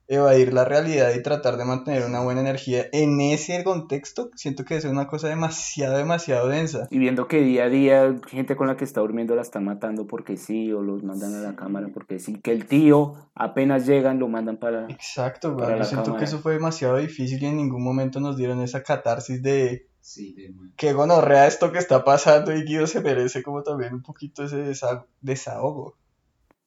Evadir 0.09 0.55
la 0.55 0.65
realidad 0.65 1.13
y 1.15 1.23
tratar 1.23 1.59
de 1.59 1.67
mantener 1.67 2.05
una 2.05 2.21
buena 2.23 2.41
energía 2.41 2.87
en 2.93 3.21
ese 3.21 3.63
contexto, 3.63 4.31
siento 4.35 4.65
que 4.65 4.77
es 4.77 4.85
una 4.87 5.07
cosa 5.07 5.29
demasiado, 5.29 5.99
demasiado 5.99 6.49
densa. 6.49 6.89
Y 6.91 6.99
viendo 6.99 7.29
que 7.29 7.43
día 7.43 7.65
a 7.65 7.69
día 7.69 8.17
gente 8.27 8.57
con 8.57 8.67
la 8.69 8.77
que 8.79 8.85
está 8.85 9.01
durmiendo 9.03 9.37
la 9.37 9.43
están 9.43 9.65
matando 9.65 10.07
porque 10.07 10.37
sí, 10.39 10.73
o 10.73 10.83
los 10.83 11.03
mandan 11.05 11.35
a 11.35 11.41
la 11.41 11.55
cámara 11.57 11.89
porque 11.93 12.19
sí, 12.19 12.41
que 12.41 12.53
el 12.53 12.67
tío 12.67 13.13
apenas 13.35 13.87
llegan 13.87 14.19
lo 14.19 14.29
mandan 14.29 14.57
para... 14.57 14.87
Exacto, 14.89 15.57
Para. 15.57 15.73
Yo 15.73 15.77
la 15.77 15.85
siento 15.85 16.05
cámara. 16.07 16.19
que 16.21 16.25
eso 16.25 16.39
fue 16.39 16.55
demasiado 16.55 16.97
difícil 16.97 17.43
y 17.43 17.47
en 17.47 17.57
ningún 17.59 17.85
momento 17.85 18.19
nos 18.19 18.37
dieron 18.39 18.63
esa 18.63 18.83
catarsis 18.83 19.43
de 19.43 19.87
Sí, 20.01 20.33
de 20.33 20.55
que 20.77 20.95
gonorrea 20.95 21.47
esto 21.47 21.71
que 21.71 21.79
está 21.79 22.03
pasando 22.03 22.55
y 22.57 22.63
Guido 22.65 22.87
se 22.87 23.03
merece 23.03 23.43
como 23.43 23.63
también 23.63 23.93
un 23.93 24.01
poquito 24.03 24.43
ese 24.43 24.57
desa- 24.57 25.05
desahogo. 25.21 25.97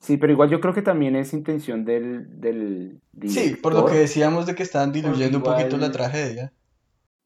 Sí, 0.01 0.17
pero 0.17 0.33
igual 0.33 0.49
yo 0.49 0.59
creo 0.59 0.73
que 0.73 0.81
también 0.81 1.15
es 1.15 1.31
intención 1.31 1.85
del, 1.85 2.41
del 2.41 2.99
Sí, 3.27 3.55
por 3.55 3.75
lo 3.75 3.85
que 3.85 3.93
decíamos 3.93 4.47
de 4.47 4.55
que 4.55 4.63
estaban 4.63 4.91
diluyendo 4.91 5.37
un 5.37 5.43
poquito 5.43 5.77
la 5.77 5.91
tragedia. 5.91 6.51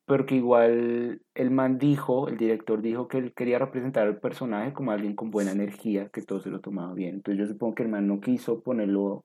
Porque 0.05 0.35
igual 0.35 1.21
el 1.33 1.51
man 1.51 1.79
dijo, 1.79 2.27
el 2.27 2.37
director 2.37 2.81
dijo 2.81 3.07
que 3.07 3.17
él 3.17 3.33
quería 3.33 3.59
representar 3.59 4.05
al 4.05 4.19
personaje 4.19 4.73
como 4.73 4.91
alguien 4.91 5.15
con 5.15 5.31
buena 5.31 5.51
energía, 5.51 6.09
que 6.09 6.21
todo 6.21 6.41
se 6.41 6.49
lo 6.49 6.59
tomaba 6.59 6.93
bien. 6.93 7.15
Entonces 7.15 7.39
yo 7.39 7.47
supongo 7.51 7.75
que 7.75 7.83
el 7.83 7.89
man 7.89 8.07
no 8.07 8.19
quiso 8.19 8.61
ponerlo 8.61 9.23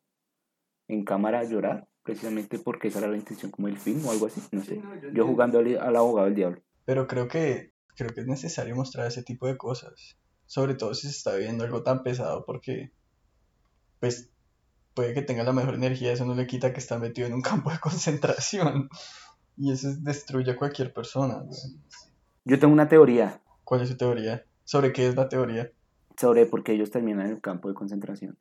en 0.88 1.04
cámara 1.04 1.40
a 1.40 1.44
llorar, 1.44 1.88
precisamente 2.04 2.58
porque 2.58 2.88
esa 2.88 3.00
era 3.00 3.08
la 3.08 3.16
intención 3.16 3.50
como 3.50 3.66
del 3.66 3.78
film 3.78 4.06
o 4.06 4.12
algo 4.12 4.26
así, 4.26 4.40
no 4.52 4.62
sé. 4.62 4.80
Yo 5.12 5.26
jugando 5.26 5.58
al, 5.58 5.76
al 5.76 5.96
abogado 5.96 6.26
del 6.26 6.36
diablo. 6.36 6.62
Pero 6.84 7.08
creo 7.08 7.26
que, 7.26 7.72
creo 7.96 8.14
que 8.14 8.20
es 8.20 8.26
necesario 8.28 8.76
mostrar 8.76 9.08
ese 9.08 9.24
tipo 9.24 9.48
de 9.48 9.56
cosas. 9.56 10.16
Sobre 10.46 10.74
todo 10.74 10.94
si 10.94 11.08
se 11.08 11.16
está 11.16 11.34
viendo 11.34 11.64
algo 11.64 11.82
tan 11.82 12.04
pesado 12.04 12.44
porque, 12.46 12.92
pues, 14.00 14.30
puede 14.94 15.14
que 15.14 15.22
tenga 15.22 15.44
la 15.44 15.52
mejor 15.52 15.74
energía, 15.74 16.12
eso 16.12 16.24
no 16.24 16.34
le 16.34 16.46
quita 16.46 16.72
que 16.72 16.80
está 16.80 16.98
metido 16.98 17.26
en 17.26 17.34
un 17.34 17.42
campo 17.42 17.70
de 17.70 17.78
concentración. 17.80 18.88
Y 19.56 19.72
eso 19.72 19.88
es- 19.90 20.02
destruye 20.02 20.50
a 20.52 20.56
cualquier 20.56 20.92
persona. 20.92 21.40
güey. 21.44 21.58
Yo 22.44 22.58
tengo 22.58 22.72
una 22.72 22.88
teoría 22.88 23.40
¿Cuál 23.64 23.82
es 23.82 23.88
su 23.90 23.96
teoría? 23.96 24.44
¿Sobre 24.64 24.92
qué 24.92 25.06
es 25.06 25.14
la 25.14 25.28
teoría? 25.28 25.70
sobre 26.16 26.44
por 26.44 26.62
qué 26.64 26.72
ellos 26.72 26.90
terminan 26.90 27.26
en 27.26 27.32
el 27.32 27.40
campo 27.40 27.68
de 27.68 27.74
concentración. 27.74 28.36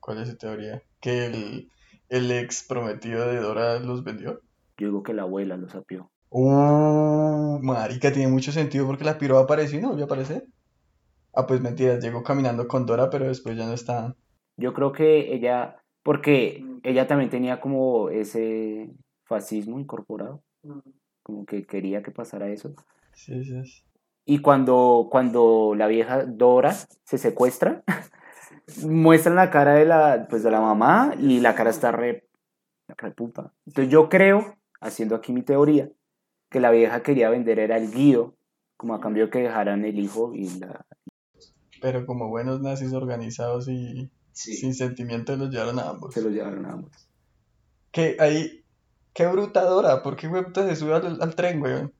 ¿Cuál 0.00 0.18
es 0.22 0.28
su 0.28 0.36
teoría? 0.36 0.82
¿Que 1.00 1.26
el, 1.26 1.70
el 2.10 2.30
ex 2.30 2.64
prometido 2.64 3.26
de 3.26 3.38
Dora 3.40 3.78
los 3.78 4.04
vendió? 4.04 4.40
Yo 4.76 4.88
digo 4.88 5.02
que 5.02 5.14
la 5.14 5.22
abuela 5.22 5.56
lo 5.56 5.68
sapió. 5.70 6.10
Uh, 6.30 7.60
marica, 7.62 8.12
tiene 8.12 8.30
mucho 8.30 8.52
sentido 8.52 8.86
porque 8.86 9.04
la 9.04 9.16
piroa 9.18 9.42
apareció 9.44 9.78
y 9.78 9.82
no 9.82 9.88
volvió 9.88 10.04
a 10.04 10.06
aparecer. 10.06 10.46
Ah, 11.32 11.46
pues 11.46 11.60
mentiras, 11.60 12.02
llegó 12.02 12.22
caminando 12.22 12.68
con 12.68 12.84
Dora, 12.84 13.08
pero 13.08 13.26
después 13.26 13.56
ya 13.56 13.64
no 13.66 13.72
estaban. 13.72 14.16
Yo 14.56 14.72
creo 14.72 14.92
que 14.92 15.34
ella, 15.34 15.82
porque 16.02 16.64
ella 16.82 17.06
también 17.06 17.30
tenía 17.30 17.60
como 17.60 18.10
ese 18.10 18.90
fascismo 19.24 19.78
incorporado, 19.80 20.42
como 21.22 21.44
que 21.44 21.66
quería 21.66 22.02
que 22.02 22.10
pasara 22.10 22.48
eso. 22.48 22.74
Sí, 23.12 23.44
sí, 23.44 23.64
sí. 23.64 23.84
Y 24.26 24.38
cuando, 24.38 25.08
cuando 25.10 25.74
la 25.76 25.86
vieja 25.86 26.24
Dora 26.24 26.72
se 26.72 27.18
secuestra, 27.18 27.82
muestran 28.82 29.36
la 29.36 29.50
cara 29.50 29.74
de 29.74 29.84
la, 29.84 30.26
pues 30.28 30.42
de 30.42 30.50
la 30.50 30.60
mamá 30.60 31.14
y 31.18 31.40
la 31.40 31.54
cara 31.54 31.70
está 31.70 31.92
re, 31.92 32.26
puta. 33.16 33.52
Entonces 33.66 33.92
yo 33.92 34.08
creo, 34.08 34.56
haciendo 34.80 35.14
aquí 35.14 35.32
mi 35.32 35.42
teoría, 35.42 35.90
que 36.50 36.60
la 36.60 36.70
vieja 36.70 37.02
quería 37.02 37.30
vender 37.30 37.58
era 37.58 37.76
el 37.76 37.90
Guido, 37.90 38.34
como 38.76 38.94
a 38.94 39.00
cambio 39.00 39.30
que 39.30 39.40
dejaran 39.40 39.84
el 39.84 39.98
hijo 39.98 40.34
y 40.34 40.58
la... 40.58 40.86
Pero 41.80 42.06
como 42.06 42.28
buenos 42.28 42.62
nazis 42.62 42.92
organizados 42.94 43.68
y 43.68 44.10
Sí. 44.34 44.54
sin 44.56 44.74
sentimiento 44.74 45.34
los 45.36 45.48
llevaron 45.48 45.78
a 45.78 45.88
ambos. 45.88 46.12
se 46.12 46.20
los 46.20 46.30
llevaron 46.32 46.66
a 46.66 46.72
ambos. 46.72 46.90
Que 47.90 48.16
ahí, 48.20 48.62
qué 49.14 49.26
bruta 49.28 49.62
Dora, 49.64 50.02
¿por 50.02 50.16
qué 50.16 50.28
güey 50.28 50.44
se 50.54 50.76
sube 50.76 50.94
al, 50.94 51.18
al 51.22 51.34
tren, 51.34 51.62
weón? 51.62 51.92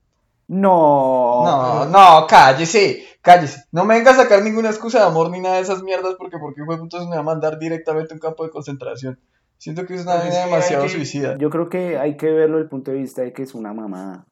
No, 0.47 1.43
No, 1.43 1.85
no, 1.85 2.27
cállese, 2.27 3.03
cállese. 3.21 3.63
No 3.71 3.83
me 3.85 3.95
venga 3.95 4.11
a 4.11 4.15
sacar 4.15 4.43
ninguna 4.43 4.69
excusa 4.69 4.99
de 4.99 5.05
amor 5.05 5.31
ni 5.31 5.39
nada 5.39 5.55
de 5.55 5.61
esas 5.61 5.81
mierdas 5.81 6.15
porque 6.19 6.37
porque 6.37 6.61
güey 6.63 6.77
puta 6.77 6.99
se 6.99 7.05
me 7.07 7.15
va 7.15 7.21
a 7.21 7.23
mandar 7.23 7.57
directamente 7.57 8.13
a 8.13 8.15
un 8.15 8.19
campo 8.19 8.43
de 8.43 8.51
concentración. 8.51 9.19
Siento 9.57 9.85
que 9.85 9.95
es 9.95 10.03
una 10.03 10.19
Pues 10.21 10.33
que 10.35 10.39
demasiado 10.41 10.83
que- 10.83 10.89
suicida. 10.89 11.37
Yo 11.39 11.49
creo 11.49 11.69
que 11.69 11.97
hay 11.97 12.17
que 12.17 12.29
verlo 12.29 12.57
desde 12.57 12.65
el 12.65 12.69
punto 12.69 12.91
de 12.91 12.97
vista 12.97 13.21
de 13.23 13.33
que 13.33 13.41
es 13.43 13.55
una 13.55 13.73
mamá 13.73 14.27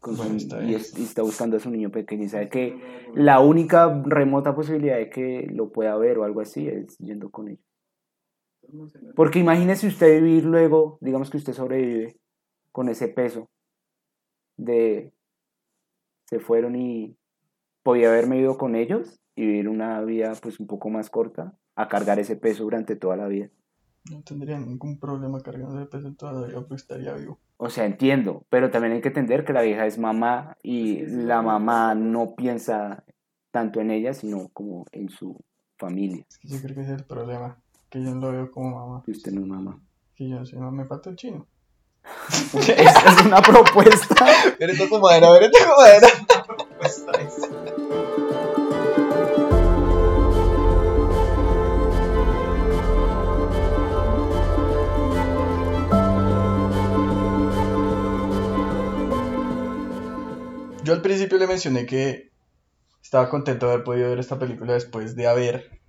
con 0.00 0.16
Bueno, 0.16 0.36
está 0.36 0.58
y, 0.60 0.66
bien. 0.66 0.76
es- 0.76 0.96
y 0.98 1.02
está 1.02 1.22
buscando 1.22 1.56
a 1.56 1.60
su 1.60 1.70
niño 1.70 1.90
pequeño 1.90 2.24
y 2.24 2.28
sabe 2.28 2.48
que 2.48 2.78
la 3.14 3.40
única 3.40 4.02
remota 4.04 4.54
posibilidad 4.54 4.96
de 4.96 5.10
que 5.10 5.48
lo 5.52 5.72
pueda 5.72 5.96
ver 5.96 6.18
o 6.18 6.24
algo 6.24 6.40
así 6.40 6.68
es 6.68 6.96
yendo 6.98 7.30
con 7.30 7.48
ellos. 7.48 7.64
Porque 9.14 9.38
imagínese 9.38 9.86
usted 9.86 10.20
vivir 10.22 10.44
luego, 10.44 10.98
digamos 11.00 11.30
que 11.30 11.36
usted 11.38 11.52
sobrevive 11.52 12.16
con 12.72 12.88
ese 12.88 13.08
peso 13.08 13.48
de 14.56 15.12
se 16.28 16.40
fueron 16.40 16.76
y 16.76 17.16
podía 17.82 18.08
haberme 18.08 18.38
ido 18.38 18.58
con 18.58 18.74
ellos 18.74 19.20
y 19.36 19.46
vivir 19.46 19.68
una 19.68 20.00
vida 20.02 20.32
pues 20.42 20.58
un 20.58 20.66
poco 20.66 20.90
más 20.90 21.10
corta 21.10 21.56
a 21.76 21.88
cargar 21.88 22.18
ese 22.18 22.36
peso 22.36 22.64
durante 22.64 22.96
toda 22.96 23.16
la 23.16 23.28
vida. 23.28 23.50
No 24.10 24.22
tendría 24.22 24.58
ningún 24.58 24.98
problema 24.98 25.40
cargando 25.40 25.74
de 25.76 25.86
peso 25.86 26.12
toda 26.14 26.32
la 26.32 26.46
vida 26.48 26.60
porque 26.60 26.74
estaría 26.76 27.14
vivo. 27.14 27.38
O 27.58 27.70
sea, 27.70 27.86
entiendo, 27.86 28.44
pero 28.50 28.70
también 28.70 28.92
hay 28.94 29.00
que 29.00 29.08
entender 29.08 29.44
que 29.44 29.52
la 29.52 29.62
vieja 29.62 29.86
es 29.86 29.98
mamá 29.98 30.56
y 30.62 31.06
la 31.06 31.40
mamá 31.40 31.94
no 31.94 32.34
piensa 32.36 33.04
tanto 33.50 33.80
en 33.80 33.90
ella, 33.90 34.12
sino 34.12 34.48
como 34.52 34.84
en 34.92 35.08
su 35.08 35.42
familia. 35.78 36.24
Es 36.28 36.38
que 36.38 36.48
yo 36.48 36.60
creo 36.60 36.74
que 36.74 36.82
ese 36.82 36.92
es 36.92 36.98
el 36.98 37.06
problema. 37.06 37.58
Que 37.88 38.02
yo 38.02 38.14
no 38.14 38.20
lo 38.20 38.32
veo 38.32 38.50
como 38.50 38.78
mamá. 38.78 39.02
Que 39.04 39.12
usted 39.12 39.32
no 39.32 39.40
es 39.40 39.46
mamá. 39.46 39.80
Que 40.14 40.28
yo 40.28 40.44
sé, 40.44 40.56
no 40.56 40.70
me 40.70 40.84
falta 40.84 41.08
el 41.08 41.16
chino. 41.16 41.46
Esta 42.52 43.10
es 43.10 43.24
una 43.24 43.40
propuesta. 43.40 44.26
Eres 44.58 44.78
tu 44.78 44.88
comadera, 44.88 45.34
eres 45.36 45.50
tu 45.50 45.58
comadera. 45.66 46.08
Yo 60.86 60.92
al 60.92 61.02
principio 61.02 61.36
le 61.36 61.48
mencioné 61.48 61.84
que 61.84 62.30
estaba 63.02 63.28
contento 63.28 63.66
de 63.66 63.72
haber 63.72 63.84
podido 63.84 64.08
ver 64.08 64.20
esta 64.20 64.38
película 64.38 64.74
después 64.74 65.16
de 65.16 65.26
haber 65.26 65.80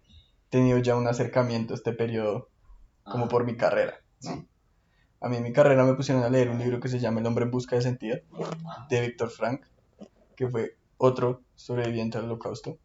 tenido 0.50 0.80
ya 0.80 0.96
un 0.96 1.08
acercamiento 1.08 1.76
a 1.76 1.78
este 1.78 1.94
periodo 1.94 2.50
como 3.04 3.26
Ah, 3.26 3.28
por 3.28 3.46
mi 3.46 3.56
carrera. 3.56 4.02
¿no? 4.24 4.32
Sí. 4.32 4.48
A 5.22 5.30
mí 5.30 5.38
en 5.38 5.44
mi 5.44 5.54
carrera 5.54 5.86
me 5.86 5.94
pusieron 5.94 6.24
a 6.24 6.30
leer 6.30 6.50
un 6.50 6.58
libro 6.58 6.80
que 6.80 6.90
se 6.90 6.98
llama 6.98 7.20
El 7.20 7.28
hombre 7.28 7.46
en 7.46 7.52
busca 7.52 7.76
de 7.76 7.84
sentido, 7.84 8.18
de 8.90 9.02
Víctor 9.02 9.30
Frank, 9.30 9.68
que 10.36 10.50
fue 10.50 10.78
otro 10.98 11.44
sobreviviente 11.54 12.18
al 12.18 12.26
holocausto. 12.26 12.80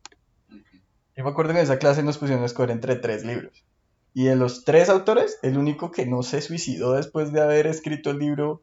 Yo 1.17 1.25
me 1.25 1.31
acuerdo 1.31 1.55
que 1.55 1.61
en 1.61 1.65
esa 1.65 1.79
clase 1.79 2.03
nos 2.03 2.19
pusieron 2.19 2.43
a 2.43 2.47
escoger 2.47 2.73
entre 2.73 2.97
tres 2.97 3.25
libros. 3.25 3.65
Y 4.13 4.25
de 4.25 4.37
los 4.37 4.65
tres 4.65 4.91
autores, 4.91 5.39
el 5.43 5.57
único 5.57 5.91
que 5.91 6.05
no 6.05 6.23
se 6.23 6.43
suicidó 6.43 6.93
después 6.93 7.33
de 7.33 7.41
haber 7.41 7.67
escrito 7.67 8.11
el 8.11 8.19
libro 8.19 8.63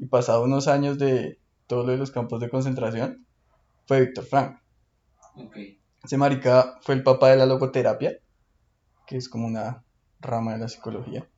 y 0.00 0.06
pasado 0.06 0.42
unos 0.42 0.66
años 0.66 0.98
de 0.98 1.38
todo 1.68 1.84
lo 1.84 1.92
de 1.92 1.98
los 1.98 2.10
campos 2.10 2.40
de 2.40 2.50
concentración 2.50 3.24
fue 3.86 4.00
Víctor 4.00 4.24
Frank. 4.24 4.58
Ok. 5.36 5.56
Ese 6.02 6.16
marica 6.16 6.78
fue 6.82 6.96
el 6.96 7.04
papá 7.04 7.30
de 7.30 7.36
la 7.36 7.46
logoterapia, 7.46 8.18
que 9.06 9.16
es 9.16 9.28
como 9.28 9.46
una 9.46 9.84
rama 10.20 10.54
de 10.54 10.58
la 10.58 10.68
psicología. 10.68 11.28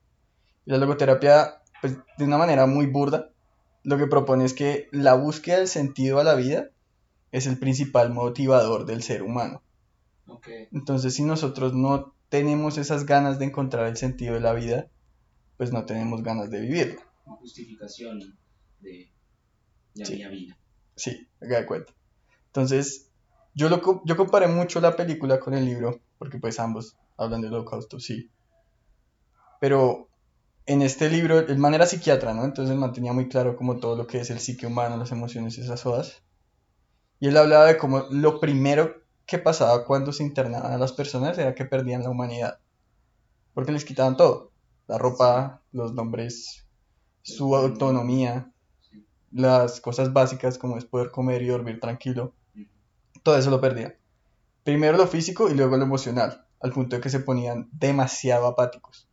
Y 0.65 0.71
la 0.71 0.79
logoterapia, 0.79 1.63
pues 1.83 1.99
de 2.17 2.25
una 2.25 2.39
manera 2.39 2.67
muy 2.67 2.87
burda, 2.87 3.31
lo 3.83 3.99
que 3.99 4.07
propone 4.07 4.45
es 4.45 4.55
que 4.55 4.89
la 4.93 5.15
búsqueda 5.15 5.59
del 5.59 5.69
sentido 5.69 6.19
a 6.19 6.25
la 6.25 6.35
vida 6.35 6.71
es 7.33 7.47
el 7.47 7.59
principal 7.59 8.13
motivador 8.13 8.87
del 8.87 9.03
ser 9.03 9.23
humano. 9.23 9.63
Entonces, 10.73 11.15
si 11.15 11.25
nosotros 11.25 11.75
no 11.75 12.15
tenemos 12.29 12.79
esas 12.79 13.05
ganas 13.05 13.39
de 13.39 13.47
encontrar 13.47 13.87
el 13.87 13.97
sentido 13.97 14.35
de 14.35 14.41
la 14.41 14.53
vida, 14.53 14.89
pues 15.57 15.73
no 15.73 15.85
tenemos 15.85 16.23
ganas 16.23 16.51
de 16.51 16.61
vivirlo. 16.61 17.01
Una 17.27 17.37
justificación 17.37 18.39
de 18.81 19.11
la 19.95 20.05
Sí. 20.07 20.15
mía 20.17 20.29
vida. 20.29 20.59
Sí, 20.97 21.29
haga 21.41 21.61
de 21.61 21.67
cuenta. 21.67 21.93
Entonces, 22.47 23.11
yo, 23.55 23.69
lo, 23.69 24.03
yo 24.05 24.17
comparé 24.17 24.49
mucho 24.49 24.81
la 24.81 24.97
película 24.97 25.39
con 25.41 25.55
el 25.55 25.65
libro, 25.65 26.01
porque 26.19 26.39
pues 26.39 26.59
ambos 26.61 26.97
hablan 27.17 27.41
del 27.43 27.55
holocausto, 27.55 28.01
sí. 28.01 28.31
Pero 29.61 30.09
en 30.67 30.83
este 30.83 31.09
libro, 31.11 31.39
el 31.41 31.59
man 31.59 31.75
era 31.75 31.87
psiquiatra, 31.87 32.35
¿no? 32.35 32.45
Entonces 32.45 32.73
el 32.73 32.79
man 32.79 32.93
tenía 32.93 33.13
muy 33.13 33.29
claro 33.29 33.57
como 33.57 33.79
todo 33.79 33.97
lo 33.97 34.07
que 34.07 34.21
es 34.21 34.31
el 34.31 34.39
psique 34.41 34.67
humano, 34.67 34.97
las 34.97 35.13
emociones 35.13 35.59
esas 35.59 35.83
cosas. 35.83 36.23
Y 37.19 37.29
él 37.29 37.37
hablaba 37.37 37.67
de 37.67 37.77
cómo 37.79 38.07
lo 38.11 38.41
primero 38.41 39.03
que 39.27 39.39
pasaba 39.39 39.85
cuando 39.85 40.13
se 40.13 40.23
internaban 40.25 40.73
a 40.73 40.79
las 40.79 40.93
personas 40.93 41.39
era 41.39 41.55
que 41.55 41.65
perdían 41.65 42.03
la 42.03 42.11
humanidad. 42.11 42.59
Porque 43.55 43.73
les 43.73 43.85
quitaban 43.85 44.17
todo. 44.17 44.53
La 44.87 44.99
ropa, 44.99 45.63
los 45.73 45.93
nombres, 45.95 46.67
su 47.23 47.55
autonomía. 47.55 48.53
Las 49.31 49.81
cosas 49.81 50.13
básicas 50.13 50.59
como 50.59 50.77
es 50.79 50.85
poder 50.85 51.11
comer 51.11 51.43
y 51.43 51.47
dormir 51.49 51.81
tranquilo. 51.81 52.35
Todo 53.23 53.37
eso 53.37 53.51
lo 53.51 53.61
perdían. 53.61 53.95
Primero 54.65 54.97
lo 54.97 55.07
físico 55.07 55.49
y 55.51 55.55
luego 55.55 55.77
lo 55.77 55.85
emocional, 55.85 56.47
al 56.61 56.73
punto 56.73 56.97
de 56.97 57.03
que 57.03 57.11
se 57.11 57.21
ponían 57.21 57.69
demasiado 57.73 58.47
apáticos. 58.47 59.09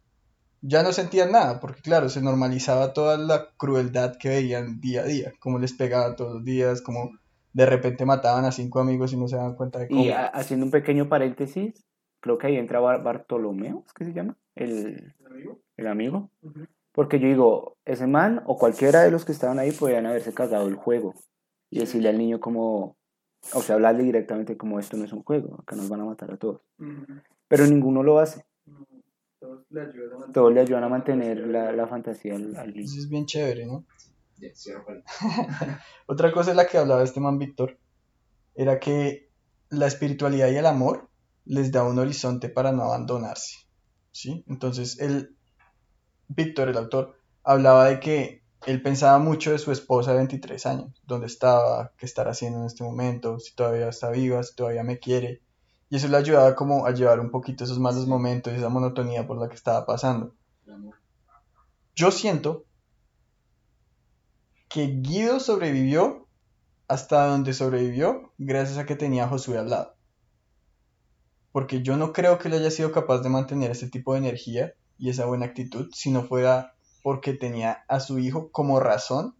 Ya 0.62 0.82
no 0.84 0.92
sentían 0.92 1.32
nada, 1.32 1.60
porque 1.60 1.82
claro, 1.82 2.10
se 2.10 2.22
normalizaba 2.22 2.94
toda 2.94 3.18
la 3.18 3.50
crueldad 3.58 4.16
que 4.18 4.30
veían 4.30 4.80
día 4.80 5.02
a 5.02 5.06
día, 5.06 5.34
como 5.40 5.60
les 5.60 5.74
pegaban 5.74 6.16
todos 6.16 6.34
los 6.36 6.44
días, 6.44 6.82
como 6.82 7.12
de 7.54 7.66
repente 7.66 8.06
mataban 8.06 8.46
a 8.46 8.52
cinco 8.52 8.80
amigos 8.80 9.14
y 9.14 9.18
no 9.18 9.28
se 9.28 9.36
daban 9.36 9.56
cuenta 9.56 9.80
de 9.80 9.88
cómo. 9.88 10.02
Y 10.04 10.10
ha- 10.10 10.28
haciendo 10.28 10.66
un 10.66 10.72
pequeño 10.72 11.08
paréntesis, 11.10 11.86
creo 12.20 12.38
que 12.38 12.48
ahí 12.48 12.56
entra 12.58 12.80
Bar- 12.80 13.04
Bartolomeo, 13.04 13.84
¿es 13.86 13.94
que 13.94 14.06
se 14.06 14.14
llama? 14.14 14.36
El, 14.56 15.14
el 15.78 15.88
amigo. 15.88 16.32
Porque 16.98 17.20
yo 17.20 17.28
digo, 17.28 17.78
ese 17.86 18.08
man 18.08 18.42
o 18.48 18.58
cualquiera 18.58 19.04
de 19.04 19.12
los 19.12 19.24
que 19.24 19.32
estaban 19.32 19.60
ahí 19.60 19.72
podían 19.72 20.08
haberse 20.08 20.34
cagado 20.34 20.68
el 20.68 20.74
juego 20.74 21.14
y 21.70 21.78
decirle 21.78 22.10
al 22.10 22.18
niño 22.18 22.40
como, 22.40 22.98
o 23.54 23.62
sea, 23.62 23.76
hablarle 23.76 24.02
directamente 24.02 24.58
como 24.58 24.80
esto 24.80 24.98
no 24.98 25.06
es 25.06 25.14
un 25.14 25.22
juego, 25.22 25.60
acá 25.62 25.76
nos 25.76 25.90
van 25.90 26.02
a 26.02 26.06
matar 26.06 26.32
a 26.32 26.38
todos. 26.38 26.64
Pero 27.48 27.68
ninguno 27.68 28.02
lo 28.02 28.18
hace. 28.18 28.48
Todos 29.40 29.64
le 29.70 29.82
ayudan 29.82 30.08
a 30.08 30.18
mantener, 30.18 30.34
Todos 30.34 30.54
le 30.56 30.60
ayudan 30.60 30.84
a 30.84 30.90
mantener 30.90 31.48
la, 31.48 31.72
la 31.72 31.86
fantasía 31.86 32.34
al, 32.34 32.56
al 32.56 32.74
niño. 32.74 32.86
Eso 32.86 32.98
es 32.98 33.08
bien 33.08 33.28
chévere, 33.28 33.68
¿no? 33.68 33.86
Otra 36.08 36.32
cosa 36.32 36.50
de 36.50 36.56
la 36.56 36.66
que 36.66 36.80
hablaba 36.80 37.04
este 37.04 37.20
man 37.20 37.38
Víctor 37.38 37.78
era 38.56 38.80
que 38.80 39.30
la 39.70 39.86
espiritualidad 39.86 40.50
y 40.50 40.56
el 40.56 40.66
amor 40.66 41.12
les 41.46 41.72
da 41.72 41.84
un 41.84 42.00
horizonte 42.00 42.50
para 42.50 42.72
no 42.72 42.86
abandonarse, 42.86 43.68
¿sí? 44.12 44.44
Entonces, 44.48 45.00
él, 45.00 45.37
Víctor, 46.28 46.70
el 46.70 46.78
autor, 46.78 47.18
hablaba 47.44 47.86
de 47.86 48.00
que 48.00 48.44
él 48.66 48.82
pensaba 48.82 49.20
mucho 49.20 49.52
de 49.52 49.60
su 49.60 49.72
esposa 49.72 50.12
de 50.12 50.18
23 50.18 50.66
años, 50.66 51.02
dónde 51.06 51.28
estaba, 51.28 51.94
qué 51.98 52.06
estará 52.06 52.32
haciendo 52.32 52.60
en 52.60 52.66
este 52.66 52.84
momento, 52.84 53.40
si 53.40 53.56
todavía 53.56 53.90
está 53.90 54.10
viva, 54.10 54.44
si 54.44 54.56
todavía 54.56 54.84
me 54.84 55.00
quiere, 55.00 55.42
y 55.90 55.96
eso 55.96 56.08
le 56.08 56.18
ayudaba 56.18 56.56
como 56.56 56.86
a 56.86 56.92
llevar 56.92 57.20
un 57.20 57.32
poquito 57.32 57.64
esos 57.64 57.80
malos 57.80 58.08
momentos 58.08 58.52
y 58.52 58.58
esa 58.58 58.70
monotonía 58.70 59.26
por 59.26 59.40
la 59.40 59.48
que 59.48 59.56
estaba 59.56 59.86
pasando. 59.86 60.36
Yo 61.96 62.12
siento 62.12 62.66
que 64.68 64.88
Guido 65.02 65.40
sobrevivió 65.40 66.28
hasta 66.88 67.28
donde 67.28 67.54
sobrevivió 67.54 68.34
gracias 68.38 68.78
a 68.78 68.86
que 68.86 68.96
tenía 68.96 69.26
a 69.26 69.30
Josué 69.30 69.58
al 69.58 69.70
lado. 69.70 69.96
Porque 71.52 71.82
yo 71.82 71.98
no 71.98 72.14
creo 72.14 72.38
que 72.38 72.50
él 72.50 72.56
haya 72.56 72.70
sido 72.70 72.92
capaz 72.92 73.20
de 73.20 73.30
mantener 73.30 73.72
ese 73.72 73.90
tipo 73.90 74.14
de 74.14 74.20
energía 74.20 74.74
y 74.98 75.10
esa 75.10 75.26
buena 75.26 75.46
actitud 75.46 75.90
si 75.94 76.12
no 76.12 76.24
fuera 76.24 76.76
porque 77.04 77.34
tenía 77.34 77.84
a 77.88 78.00
su 78.00 78.20
hijo 78.20 78.52
como 78.52 78.80
razón 78.80 79.36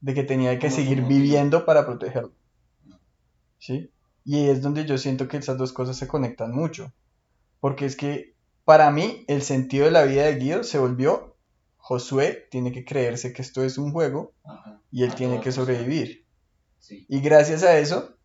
de 0.00 0.14
que 0.14 0.22
tenía 0.22 0.58
que 0.58 0.70
seguir 0.70 1.02
viviendo 1.02 1.64
para 1.64 1.86
protegerlo. 1.86 2.32
¿Sí? 3.58 3.90
Y 4.24 4.36
ahí 4.36 4.48
es 4.48 4.60
donde 4.60 4.84
yo 4.84 4.98
siento 4.98 5.28
que 5.28 5.38
esas 5.38 5.56
dos 5.56 5.72
cosas 5.72 5.96
se 5.96 6.08
conectan 6.08 6.52
mucho. 6.52 6.92
Porque 7.60 7.86
es 7.86 7.96
que 7.96 8.34
para 8.64 8.90
mí 8.90 9.24
el 9.28 9.42
sentido 9.42 9.86
de 9.86 9.92
la 9.92 10.04
vida 10.04 10.24
de 10.24 10.36
Guido 10.36 10.64
se 10.64 10.78
volvió 10.78 11.36
Josué 11.78 12.48
tiene 12.50 12.72
que 12.72 12.84
creerse 12.84 13.32
que 13.32 13.42
esto 13.42 13.62
es 13.62 13.78
un 13.78 13.92
juego 13.92 14.34
Ajá. 14.44 14.80
y 14.90 15.04
él 15.04 15.12
A 15.12 15.14
tiene 15.14 15.40
que 15.40 15.52
sobrevivir. 15.52 16.26
Sí. 16.80 17.06
Y 17.08 17.20
gracias 17.20 17.62
a 17.62 17.78
eso, 17.78 18.16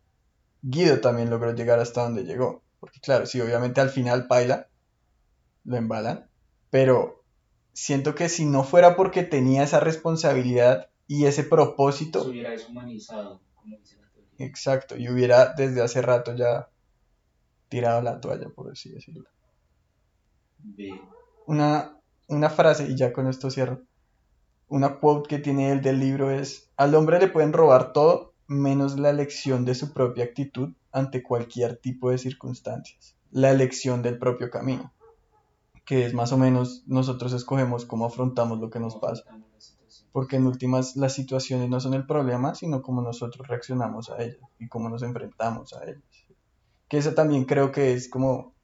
Guido 0.62 1.00
también 1.00 1.30
logró 1.30 1.54
llegar 1.54 1.78
hasta 1.78 2.02
donde 2.02 2.24
llegó. 2.24 2.64
Porque 2.80 2.98
claro, 2.98 3.24
sí, 3.24 3.40
obviamente 3.40 3.80
al 3.80 3.90
final 3.90 4.26
Paila 4.26 4.68
lo 5.64 5.76
embalan, 5.76 6.28
pero 6.72 7.22
siento 7.74 8.14
que 8.14 8.30
si 8.30 8.46
no 8.46 8.64
fuera 8.64 8.96
porque 8.96 9.22
tenía 9.22 9.62
esa 9.62 9.78
responsabilidad 9.78 10.88
y 11.06 11.26
ese 11.26 11.42
Se 11.42 11.48
propósito, 11.50 12.22
hubiera 12.22 12.48
deshumanizado, 12.48 13.42
como 13.54 13.76
dice 13.76 13.98
la 14.00 14.08
teoría. 14.08 14.46
exacto, 14.46 14.96
y 14.96 15.10
hubiera 15.10 15.52
desde 15.52 15.82
hace 15.82 16.00
rato 16.00 16.34
ya 16.34 16.70
tirado 17.68 18.00
la 18.00 18.18
toalla, 18.22 18.48
por 18.48 18.72
así 18.72 18.90
decirlo. 18.90 19.28
Una, 21.46 21.98
una 22.28 22.48
frase, 22.48 22.88
y 22.88 22.96
ya 22.96 23.12
con 23.12 23.26
esto 23.26 23.50
cierro, 23.50 23.82
una 24.68 24.98
quote 24.98 25.28
que 25.28 25.38
tiene 25.42 25.72
él 25.72 25.82
del 25.82 26.00
libro 26.00 26.30
es, 26.30 26.70
al 26.78 26.94
hombre 26.94 27.20
le 27.20 27.28
pueden 27.28 27.52
robar 27.52 27.92
todo 27.92 28.32
menos 28.46 28.98
la 28.98 29.10
elección 29.10 29.66
de 29.66 29.74
su 29.74 29.92
propia 29.92 30.24
actitud 30.24 30.72
ante 30.90 31.22
cualquier 31.22 31.76
tipo 31.76 32.10
de 32.10 32.16
circunstancias, 32.16 33.14
la 33.30 33.50
elección 33.50 34.00
del 34.00 34.18
propio 34.18 34.48
camino, 34.48 34.90
que 35.84 36.06
es 36.06 36.14
más 36.14 36.32
o 36.32 36.38
menos 36.38 36.84
nosotros 36.86 37.32
escogemos 37.32 37.84
cómo 37.84 38.06
afrontamos 38.06 38.60
lo 38.60 38.70
que 38.70 38.78
nos 38.80 38.96
pasa, 38.96 39.24
porque 40.12 40.36
en 40.36 40.46
últimas 40.46 40.96
las 40.96 41.14
situaciones 41.14 41.68
no 41.68 41.80
son 41.80 41.94
el 41.94 42.06
problema, 42.06 42.54
sino 42.54 42.82
cómo 42.82 43.02
nosotros 43.02 43.46
reaccionamos 43.48 44.10
a 44.10 44.22
ellas 44.22 44.38
y 44.58 44.68
cómo 44.68 44.88
nos 44.88 45.02
enfrentamos 45.02 45.72
a 45.72 45.84
ellas. 45.84 46.02
Que 46.88 46.98
eso 46.98 47.14
también 47.14 47.44
creo 47.46 47.72
que 47.72 47.94
es 47.94 48.08
como 48.08 48.54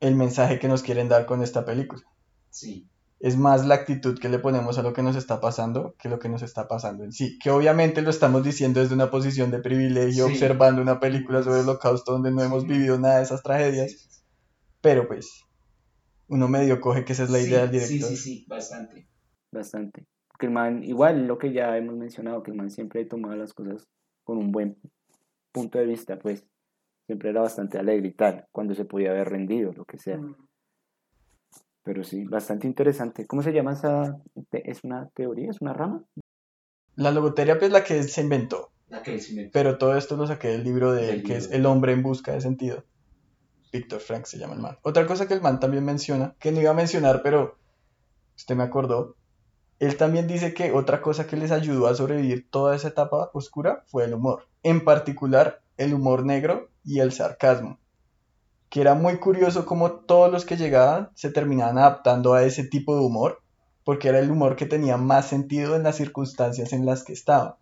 el 0.00 0.14
mensaje 0.14 0.58
que 0.58 0.68
nos 0.68 0.82
quieren 0.82 1.08
dar 1.08 1.26
con 1.26 1.42
esta 1.42 1.64
película 1.64 2.02
Sí. 2.50 2.88
es 3.18 3.36
más 3.36 3.66
la 3.66 3.74
actitud 3.74 4.16
que 4.18 4.28
le 4.28 4.38
ponemos 4.38 4.78
a 4.78 4.82
lo 4.82 4.92
que 4.92 5.02
nos 5.02 5.16
está 5.16 5.40
pasando 5.40 5.96
que 5.98 6.08
lo 6.08 6.20
que 6.20 6.28
nos 6.28 6.42
está 6.42 6.68
pasando 6.68 7.02
en 7.02 7.10
sí. 7.12 7.36
Que 7.42 7.50
obviamente 7.50 8.00
lo 8.00 8.10
estamos 8.10 8.44
diciendo 8.44 8.78
desde 8.80 8.94
una 8.94 9.10
posición 9.10 9.50
de 9.50 9.58
privilegio, 9.58 10.26
Sí. 10.28 10.32
observando 10.32 10.80
una 10.80 11.00
película 11.00 11.42
sobre 11.42 11.60
el 11.60 11.68
holocausto 11.68 12.12
donde 12.12 12.30
no 12.30 12.42
hemos 12.42 12.64
vivido 12.64 12.96
nada 12.98 13.16
de 13.18 13.24
esas 13.24 13.42
tragedias, 13.42 14.22
pero 14.80 15.08
pues 15.08 15.44
uno 16.28 16.48
medio 16.48 16.80
coge 16.80 17.04
que 17.04 17.12
esa 17.12 17.24
es 17.24 17.30
la 17.30 17.40
idea 17.40 17.66
del 17.66 17.80
Sí, 17.80 17.94
director. 17.94 18.10
Sí, 18.10 18.16
sí, 18.16 18.22
sí, 18.40 18.46
bastante. 18.48 19.08
Bastante. 19.52 20.04
Que 20.38 20.46
el 20.46 20.52
man, 20.52 20.84
igual 20.84 21.26
lo 21.26 21.38
que 21.38 21.52
ya 21.52 21.76
hemos 21.76 21.96
mencionado, 21.96 22.42
que 22.42 22.50
el 22.50 22.56
man 22.56 22.70
siempre 22.70 23.04
tomaba 23.04 23.36
las 23.36 23.52
cosas 23.54 23.88
con 24.24 24.38
un 24.38 24.52
buen 24.52 24.76
punto 25.52 25.78
de 25.78 25.86
vista, 25.86 26.18
pues 26.18 26.44
siempre 27.06 27.30
era 27.30 27.40
bastante 27.40 27.78
alegre 27.78 28.08
y 28.08 28.12
tal, 28.12 28.46
cuando 28.52 28.74
se 28.74 28.84
podía 28.84 29.10
haber 29.10 29.30
rendido, 29.30 29.72
lo 29.72 29.84
que 29.84 29.98
sea. 29.98 30.18
Mm. 30.18 30.36
Pero 31.82 32.04
sí, 32.04 32.24
bastante 32.24 32.66
interesante. 32.66 33.26
¿Cómo 33.26 33.42
se 33.42 33.52
llama 33.52 33.72
esa? 33.72 34.20
¿Es 34.52 34.84
una 34.84 35.08
teoría? 35.14 35.50
¿Es 35.50 35.60
una 35.60 35.72
rama? 35.72 36.04
La 36.96 37.10
logoterapia 37.10 37.66
es 37.66 37.72
la 37.72 37.82
que 37.84 37.98
él 37.98 38.04
se 38.08 38.20
inventó, 38.20 38.70
La 38.88 39.02
que 39.02 39.14
él 39.14 39.20
se 39.20 39.30
inventó. 39.30 39.52
pero 39.54 39.78
todo 39.78 39.96
esto 39.96 40.16
lo 40.16 40.26
saqué 40.26 40.48
del 40.48 40.64
libro 40.64 40.92
de 40.92 41.04
él, 41.04 41.16
Del 41.18 41.22
que 41.22 41.36
es 41.36 41.44
libro. 41.44 41.56
El 41.58 41.66
hombre 41.66 41.92
en 41.92 42.02
busca 42.02 42.32
de 42.32 42.40
sentido. 42.42 42.84
Víctor 43.72 44.00
Frank 44.00 44.26
se 44.26 44.38
llama 44.38 44.54
el 44.54 44.60
man. 44.60 44.78
Otra 44.82 45.06
cosa 45.06 45.26
que 45.26 45.34
el 45.34 45.40
man 45.40 45.60
también 45.60 45.84
menciona, 45.84 46.34
que 46.38 46.52
no 46.52 46.60
iba 46.60 46.70
a 46.70 46.74
mencionar, 46.74 47.22
pero 47.22 47.56
usted 48.36 48.56
me 48.56 48.64
acordó, 48.64 49.16
él 49.78 49.96
también 49.96 50.26
dice 50.26 50.54
que 50.54 50.72
otra 50.72 51.00
cosa 51.00 51.26
que 51.26 51.36
les 51.36 51.52
ayudó 51.52 51.86
a 51.86 51.94
sobrevivir 51.94 52.50
toda 52.50 52.74
esa 52.74 52.88
etapa 52.88 53.30
oscura 53.32 53.84
fue 53.86 54.04
el 54.04 54.14
humor. 54.14 54.48
En 54.62 54.84
particular, 54.84 55.60
el 55.76 55.94
humor 55.94 56.24
negro 56.24 56.68
y 56.84 56.98
el 56.98 57.12
sarcasmo. 57.12 57.78
Que 58.70 58.80
era 58.80 58.94
muy 58.94 59.18
curioso 59.18 59.66
cómo 59.66 59.92
todos 59.92 60.32
los 60.32 60.44
que 60.44 60.56
llegaban 60.56 61.10
se 61.14 61.30
terminaban 61.30 61.78
adaptando 61.78 62.34
a 62.34 62.42
ese 62.42 62.64
tipo 62.64 62.96
de 62.96 63.02
humor, 63.02 63.40
porque 63.84 64.08
era 64.08 64.18
el 64.18 64.30
humor 64.30 64.56
que 64.56 64.66
tenía 64.66 64.96
más 64.96 65.26
sentido 65.26 65.76
en 65.76 65.84
las 65.84 65.96
circunstancias 65.96 66.72
en 66.72 66.84
las 66.84 67.04
que 67.04 67.12
estaban. 67.12 67.54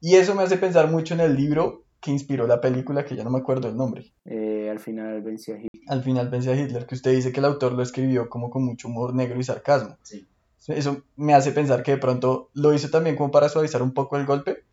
Y 0.00 0.16
eso 0.16 0.34
me 0.34 0.42
hace 0.42 0.58
pensar 0.58 0.90
mucho 0.90 1.14
en 1.14 1.20
el 1.20 1.34
libro 1.34 1.83
que 2.04 2.10
inspiró 2.10 2.46
la 2.46 2.60
película, 2.60 3.02
que 3.02 3.16
ya 3.16 3.24
no 3.24 3.30
me 3.30 3.38
acuerdo 3.38 3.66
el 3.66 3.78
nombre. 3.78 4.12
Eh, 4.26 4.68
al 4.70 4.78
final 4.78 5.22
vencía 5.22 5.56
Hitler. 5.56 5.82
Al 5.88 6.02
final 6.02 6.28
pensé 6.28 6.52
a 6.52 6.54
Hitler, 6.54 6.84
que 6.84 6.96
usted 6.96 7.12
dice 7.12 7.32
que 7.32 7.40
el 7.40 7.46
autor 7.46 7.72
lo 7.72 7.82
escribió 7.82 8.28
como 8.28 8.50
con 8.50 8.62
mucho 8.62 8.88
humor 8.88 9.14
negro 9.14 9.40
y 9.40 9.42
sarcasmo. 9.42 9.96
Sí. 10.02 10.26
Eso 10.68 11.02
me 11.16 11.32
hace 11.32 11.52
pensar 11.52 11.82
que 11.82 11.92
de 11.92 11.96
pronto 11.96 12.50
lo 12.52 12.74
hizo 12.74 12.90
también 12.90 13.16
como 13.16 13.30
para 13.30 13.48
suavizar 13.48 13.82
un 13.82 13.94
poco 13.94 14.18
el 14.18 14.26
golpe, 14.26 14.64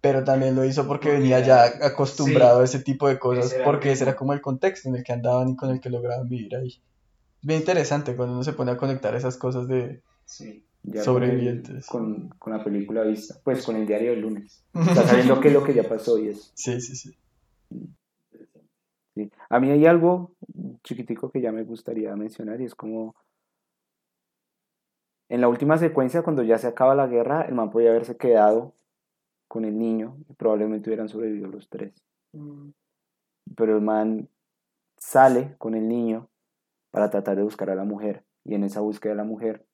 pero 0.00 0.24
también 0.24 0.56
lo 0.56 0.64
hizo 0.64 0.88
porque 0.88 1.10
Porque 1.10 1.20
venía 1.20 1.38
ya 1.38 1.62
acostumbrado 1.86 2.56
sí. 2.56 2.62
a 2.62 2.64
ese 2.64 2.80
tipo 2.80 3.06
de 3.06 3.20
cosas, 3.20 3.46
Ese 3.46 3.54
era 3.54 3.64
el 3.64 3.70
porque 3.70 3.92
ese 3.92 4.02
era 4.02 4.16
como 4.16 4.32
el 4.32 4.40
contexto 4.40 4.88
en 4.88 4.96
el 4.96 5.04
que 5.04 5.12
andaban 5.12 5.50
y 5.50 5.56
con 5.56 5.70
el 5.70 5.80
que 5.80 5.88
lograban 5.88 6.28
vivir 6.28 6.56
ahí. 6.56 6.66
Es 6.68 7.46
bien 7.46 7.60
interesante 7.60 8.16
cuando 8.16 8.34
uno 8.34 8.42
se 8.42 8.54
pone 8.54 8.72
a 8.72 8.76
conectar 8.76 9.14
esas 9.14 9.36
cosas 9.36 9.68
de... 9.68 10.02
Sí. 10.24 10.64
Ya 10.82 11.02
Sobrevivientes. 11.02 11.86
Con, 11.86 12.30
con 12.38 12.52
la 12.52 12.64
película 12.64 13.02
vista. 13.02 13.36
Pues 13.44 13.64
con 13.64 13.76
el 13.76 13.86
diario 13.86 14.12
del 14.12 14.20
lunes. 14.20 14.64
Está 14.74 15.06
sabiendo 15.06 15.40
qué 15.40 15.48
es 15.48 15.54
lo 15.54 15.64
que 15.64 15.74
ya 15.74 15.88
pasó 15.88 16.18
y 16.18 16.28
eso. 16.28 16.50
Sí, 16.54 16.80
sí, 16.80 16.96
sí. 16.96 17.16
Sí. 19.14 19.30
A 19.48 19.60
mí 19.60 19.70
hay 19.70 19.86
algo 19.86 20.34
chiquitico 20.82 21.30
que 21.30 21.40
ya 21.40 21.52
me 21.52 21.64
gustaría 21.64 22.14
mencionar 22.16 22.60
y 22.60 22.64
es 22.64 22.74
como 22.74 23.14
En 25.28 25.40
la 25.40 25.48
última 25.48 25.78
secuencia, 25.78 26.22
cuando 26.22 26.42
ya 26.42 26.58
se 26.58 26.66
acaba 26.66 26.94
la 26.94 27.06
guerra, 27.06 27.42
el 27.42 27.54
man 27.54 27.70
podía 27.70 27.90
haberse 27.90 28.16
quedado 28.16 28.74
con 29.48 29.64
el 29.64 29.78
niño 29.78 30.16
y 30.28 30.34
probablemente 30.34 30.88
hubieran 30.90 31.08
sobrevivido 31.08 31.48
los 31.48 31.68
tres. 31.68 31.92
Mm, 32.32 32.70
Pero 33.56 33.76
el 33.76 33.82
man 33.82 34.28
sale 34.96 35.54
con 35.58 35.74
el 35.74 35.88
niño 35.88 36.28
para 36.90 37.10
tratar 37.10 37.36
de 37.36 37.42
buscar 37.42 37.70
a 37.70 37.74
la 37.74 37.84
mujer. 37.84 38.24
Y 38.44 38.54
en 38.54 38.64
esa 38.64 38.80
búsqueda 38.80 39.12
de 39.12 39.16
la 39.18 39.24
mujer 39.24 39.66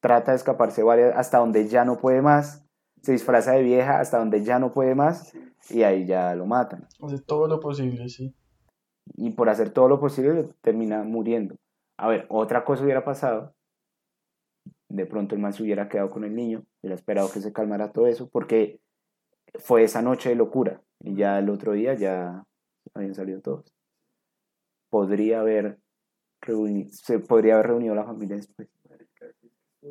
trata 0.00 0.32
de 0.32 0.36
escaparse 0.36 0.82
varias, 0.82 1.16
hasta 1.16 1.38
donde 1.38 1.68
ya 1.68 1.84
no 1.84 1.98
puede 1.98 2.22
más. 2.22 2.64
Se 3.02 3.12
disfraza 3.12 3.52
de 3.52 3.62
vieja 3.62 4.00
hasta 4.00 4.18
donde 4.18 4.42
ya 4.44 4.58
no 4.58 4.72
puede 4.72 4.94
más 4.94 5.32
y 5.70 5.82
ahí 5.82 6.06
ya 6.06 6.34
lo 6.34 6.46
matan. 6.46 6.86
Hace 7.00 7.18
todo 7.20 7.46
lo 7.46 7.60
posible, 7.60 8.08
sí. 8.08 8.34
Y 9.14 9.30
por 9.30 9.48
hacer 9.48 9.70
todo 9.70 9.88
lo 9.88 10.00
posible 10.00 10.48
termina 10.60 11.02
muriendo. 11.02 11.56
A 11.96 12.08
ver, 12.08 12.26
otra 12.28 12.64
cosa 12.64 12.84
hubiera 12.84 13.04
pasado. 13.04 13.54
De 14.88 15.06
pronto 15.06 15.34
el 15.34 15.40
man 15.40 15.52
se 15.52 15.62
hubiera 15.62 15.88
quedado 15.88 16.10
con 16.10 16.24
el 16.24 16.34
niño, 16.34 16.64
hubiera 16.82 16.94
esperado 16.94 17.30
que 17.30 17.40
se 17.40 17.52
calmara 17.52 17.92
todo 17.92 18.06
eso, 18.06 18.28
porque 18.28 18.80
fue 19.58 19.84
esa 19.84 20.02
noche 20.02 20.30
de 20.30 20.34
locura. 20.34 20.82
Y 21.00 21.14
ya 21.14 21.38
el 21.38 21.48
otro 21.48 21.72
día 21.72 21.94
ya 21.94 22.44
habían 22.94 23.14
salido 23.14 23.40
todos. 23.40 23.72
Podría 24.90 25.40
haber 25.40 25.78
reunido, 26.40 26.90
se 26.90 27.18
podría 27.18 27.54
haber 27.54 27.68
reunido 27.68 27.94
la 27.94 28.04
familia 28.04 28.36
después. 28.36 28.68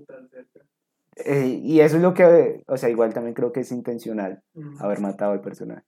Tan 0.08 0.30
cerca. 0.30 0.60
Eh, 1.16 1.60
y 1.62 1.82
eso 1.82 1.98
es 1.98 2.02
lo 2.02 2.14
que, 2.14 2.64
o 2.68 2.78
sea, 2.78 2.90
igual 2.90 3.14
también 3.14 3.34
creo 3.34 3.52
que 3.52 3.62
es 3.62 3.72
intencional 3.72 4.42
haber 4.80 5.02
matado 5.02 5.34
al 5.34 5.42
personaje. 5.42 5.84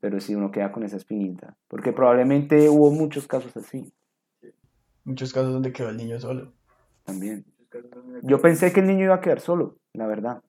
Pero 0.00 0.20
sí 0.20 0.34
uno 0.34 0.50
queda 0.50 0.70
con 0.70 0.84
esa 0.84 0.96
espinita. 0.96 1.56
Porque 1.66 1.92
probablemente 1.92 2.68
hubo 2.68 2.90
muchos 2.90 3.26
casos 3.26 3.56
así 3.56 3.92
Muchos 5.04 5.32
casos 5.32 5.52
donde 5.52 5.72
quedó 5.72 5.88
el 5.88 5.96
niño 5.96 6.20
solo. 6.20 6.52
también. 7.04 7.44
Yo 8.22 8.40
pensé 8.40 8.72
que 8.72 8.80
el 8.80 8.86
niño 8.86 9.04
iba 9.04 9.14
a 9.14 9.20
quedar 9.20 9.40
solo, 9.40 9.78
la 9.94 10.06
verdad. 10.06 10.42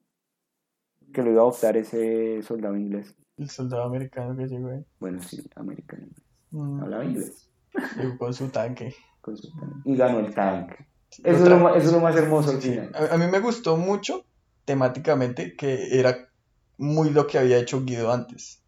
Que 1.14 1.24
lo 1.24 1.32
iba 1.32 1.42
a 1.42 1.44
adoptar 1.46 1.78
ese 1.78 2.42
soldado 2.44 2.76
inglés. 2.78 3.16
El 3.38 3.50
soldado 3.50 3.84
americano 3.84 4.36
que 4.36 4.48
llegó 4.48 4.70
ahí. 4.70 4.86
Bueno, 5.00 5.22
sí, 5.22 5.42
americano. 5.56 6.08
Mm, 6.52 6.82
Hablaba 6.82 7.06
inglés. 7.06 7.50
llegó 7.98 8.18
con 8.18 8.34
su 8.34 8.50
tanque. 8.50 8.94
con 9.22 9.38
su 9.38 9.50
tanque. 9.52 9.76
Y 9.86 9.96
ganó 9.96 10.20
el 10.20 10.34
tanque. 10.34 10.86
Eso 11.24 11.44
es, 11.44 11.50
lo, 11.50 11.76
eso 11.76 11.88
es 11.88 11.94
lo 11.94 12.00
más 12.00 12.16
hermoso 12.16 12.52
al. 12.52 12.92
A, 12.96 13.16
a 13.16 13.18
mí 13.18 13.28
me 13.28 13.40
gustó 13.40 13.76
mucho 13.76 14.26
temáticamente 14.66 15.56
que 15.56 16.00
era 16.00 16.30
muy 16.78 17.10
lo 17.10 17.28
que 17.28 17.38
había 17.38 17.58
hecho 17.58 17.84
Guido 17.84 18.12
antes. 18.12 18.62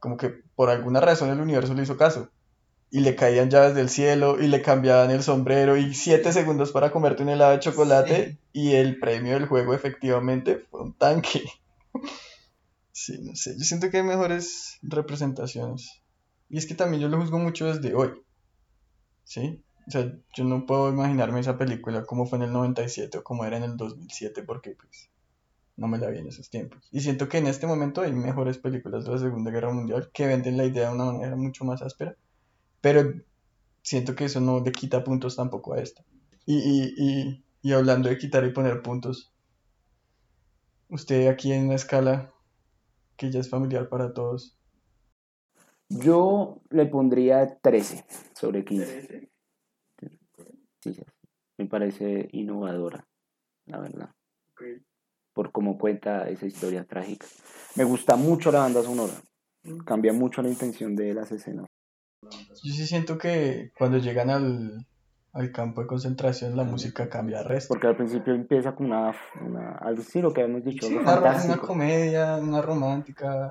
Como 0.00 0.16
que 0.16 0.30
por 0.54 0.70
alguna 0.70 1.00
razón 1.00 1.30
el 1.30 1.40
universo 1.40 1.74
le 1.74 1.82
hizo 1.82 1.96
caso. 1.96 2.30
Y 2.90 3.00
le 3.00 3.16
caían 3.16 3.50
llaves 3.50 3.74
del 3.74 3.88
cielo 3.88 4.40
y 4.40 4.46
le 4.46 4.62
cambiaban 4.62 5.10
el 5.10 5.22
sombrero 5.22 5.76
y 5.76 5.94
siete 5.94 6.32
segundos 6.32 6.70
para 6.70 6.92
comerte 6.92 7.22
un 7.22 7.28
helado 7.28 7.52
de 7.52 7.58
chocolate 7.58 8.38
y 8.52 8.72
el 8.74 9.00
premio 9.00 9.34
del 9.34 9.46
juego 9.46 9.74
efectivamente 9.74 10.64
fue 10.70 10.82
un 10.82 10.94
tanque. 10.94 11.42
Sí, 12.96 13.18
no 13.20 13.34
sé, 13.34 13.58
yo 13.58 13.64
siento 13.64 13.90
que 13.90 13.96
hay 13.96 14.02
mejores 14.04 14.78
representaciones. 14.80 16.00
Y 16.48 16.58
es 16.58 16.64
que 16.64 16.76
también 16.76 17.02
yo 17.02 17.08
lo 17.08 17.20
juzgo 17.20 17.40
mucho 17.40 17.66
desde 17.66 17.92
hoy. 17.92 18.12
¿Sí? 19.24 19.60
O 19.86 19.90
sea, 19.90 20.12
yo 20.34 20.44
no 20.44 20.66
puedo 20.66 20.90
imaginarme 20.90 21.40
esa 21.40 21.58
película 21.58 22.04
como 22.04 22.26
fue 22.26 22.38
en 22.38 22.44
el 22.44 22.52
97 22.52 23.18
o 23.18 23.24
como 23.24 23.44
era 23.44 23.56
en 23.58 23.64
el 23.64 23.76
2007 23.76 24.42
porque 24.42 24.72
pues 24.72 25.10
no 25.76 25.88
me 25.88 25.98
la 25.98 26.08
vi 26.10 26.18
en 26.18 26.28
esos 26.28 26.50
tiempos. 26.50 26.88
Y 26.92 27.00
siento 27.00 27.28
que 27.28 27.38
en 27.38 27.46
este 27.46 27.66
momento 27.66 28.00
hay 28.02 28.12
mejores 28.12 28.58
películas 28.58 29.04
de 29.04 29.12
la 29.12 29.18
Segunda 29.18 29.50
Guerra 29.50 29.72
Mundial 29.72 30.10
que 30.12 30.26
venden 30.26 30.56
la 30.56 30.64
idea 30.64 30.88
de 30.88 30.94
una 30.94 31.06
manera 31.06 31.36
mucho 31.36 31.64
más 31.64 31.82
áspera, 31.82 32.16
pero 32.80 33.12
siento 33.82 34.14
que 34.14 34.24
eso 34.26 34.40
no 34.40 34.60
le 34.60 34.72
quita 34.72 35.04
puntos 35.04 35.36
tampoco 35.36 35.74
a 35.74 35.80
esta. 35.80 36.04
Y, 36.46 36.56
y, 36.58 36.94
y, 36.96 37.44
y 37.62 37.72
hablando 37.72 38.08
de 38.08 38.18
quitar 38.18 38.44
y 38.44 38.52
poner 38.52 38.82
puntos, 38.82 39.32
usted 40.88 41.28
aquí 41.28 41.52
en 41.52 41.66
una 41.66 41.74
escala 41.74 42.32
que 43.16 43.30
ya 43.30 43.40
es 43.40 43.50
familiar 43.50 43.88
para 43.88 44.12
todos, 44.14 44.56
Yo 45.88 46.60
le 46.70 46.86
pondría 46.86 47.58
13 47.60 48.04
sobre 48.34 48.64
15. 48.64 49.02
13. 49.02 49.33
Sí. 50.92 51.02
Me 51.58 51.66
parece 51.66 52.28
innovadora, 52.32 53.06
la 53.66 53.78
verdad. 53.80 54.10
Por 55.32 55.50
cómo 55.50 55.78
cuenta 55.78 56.28
esa 56.28 56.46
historia 56.46 56.84
trágica. 56.84 57.26
Me 57.76 57.84
gusta 57.84 58.16
mucho 58.16 58.52
la 58.52 58.60
banda 58.60 58.82
sonora. 58.82 59.14
Mm, 59.64 59.78
Cambia 59.78 60.12
mucho 60.12 60.42
la 60.42 60.48
intención 60.48 60.94
de 60.94 61.14
las 61.14 61.32
escenas. 61.32 61.66
yo 62.22 62.72
sí 62.72 62.86
siento 62.86 63.18
que 63.18 63.72
cuando 63.78 63.98
llegan 63.98 64.30
al, 64.30 64.86
al 65.32 65.52
campo 65.52 65.80
de 65.80 65.86
concentración 65.86 66.56
la 66.56 66.64
música 66.64 67.08
cambia 67.08 67.40
al 67.40 67.46
resto. 67.46 67.68
Porque 67.72 67.86
al 67.86 67.96
principio 67.96 68.34
empieza 68.34 68.74
con 68.74 68.86
una, 68.86 69.14
una 69.40 69.72
algo 69.78 70.02
así, 70.02 70.20
lo 70.20 70.32
que 70.32 70.42
habíamos 70.42 70.64
dicho, 70.64 70.86
Sí, 70.86 70.94
una, 70.96 71.58
comedia, 71.58 72.36
una 72.36 72.60
romántica, 72.62 73.50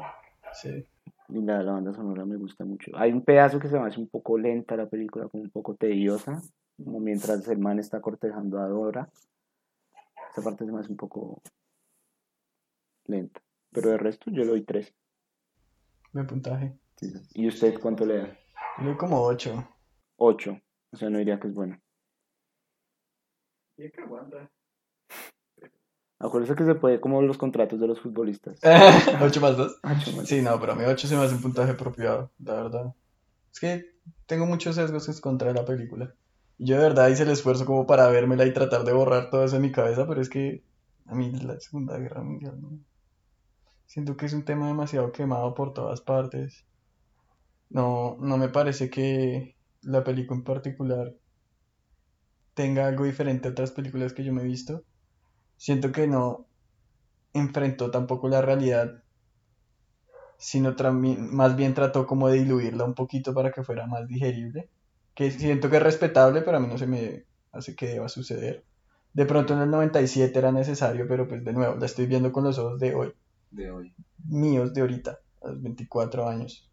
sí. 0.53 0.85
Y 1.29 1.41
la, 1.41 1.63
la 1.63 1.71
banda 1.73 1.93
sonora 1.93 2.25
me 2.25 2.35
gusta 2.37 2.63
mucho. 2.63 2.91
Hay 2.95 3.11
un 3.11 3.23
pedazo 3.23 3.59
que 3.59 3.67
se 3.67 3.79
me 3.79 3.87
hace 3.87 3.99
un 3.99 4.07
poco 4.07 4.37
lenta 4.37 4.75
la 4.75 4.87
película, 4.87 5.27
como 5.27 5.43
un 5.43 5.49
poco 5.49 5.73
tediosa, 5.75 6.41
mientras 6.77 7.47
el 7.47 7.59
man 7.59 7.79
está 7.79 8.01
cortejando 8.01 8.59
a 8.59 8.67
Dora. 8.67 9.09
Esa 10.31 10.41
parte 10.41 10.65
se 10.65 10.71
me 10.71 10.79
hace 10.79 10.89
un 10.89 10.97
poco 10.97 11.41
lenta. 13.05 13.41
Pero 13.71 13.89
de 13.91 13.97
resto 13.97 14.31
yo 14.31 14.43
le 14.43 14.47
doy 14.47 14.63
3. 14.63 14.93
Buen 16.11 16.27
puntaje. 16.27 16.77
¿Y 17.33 17.47
usted 17.47 17.79
cuánto 17.79 18.05
le 18.05 18.17
da? 18.17 18.37
Le 18.79 18.85
doy 18.85 18.97
como 18.97 19.21
8. 19.21 19.67
8. 20.17 20.61
O 20.91 20.97
sea, 20.97 21.09
no 21.09 21.17
diría 21.17 21.39
que 21.39 21.47
es 21.47 21.53
bueno. 21.53 21.79
Y 23.77 23.85
es 23.85 23.91
que 23.91 24.01
aguanta. 24.01 24.49
Acuérdese 26.19 26.55
que 26.55 26.63
se 26.63 26.75
puede 26.75 27.01
como 27.01 27.21
los 27.21 27.37
contratos 27.37 27.79
de 27.79 27.87
los 27.87 27.99
futbolistas. 27.99 28.59
8 29.21 29.41
más 29.41 29.57
2. 29.57 29.79
Ocho 29.83 30.15
más. 30.15 30.27
Sí, 30.27 30.41
no, 30.41 30.59
pero 30.59 30.73
a 30.73 30.75
mí 30.75 30.83
8 30.85 31.07
se 31.07 31.15
me 31.15 31.23
hace 31.23 31.35
un 31.35 31.41
puntaje 31.41 31.71
apropiado, 31.71 32.31
la 32.39 32.53
verdad. 32.53 32.95
Es 33.51 33.59
que 33.59 33.97
tengo 34.25 34.45
muchos 34.45 34.75
sesgos 34.75 35.09
en 35.09 35.19
contra 35.19 35.49
de 35.49 35.55
la 35.55 35.65
película. 35.65 36.15
Yo 36.63 36.77
de 36.77 36.83
verdad 36.83 37.09
hice 37.09 37.23
el 37.23 37.29
esfuerzo 37.29 37.65
como 37.65 37.85
para 37.85 38.07
vérmela 38.07 38.45
y 38.45 38.53
tratar 38.53 38.85
de 38.85 38.93
borrar 38.93 39.29
todo 39.29 39.43
eso 39.43 39.57
en 39.57 39.63
mi 39.63 39.71
cabeza, 39.73 40.07
pero 40.07 40.21
es 40.21 40.29
que 40.29 40.63
a 41.05 41.13
mí 41.13 41.29
la 41.31 41.59
Segunda 41.59 41.97
Guerra 41.97 42.23
Mundial 42.23 42.61
no. 42.61 42.79
Siento 43.85 44.15
que 44.15 44.27
es 44.27 44.33
un 44.33 44.45
tema 44.45 44.67
demasiado 44.67 45.11
quemado 45.11 45.53
por 45.53 45.73
todas 45.73 45.99
partes. 45.99 46.65
No, 47.69 48.15
no 48.21 48.37
me 48.37 48.47
parece 48.47 48.89
que 48.89 49.57
la 49.81 50.05
película 50.05 50.37
en 50.37 50.45
particular 50.45 51.13
tenga 52.53 52.87
algo 52.87 53.03
diferente 53.03 53.49
a 53.49 53.51
otras 53.51 53.71
películas 53.71 54.13
que 54.13 54.23
yo 54.23 54.31
me 54.31 54.43
he 54.43 54.45
visto. 54.45 54.85
Siento 55.57 55.91
que 55.91 56.07
no 56.07 56.47
enfrentó 57.33 57.91
tampoco 57.91 58.29
la 58.29 58.41
realidad 58.41 59.03
sino 60.43 60.75
más 61.31 61.55
bien 61.55 61.73
trató 61.73 62.05
como 62.05 62.27
de 62.27 62.39
diluirla 62.39 62.83
un 62.83 62.95
poquito 62.95 63.33
para 63.33 63.51
que 63.51 63.63
fuera 63.63 63.87
más 63.87 64.07
digerible, 64.09 64.69
que 65.15 65.31
siento 65.31 65.69
que 65.69 65.77
es 65.77 65.83
respetable, 65.83 66.41
pero 66.41 66.57
a 66.57 66.59
mí 66.59 66.67
no 66.67 66.77
se 66.77 66.87
me 66.87 67.25
hace 67.51 67.75
que 67.75 67.87
deba 67.87 68.09
suceder. 68.09 68.65
De 69.13 69.25
pronto 69.25 69.53
en 69.53 69.61
el 69.61 69.69
97 69.69 70.37
era 70.39 70.51
necesario, 70.51 71.07
pero 71.07 71.27
pues 71.27 71.43
de 71.43 71.53
nuevo, 71.53 71.75
la 71.75 71.85
estoy 71.85 72.07
viendo 72.07 72.31
con 72.31 72.43
los 72.43 72.57
ojos 72.57 72.79
de 72.79 72.95
hoy, 72.95 73.13
de 73.51 73.71
hoy. 73.71 73.95
míos 74.25 74.73
de 74.73 74.81
ahorita, 74.81 75.19
a 75.43 75.49
los 75.49 75.61
24 75.61 76.27
años. 76.27 76.69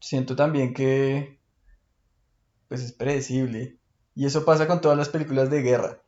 Siento 0.00 0.36
también 0.36 0.74
que 0.74 1.40
pues 2.68 2.82
es 2.82 2.92
predecible, 2.92 3.78
y 4.14 4.26
eso 4.26 4.44
pasa 4.44 4.66
con 4.68 4.80
todas 4.80 4.96
las 4.98 5.08
películas 5.08 5.50
de 5.50 5.62
guerra. 5.62 6.02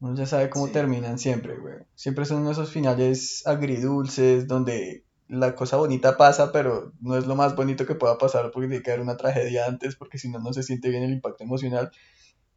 Uno 0.00 0.14
ya 0.14 0.26
sabe 0.26 0.48
cómo 0.48 0.66
Sí. 0.66 0.72
terminan 0.72 1.18
siempre, 1.18 1.56
güey. 1.58 1.74
Siempre 1.94 2.24
son 2.24 2.46
esos 2.48 2.70
finales 2.70 3.42
agridulces 3.46 4.46
donde 4.46 5.04
la 5.28 5.54
cosa 5.54 5.76
bonita 5.76 6.16
pasa, 6.16 6.52
pero 6.52 6.92
no 7.00 7.16
es 7.16 7.26
lo 7.26 7.36
más 7.36 7.54
bonito 7.54 7.86
que 7.86 7.94
pueda 7.94 8.18
pasar 8.18 8.50
porque 8.50 8.68
tiene 8.68 8.82
que 8.82 8.90
haber 8.90 9.02
una 9.02 9.16
tragedia 9.16 9.66
antes, 9.66 9.96
porque 9.96 10.18
si 10.18 10.30
no, 10.30 10.38
no 10.38 10.52
se 10.52 10.62
siente 10.62 10.88
bien 10.88 11.02
el 11.02 11.12
impacto 11.12 11.44
emocional. 11.44 11.90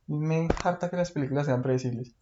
Me 0.07 0.47
harta 0.63 0.89
que 0.89 0.97
las 0.97 1.11
películas 1.11 1.45
sean 1.45 1.61
predecibles. 1.61 2.15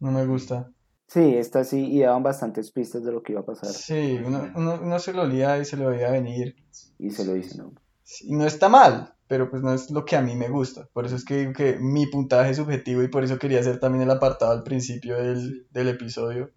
No 0.00 0.10
me 0.10 0.26
gusta. 0.26 0.70
Sí, 1.08 1.36
esta 1.36 1.62
sí, 1.62 1.86
y 1.90 2.00
daban 2.00 2.22
bastantes 2.22 2.72
pistas 2.72 3.04
de 3.04 3.12
lo 3.12 3.22
que 3.22 3.32
iba 3.32 3.42
a 3.42 3.46
pasar. 3.46 3.70
Sí, 3.70 4.18
uno, 4.24 4.50
uno, 4.56 4.80
uno 4.82 4.98
se 4.98 5.12
lo 5.12 5.22
olía 5.22 5.58
y 5.58 5.64
se 5.64 5.76
lo 5.76 5.88
veía 5.88 6.10
venir. 6.10 6.56
Y 6.98 7.10
se 7.10 7.24
lo 7.24 7.34
dicen, 7.34 7.58
¿no? 7.58 7.74
Y 8.22 8.34
no 8.34 8.46
está 8.46 8.68
mal, 8.68 9.14
pero 9.28 9.50
pues 9.50 9.62
no 9.62 9.72
es 9.72 9.90
lo 9.90 10.04
que 10.04 10.16
a 10.16 10.22
mí 10.22 10.34
me 10.36 10.48
gusta. 10.48 10.88
Por 10.92 11.06
eso 11.06 11.16
es 11.16 11.24
que 11.24 11.38
digo 11.38 11.52
que 11.52 11.76
mi 11.78 12.06
puntaje 12.06 12.50
es 12.50 12.56
subjetivo 12.56 13.02
y 13.02 13.08
por 13.08 13.24
eso 13.24 13.38
quería 13.38 13.60
hacer 13.60 13.78
también 13.78 14.02
el 14.02 14.10
apartado 14.10 14.52
al 14.52 14.62
principio 14.62 15.16
del, 15.16 15.66
del 15.70 15.88
episodio. 15.88 16.50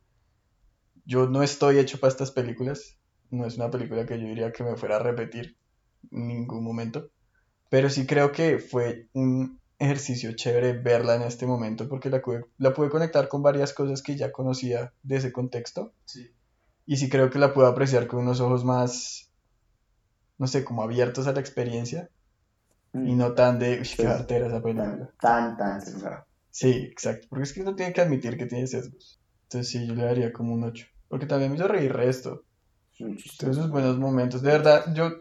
Yo 1.05 1.28
no 1.28 1.43
estoy 1.43 1.80
hecho 1.80 1.99
para 1.99 2.11
estas 2.11 2.32
películas. 2.32 2.99
No 3.32 3.46
es 3.46 3.58
una 3.58 3.70
película 3.72 4.06
que 4.06 4.20
yo 4.20 4.28
diría 4.28 4.52
que 4.52 4.64
me 4.64 4.76
fuera 4.76 4.98
a 4.98 5.00
repetir 5.04 5.58
en 6.12 6.28
ningún 6.28 6.64
momento. 6.64 7.10
Pero 7.70 7.90
sí 7.90 8.06
creo 8.08 8.32
que 8.32 8.60
fue 8.60 9.08
un 9.14 9.60
ejercicio 9.80 10.34
chévere 10.36 10.74
verla 10.74 11.16
en 11.16 11.22
este 11.24 11.46
momento 11.46 11.88
porque 11.88 12.10
la, 12.10 12.22
pude- 12.22 12.46
la 12.58 12.74
pude 12.74 12.90
conectar 12.90 13.28
con 13.30 13.42
varias 13.44 13.74
cosas 13.74 14.02
que 14.02 14.18
ya 14.18 14.32
conocía 14.32 14.94
de 15.04 15.18
ese 15.18 15.32
contexto. 15.32 15.94
Sí. 16.06 16.32
Y 16.86 16.98
sí 16.98 17.10
creo 17.10 17.30
que 17.30 17.40
la 17.40 17.54
puedo 17.54 17.68
apreciar 17.68 18.08
con 18.08 18.22
unos 18.22 18.42
ojos 18.42 18.66
más, 18.66 19.32
no 20.38 20.48
sé, 20.48 20.64
como 20.66 20.84
abiertos 20.84 21.28
a 21.28 21.34
la 21.34 21.40
experiencia 21.40 22.10
y 22.94 23.16
no 23.16 23.34
tan 23.34 23.60
de, 23.60 23.72
uy, 23.74 23.78
qué 23.80 23.86
Sí. 23.86 24.06
artera 24.06 24.48
esa 24.48 24.62
película. 24.62 25.14
Tan, 25.20 25.56
tan, 25.58 25.82
Sí, 26.52 26.70
exacto. 26.92 27.28
Porque 27.30 27.44
es 27.44 27.54
que 27.54 27.62
uno 27.62 27.76
tiene 27.76 27.94
que 27.94 28.02
admitir 28.02 28.38
que 28.38 28.48
tiene 28.48 28.68
sesgos. 28.68 29.22
Entonces 29.44 29.72
sí, 29.72 29.88
yo 29.88 29.94
le 29.96 30.04
daría 30.04 30.34
como 30.34 30.54
un 30.54 30.64
8. 30.64 30.88
Porque 31.08 31.26
también 31.28 31.52
me 31.52 31.58
hizo 31.58 31.68
reír 31.68 31.94
resto. 31.94 32.44
Todos 33.38 33.58
esos 33.58 33.70
buenos 33.70 33.97
momentos. 33.97 34.41
De 34.41 34.52
verdad, 34.52 34.93
yo, 34.93 35.12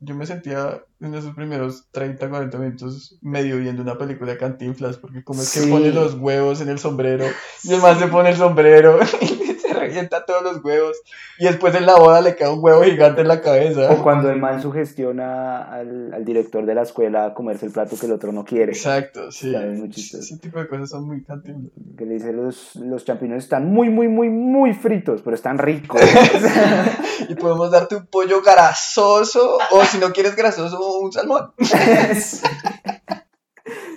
yo 0.00 0.14
me 0.14 0.26
sentía 0.26 0.82
en 1.00 1.14
esos 1.14 1.34
primeros 1.34 1.86
30, 1.90 2.30
40 2.30 2.58
minutos 2.58 3.18
medio 3.20 3.58
viendo 3.58 3.82
una 3.82 3.98
película 3.98 4.32
de 4.32 4.38
Cantinflas. 4.38 4.96
Porque 4.96 5.24
como 5.24 5.42
es 5.42 5.52
que 5.52 5.66
pone 5.66 5.90
los 5.90 6.14
huevos 6.14 6.60
en 6.60 6.68
el 6.68 6.78
sombrero. 6.78 7.26
Y 7.64 7.72
el 7.72 7.80
man 7.80 7.98
se 7.98 8.06
pone 8.08 8.30
el 8.30 8.36
sombrero 8.36 9.00
y 9.20 9.43
revienta 9.86 10.24
todos 10.24 10.42
los 10.42 10.64
huevos. 10.64 10.96
Y 11.38 11.44
después 11.44 11.74
en 11.74 11.86
la 11.86 11.96
boda 11.96 12.20
le 12.20 12.36
cae 12.36 12.48
un 12.48 12.58
huevo 12.62 12.82
gigante 12.82 13.20
en 13.22 13.28
la 13.28 13.34
O 13.34 13.42
cabeza. 13.42 14.02
cuando 14.02 14.30
el 14.30 14.38
man 14.38 14.60
sugestiona 14.62 15.62
al, 15.64 16.12
al 16.12 16.24
director 16.24 16.64
de 16.66 16.74
la 16.74 16.82
escuela 16.82 17.26
a 17.26 17.34
comerse 17.34 17.66
el 17.66 17.72
plato 17.72 17.96
que 17.98 18.06
el 18.06 18.12
otro 18.12 18.32
no 18.32 18.44
quiere. 18.44 18.72
Exacto, 18.72 19.30
sí. 19.30 19.54
Ese 19.94 20.38
tipo 20.38 20.58
de 20.58 20.68
cosas 20.68 20.90
son 20.90 21.06
muy 21.06 21.22
Cantinflas. 21.24 21.72
Que 21.96 22.06
le 22.06 22.14
dice 22.14 22.32
los, 22.32 22.76
los 22.76 23.04
champiñones 23.04 23.44
están 23.44 23.66
muy, 23.70 23.90
muy, 23.90 24.08
muy, 24.08 24.28
muy 24.28 24.72
fritos, 24.74 25.22
pero 25.22 25.34
están 25.34 25.58
ricos. 25.58 26.00
Y 27.28 27.36
podemos 27.36 27.70
darte 27.70 27.96
un 27.96 28.06
pollo 28.06 28.42
grasoso. 28.42 29.58
O 29.70 29.84
si 29.84 29.98
no 29.98 30.12
quieres 30.12 30.34
grasoso, 30.36 30.98
un 30.98 31.12
salmón. 31.12 31.52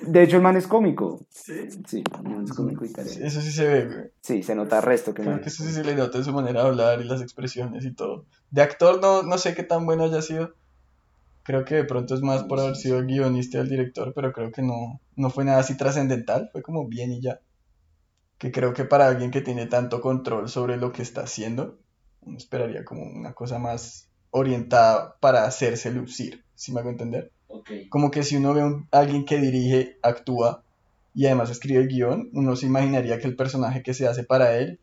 De 0.07 0.23
hecho, 0.23 0.37
el 0.37 0.41
man 0.41 0.55
es 0.57 0.67
cómico. 0.67 1.25
Sí. 1.29 1.69
Sí, 1.87 2.03
el 2.17 2.23
man 2.29 2.43
es 2.45 2.53
cómico 2.53 2.85
y 2.85 2.89
tal. 2.93 3.05
Eso 3.07 3.41
sí 3.41 3.51
se 3.51 3.67
ve, 3.67 3.85
güey. 3.85 4.05
Sí, 4.21 4.43
se 4.43 4.55
nota 4.55 4.81
resto 4.81 5.13
que 5.13 5.21
Creo 5.21 5.33
man- 5.35 5.41
que 5.41 5.49
eso 5.49 5.63
sí 5.63 5.71
se 5.71 5.83
le 5.83 5.95
nota 5.95 6.17
en 6.17 6.23
su 6.23 6.33
manera 6.33 6.61
de 6.63 6.67
hablar 6.69 7.01
y 7.01 7.03
las 7.05 7.21
expresiones 7.21 7.85
y 7.85 7.93
todo. 7.93 8.25
De 8.49 8.61
actor 8.61 9.01
no, 9.01 9.23
no 9.23 9.37
sé 9.37 9.53
qué 9.55 9.63
tan 9.63 9.85
bueno 9.85 10.03
haya 10.05 10.21
sido. 10.21 10.53
Creo 11.43 11.63
que 11.63 11.75
de 11.75 11.83
pronto 11.85 12.13
es 12.13 12.21
más 12.21 12.43
por 12.43 12.59
haber 12.59 12.75
sido 12.75 12.97
el 12.97 13.05
guionista 13.05 13.57
y 13.57 13.61
el 13.61 13.69
director, 13.69 14.13
pero 14.13 14.33
creo 14.33 14.51
que 14.51 14.61
no, 14.61 14.99
no 15.15 15.29
fue 15.29 15.45
nada 15.45 15.59
así 15.59 15.77
trascendental. 15.77 16.49
Fue 16.51 16.61
como 16.61 16.87
bien 16.87 17.11
y 17.11 17.21
ya. 17.21 17.39
Que 18.37 18.51
creo 18.51 18.73
que 18.73 18.85
para 18.85 19.07
alguien 19.07 19.31
que 19.31 19.41
tiene 19.41 19.65
tanto 19.65 20.01
control 20.01 20.49
sobre 20.49 20.77
lo 20.77 20.91
que 20.91 21.01
está 21.01 21.21
haciendo, 21.21 21.79
uno 22.21 22.37
esperaría 22.37 22.83
como 22.85 23.03
una 23.03 23.33
cosa 23.33 23.59
más 23.59 24.09
orientada 24.29 25.17
para 25.19 25.45
hacerse 25.45 25.89
lucir, 25.91 26.43
si 26.53 26.71
me 26.73 26.81
hago 26.81 26.89
entender. 26.89 27.31
Como 27.89 28.11
que 28.11 28.23
si 28.23 28.37
uno 28.37 28.53
ve 28.53 28.61
a 28.61 28.99
alguien 28.99 29.25
que 29.25 29.39
dirige, 29.39 29.97
actúa 30.01 30.63
y 31.13 31.25
además 31.25 31.49
escribe 31.49 31.81
el 31.81 31.87
guion, 31.87 32.29
uno 32.33 32.55
se 32.55 32.67
imaginaría 32.67 33.19
que 33.19 33.27
el 33.27 33.35
personaje 33.35 33.83
que 33.83 33.93
se 33.93 34.07
hace 34.07 34.23
para 34.23 34.57
él 34.57 34.79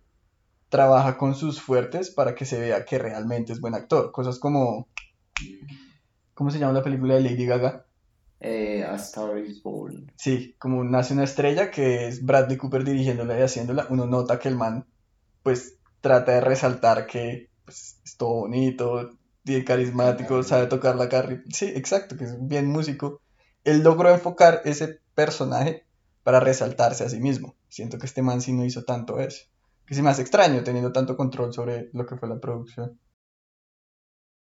trabaja 0.69 1.17
con 1.17 1.35
sus 1.35 1.61
fuertes 1.61 2.11
para 2.11 2.35
que 2.35 2.45
se 2.45 2.59
vea 2.59 2.85
que 2.85 2.99
realmente 2.99 3.53
es 3.53 3.61
buen 3.61 3.75
actor. 3.75 4.11
Cosas 4.11 4.39
como, 4.39 4.89
¿cómo 6.35 6.51
se 6.51 6.59
llama 6.59 6.73
la 6.73 6.83
película 6.83 7.15
de 7.15 7.21
Lady 7.21 7.47
Gaga? 7.47 7.87
Eh, 8.41 8.85
a 8.85 8.97
Star 8.97 9.39
is 9.39 9.63
Born. 9.63 10.11
Sí, 10.17 10.55
como 10.59 10.83
nace 10.83 11.15
una 11.15 11.25
estrella 11.25 11.71
que 11.71 12.09
es 12.09 12.25
Bradley 12.27 12.57
Cooper 12.57 12.85
dirigiéndola 12.85 13.39
y 13.39 13.43
haciéndola, 13.43 13.87
uno 13.89 14.07
nota 14.07 14.39
que 14.39 14.49
el 14.49 14.57
man 14.57 14.85
pues 15.43 15.79
trata 16.01 16.33
de 16.33 16.41
resaltar 16.41 17.07
que 17.07 17.49
pues, 17.65 18.01
es 18.05 18.17
todo 18.17 18.41
bonito, 18.41 19.11
bien 19.45 19.65
carismático, 19.65 20.43
sabe 20.43 20.67
tocar 20.67 20.97
la 20.97 21.09
carri. 21.09 21.43
Sí, 21.53 21.67
exacto, 21.67 22.17
que 22.17 22.25
es 22.25 22.37
bien 22.47 22.67
músico. 22.67 23.21
Él 23.63 23.83
logró 23.83 24.11
enfocar 24.11 24.63
ese 24.65 25.01
personaje 25.15 25.85
para 26.23 26.41
resaltarse 26.41 27.05
a 27.05 27.09
sí 27.09 27.21
mismo. 27.21 27.55
Siento 27.69 27.99
que 27.99 28.07
este 28.07 28.23
man 28.23 28.41
sí 28.41 28.53
no 28.53 28.65
hizo 28.65 28.85
tanto 28.85 29.21
eso. 29.21 29.45
Que 29.87 29.95
se 29.95 30.03
me 30.03 30.11
hace 30.11 30.23
extraño 30.23 30.65
teniendo 30.65 30.93
tanto 30.93 31.17
control 31.17 31.53
sobre 31.53 31.91
lo 31.93 32.07
que 32.07 32.17
fue 32.17 32.29
la 32.29 32.41
producción. 32.41 32.99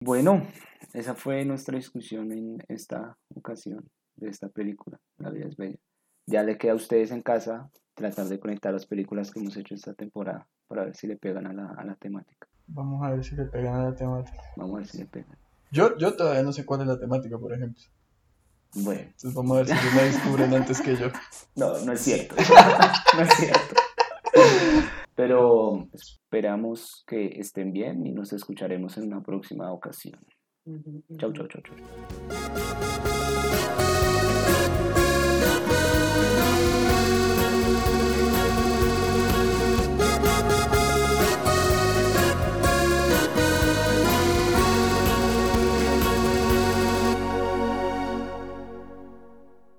Bueno, 0.02 0.48
esa 0.94 1.14
fue 1.14 1.46
nuestra 1.46 1.76
discusión 1.78 2.32
en 2.32 2.58
esta 2.68 3.18
ocasión 3.36 3.90
de 4.16 4.30
esta 4.30 4.50
película, 4.50 5.00
La 5.18 5.30
vida 5.30 5.48
es 5.48 5.56
bella. 5.56 5.78
Ya 6.26 6.44
le 6.44 6.58
queda 6.58 6.74
a 6.74 6.76
ustedes 6.76 7.12
en 7.12 7.22
casa 7.22 7.70
tratar 7.94 8.28
de 8.28 8.40
conectar 8.40 8.74
las 8.74 8.86
películas 8.86 9.32
que 9.32 9.40
hemos 9.40 9.56
hecho 9.58 9.76
esta 9.76 9.94
temporada 9.94 10.48
para 10.68 10.86
ver 10.86 10.96
si 10.96 11.08
le 11.08 11.18
pegan 11.18 11.48
a 11.48 11.54
la, 11.54 11.74
a 11.78 11.86
la 11.86 11.96
temática. 11.96 12.49
Vamos 12.72 13.04
a 13.04 13.12
ver 13.12 13.24
si 13.24 13.36
le 13.36 13.46
pegan 13.46 13.76
a 13.76 13.84
la 13.86 13.96
temática. 13.96 14.38
Vamos 14.56 14.76
a 14.76 14.78
ver 14.80 14.88
si 14.88 14.98
le 15.00 15.06
pegan. 15.06 15.38
Yo, 15.72 15.98
yo 15.98 16.16
todavía 16.16 16.44
no 16.44 16.54
sé 16.54 16.66
cuál 16.66 16.82
es 16.82 16.88
la 16.88 17.00
temática, 17.00 17.38
por 17.38 17.54
ejemplo. 17.54 17.84
Bueno, 18.76 19.02
Entonces 19.02 19.34
vamos 19.34 19.58
a 19.58 19.62
ver 19.62 19.68
si 19.68 19.96
me 19.96 20.04
descubren 20.04 20.54
antes 20.54 20.82
que 20.82 20.96
yo. 20.96 21.08
no, 21.56 21.80
no 21.80 21.92
es 21.94 22.02
cierto. 22.02 22.36
no 23.18 23.22
es 23.24 23.34
cierto. 23.34 23.76
Pero 25.16 25.88
esperamos 25.92 27.04
que 27.08 27.40
estén 27.40 27.74
bien 27.74 28.06
y 28.06 28.12
nos 28.12 28.32
escucharemos 28.32 28.98
en 28.98 29.08
una 29.08 29.22
próxima 29.22 29.72
ocasión. 29.72 30.20
Chau, 31.18 31.34
chau, 31.34 31.48
chau, 31.48 31.62
chau. 31.62 33.19